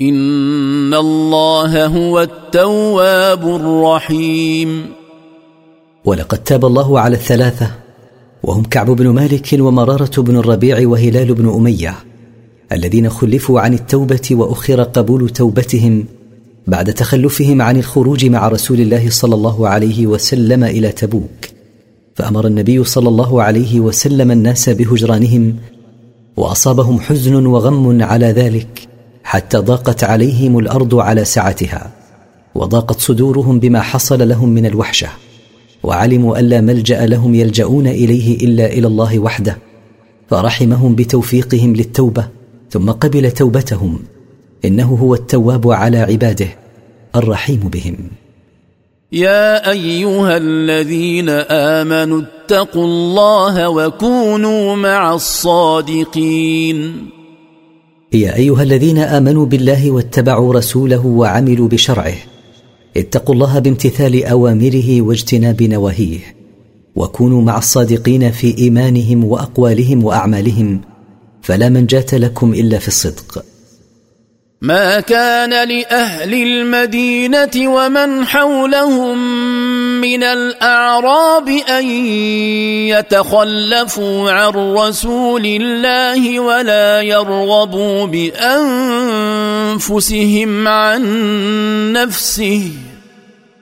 [0.00, 4.86] إن الله هو التواب الرحيم.
[6.04, 7.70] ولقد تاب الله على الثلاثة
[8.42, 12.13] وهم كعب بن مالك ومرارة بن الربيع وهلال بن أمية.
[12.74, 16.04] الذين خلفوا عن التوبة وأخر قبول توبتهم
[16.66, 21.48] بعد تخلفهم عن الخروج مع رسول الله صلى الله عليه وسلم إلى تبوك.
[22.14, 25.56] فأمر النبي صلى الله عليه وسلم الناس بهجرانهم
[26.36, 28.88] وأصابهم حزن وغم على ذلك
[29.24, 31.92] حتى ضاقت عليهم الأرض على سعتها
[32.54, 35.08] وضاقت صدورهم بما حصل لهم من الوحشة.
[35.82, 39.58] وعلموا الا ملجأ لهم يلجؤون إليه إلا إلى الله وحده
[40.28, 42.28] فرحمهم بتوفيقهم للتوبة
[42.70, 43.98] ثم قبل توبتهم.
[44.64, 46.48] إنه هو التواب على عباده
[47.16, 47.96] الرحيم بهم.
[49.12, 57.06] يا أيها الذين آمنوا اتقوا الله وكونوا مع الصادقين.
[58.12, 62.16] يا أيها الذين آمنوا بالله واتبعوا رسوله وعملوا بشرعه.
[62.96, 66.18] اتقوا الله بامتثال أوامره واجتناب نواهيه.
[66.96, 70.80] وكونوا مع الصادقين في إيمانهم وأقوالهم وأعمالهم
[71.44, 73.44] فلا منجاة لكم إلا في الصدق.
[74.60, 79.18] ما كان لأهل المدينة ومن حولهم
[80.00, 81.86] من الأعراب أن
[82.88, 88.06] يتخلفوا عن رسول الله ولا يرغبوا
[89.76, 91.02] بأنفسهم عن
[91.92, 92.72] نفسه.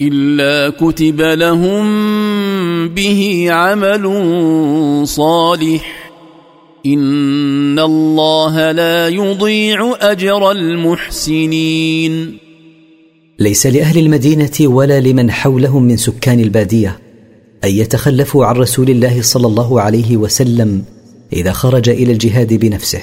[0.00, 1.84] إلا كتب لهم
[2.88, 4.04] به عمل
[5.08, 6.12] صالح.
[6.86, 12.38] إن الله لا يضيع أجر المحسنين.
[13.38, 16.98] ليس لأهل المدينة ولا لمن حولهم من سكان البادية
[17.64, 20.84] أن يتخلفوا عن رسول الله صلى الله عليه وسلم
[21.32, 23.02] إذا خرج إلى الجهاد بنفسه.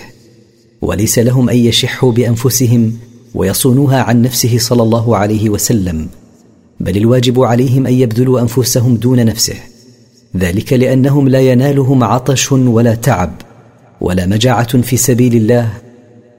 [0.81, 2.93] وليس لهم أن يشحوا بأنفسهم
[3.35, 6.07] ويصونوها عن نفسه صلى الله عليه وسلم.
[6.83, 9.55] بل الواجب عليهم أن يبذلوا أنفسهم دون نفسه.
[10.37, 13.33] ذلك لأنهم لا ينالهم عطش ولا تعب
[14.01, 15.69] ولا مجاعة في سبيل الله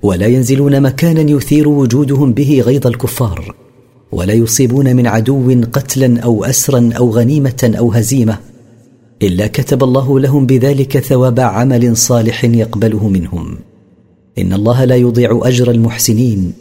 [0.03, 3.55] ولا ينزلون مكانا يثير وجودهم به غيظ الكفار
[4.13, 8.39] ولا يصيبون من عدو قتلا أو اسرا أو غنيمة أو هزيمة
[9.23, 13.57] إلا كتب الله لهم بذلك ثواب عمل صالح يقبله منهم.
[14.39, 16.53] إن الله لا يضيع أجر المحسنين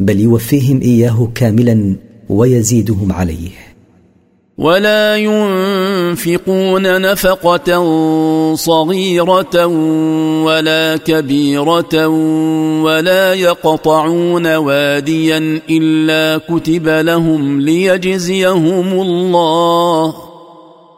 [0.00, 1.96] بل يوفيهم إياه كاملا
[2.28, 3.50] ويزيدهم عليه.
[4.58, 7.84] ولا ينفقون نفقة
[8.54, 9.66] صغيرة
[10.44, 12.08] ولا كبيرة
[12.82, 20.14] ولا يقطعون واديا إلا كتب لهم ليجزيهم الله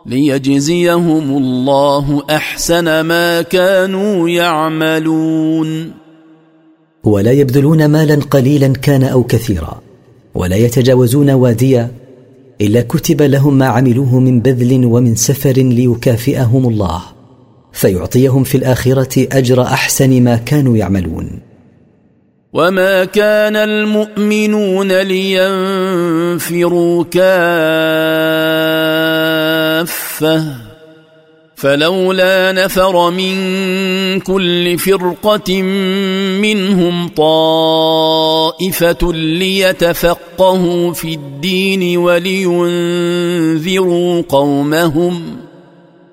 [0.06, 5.92] ليجزيهم الله أحسن ما كانوا يعملون.
[7.04, 9.89] ولا يبذلون مالا قليلا كان أو كثيرا.
[10.34, 11.90] ولا يتجاوزون واديا
[12.60, 17.02] إلا كتب لهم ما عملوه من بذل ومن سفر ليكافئهم الله
[17.72, 21.40] فيعطيهم في الآخرة أجر أحسن ما كانوا يعملون.
[22.52, 25.84] وما كان المؤمنون لينفروا
[27.04, 27.50] كافة
[31.60, 33.34] فلولا نفر من
[34.20, 35.62] كل فرقة
[36.42, 37.92] منهم طائفة
[39.12, 43.02] ليتفقهوا في الدين ولينذروا
[44.28, 45.36] قومهم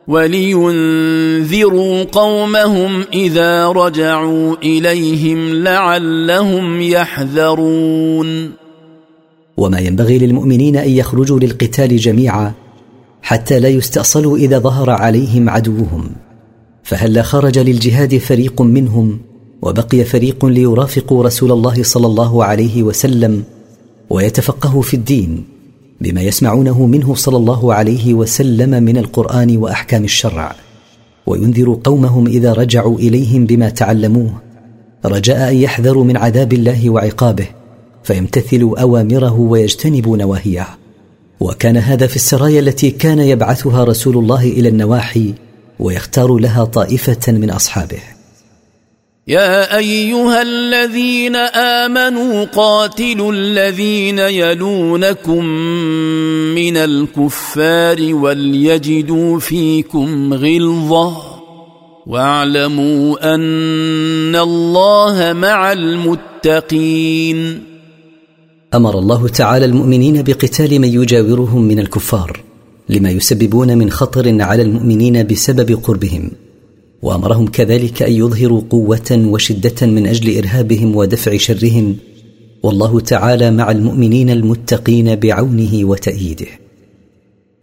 [0.07, 8.52] ولينذروا قومهم إذا رجعوا إليهم لعلهم يحذرون.
[9.57, 12.66] وما ينبغي للمؤمنين أن يخرجوا للقتال جميعا
[13.27, 16.09] حتى لا يستأصلوا إذا ظهر عليهم عدوهم.
[16.83, 19.19] فهلا خرج للجهاد فريق منهم؟
[19.61, 23.43] وبقي فريق ليرافقوا رسول الله صلى الله عليه وسلم
[24.09, 25.43] ويتفقهوا في الدين
[26.01, 30.55] بما يسمعونه منه صلى الله عليه وسلم من القرآن وأحكام الشرع.
[31.25, 34.33] وينذر قومهم إذا رجعوا إليهم بما تعلموه.
[35.05, 37.47] رجاء أن يحذروا من عذاب الله وعقابه
[38.03, 40.67] فيمتثلوا أوامره ويجتنبوا نواهيه.
[41.39, 45.34] وكان هذا في السرايا التي كان يبعثها رسول الله إلى النواحي
[45.80, 47.99] ويختار لها طائفة من أصحابه.
[49.27, 55.45] يا أيها الذين آمنوا قاتلوا الذين يلونكم
[56.55, 61.18] من الكفار وليجدوا فيكم غلظة.
[62.07, 67.64] واعلموا أن الله مع المتقين.
[68.77, 72.43] أمر الله تعالى المؤمنين بقتال من يجاورهم من الكفار
[72.89, 76.31] لما يسببون من خطر على المؤمنين بسبب قربهم
[77.01, 81.95] وأمرهم كذلك أن يظهروا قوة وشدة من أجل إرهابهم ودفع شرهم
[82.63, 86.66] والله تعالى مع المؤمنين المتقين بعونه وتأييده.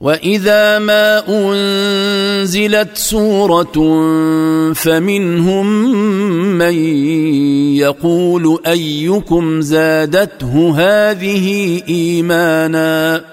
[0.05, 3.73] واذا ما انزلت سوره
[4.75, 5.67] فمنهم
[6.59, 6.75] من
[7.77, 13.25] يقول ايكم زادته هذه ايمانا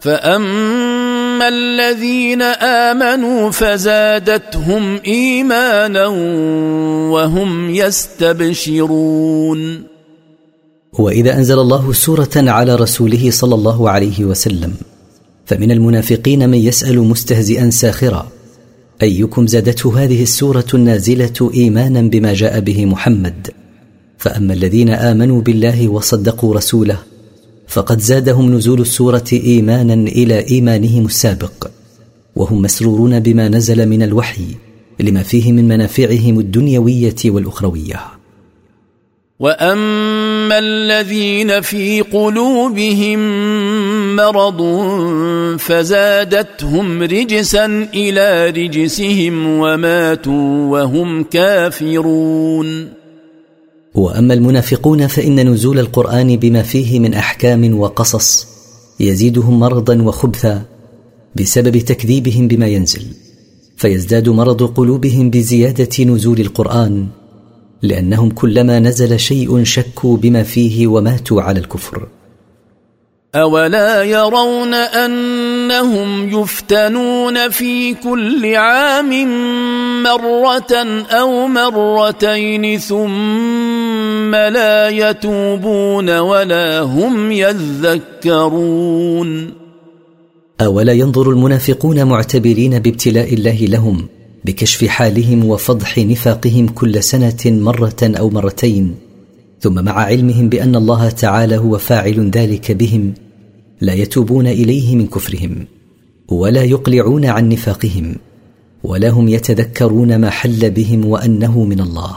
[0.00, 6.06] فاما الذين امنوا فزادتهم ايمانا
[7.12, 9.12] وهم يستبشرون
[10.98, 14.74] واذا انزل الله سوره على رسوله صلى الله عليه وسلم
[15.46, 18.28] فمن المنافقين من يسأل مستهزئا ساخرا
[19.02, 23.50] أيكم زادته هذه السورة النازلة ايمانا بما جاء به محمد؟
[24.18, 26.98] فأما الذين آمنوا بالله وصدقوا رسوله
[27.68, 31.70] فقد زادهم نزول السورة ايمانا إلى إيمانهم السابق
[32.36, 34.46] وهم مسرورون بما نزل من الوحي
[35.00, 38.21] لما فيه من منافعهم الدنيوية والأخروية.
[39.42, 43.18] واما الذين في قلوبهم
[44.16, 44.62] مرض
[45.58, 52.88] فزادتهم رجسا إلى رجسهم وماتوا وهم كافرون
[53.94, 58.46] واما المنافقون فان نزول القران بما فيه من احكام وقصص
[59.00, 60.62] يزيدهم مرضا وخبثا
[61.36, 63.02] بسبب تكذيبهم بما ينزل
[63.76, 67.21] فيزداد مرض قلوبهم بزياده نزول القران
[67.82, 72.08] لأنهم كلما نزل شيء شكوا بما فيه وماتوا على الكفر.
[73.34, 79.10] أولا يرون أنهم يفتنون في كل عام
[80.02, 80.72] مرة
[81.10, 88.72] أو مرتين ثم لا يتوبون ولا هم يذكرون.
[90.60, 94.08] أولا ينظر المنافقون معتبرين بابتلاء الله لهم
[94.44, 98.94] بكشف حالهم وفضح نفاقهم كل سنة مرة أو مرتين.
[99.60, 103.14] ثم مع علمهم بأن الله تعالى هو فاعل ذلك بهم
[103.80, 105.66] لا يتوبون إليه من كفرهم
[106.28, 108.16] ولا يقلعون عن نفاقهم
[108.84, 112.16] ولا هم يتذكرون ما حل بهم وأنه من الله.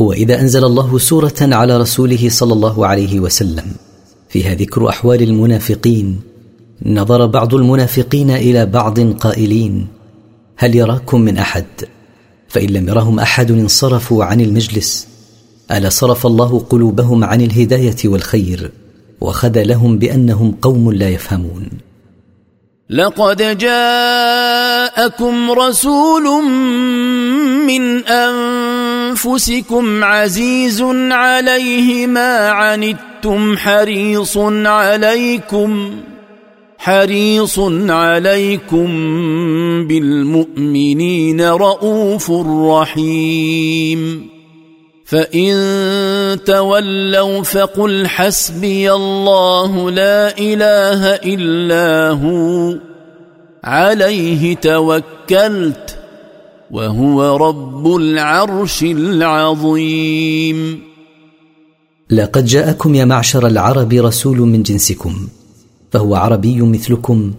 [0.00, 3.64] واذا أنزل الله سورة على رسوله صلى الله عليه وسلم.
[4.28, 6.20] فيها ذكر أحوال المنافقين.
[6.86, 9.86] نظر بعض المنافقين إلى بعض قائلين
[10.56, 11.66] هل يراكم من أحد؟
[12.48, 15.06] فإن لم يرهم أحد انصرفوا عن المجلس.
[15.70, 18.70] ألا صرف الله قلوبهم عن الهداية والخير
[19.20, 21.68] وخذلهم بأنهم قوم لا يفهمون.
[22.90, 26.44] لقد جاءكم رسول
[27.66, 28.06] من
[29.10, 35.90] أنفسكم عزيز عليه ما عنتم حريص عليكم
[36.78, 37.58] حريص
[37.88, 38.88] عليكم
[39.88, 42.30] بالمؤمنين رؤوف
[42.70, 44.28] رحيم.
[45.04, 52.78] فإن تولوا فقل حسبي الله لا إله إلا هو
[53.64, 55.99] عليه توكلت.
[56.70, 60.80] وهو رب العرش العظيم.
[62.10, 65.28] لقد جاءكم يا معشر العرب رسول من جنسكم
[65.90, 67.32] فهو عربي مثلكم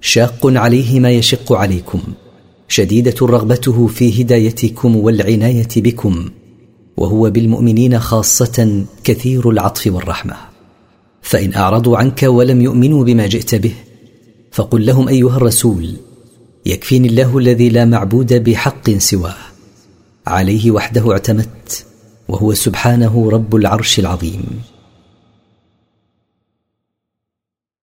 [0.00, 2.00] شاق عليه ما يشق عليكم
[2.68, 6.28] شديدة رغبته في هدايتكم والعناية بكم
[6.96, 10.34] وهو بالمؤمنين خاصة كثير العطف والرحمة.
[11.22, 13.74] فإن أعرضوا عنك ولم يؤمنوا بما جئت به
[14.52, 15.94] فقل لهم أيها الرسول
[16.68, 19.36] يكفيني الله الذي لا معبود بحق سواه.
[20.26, 21.84] عليه وحده اعتمدت
[22.28, 24.62] وهو سبحانه رب العرش العظيم.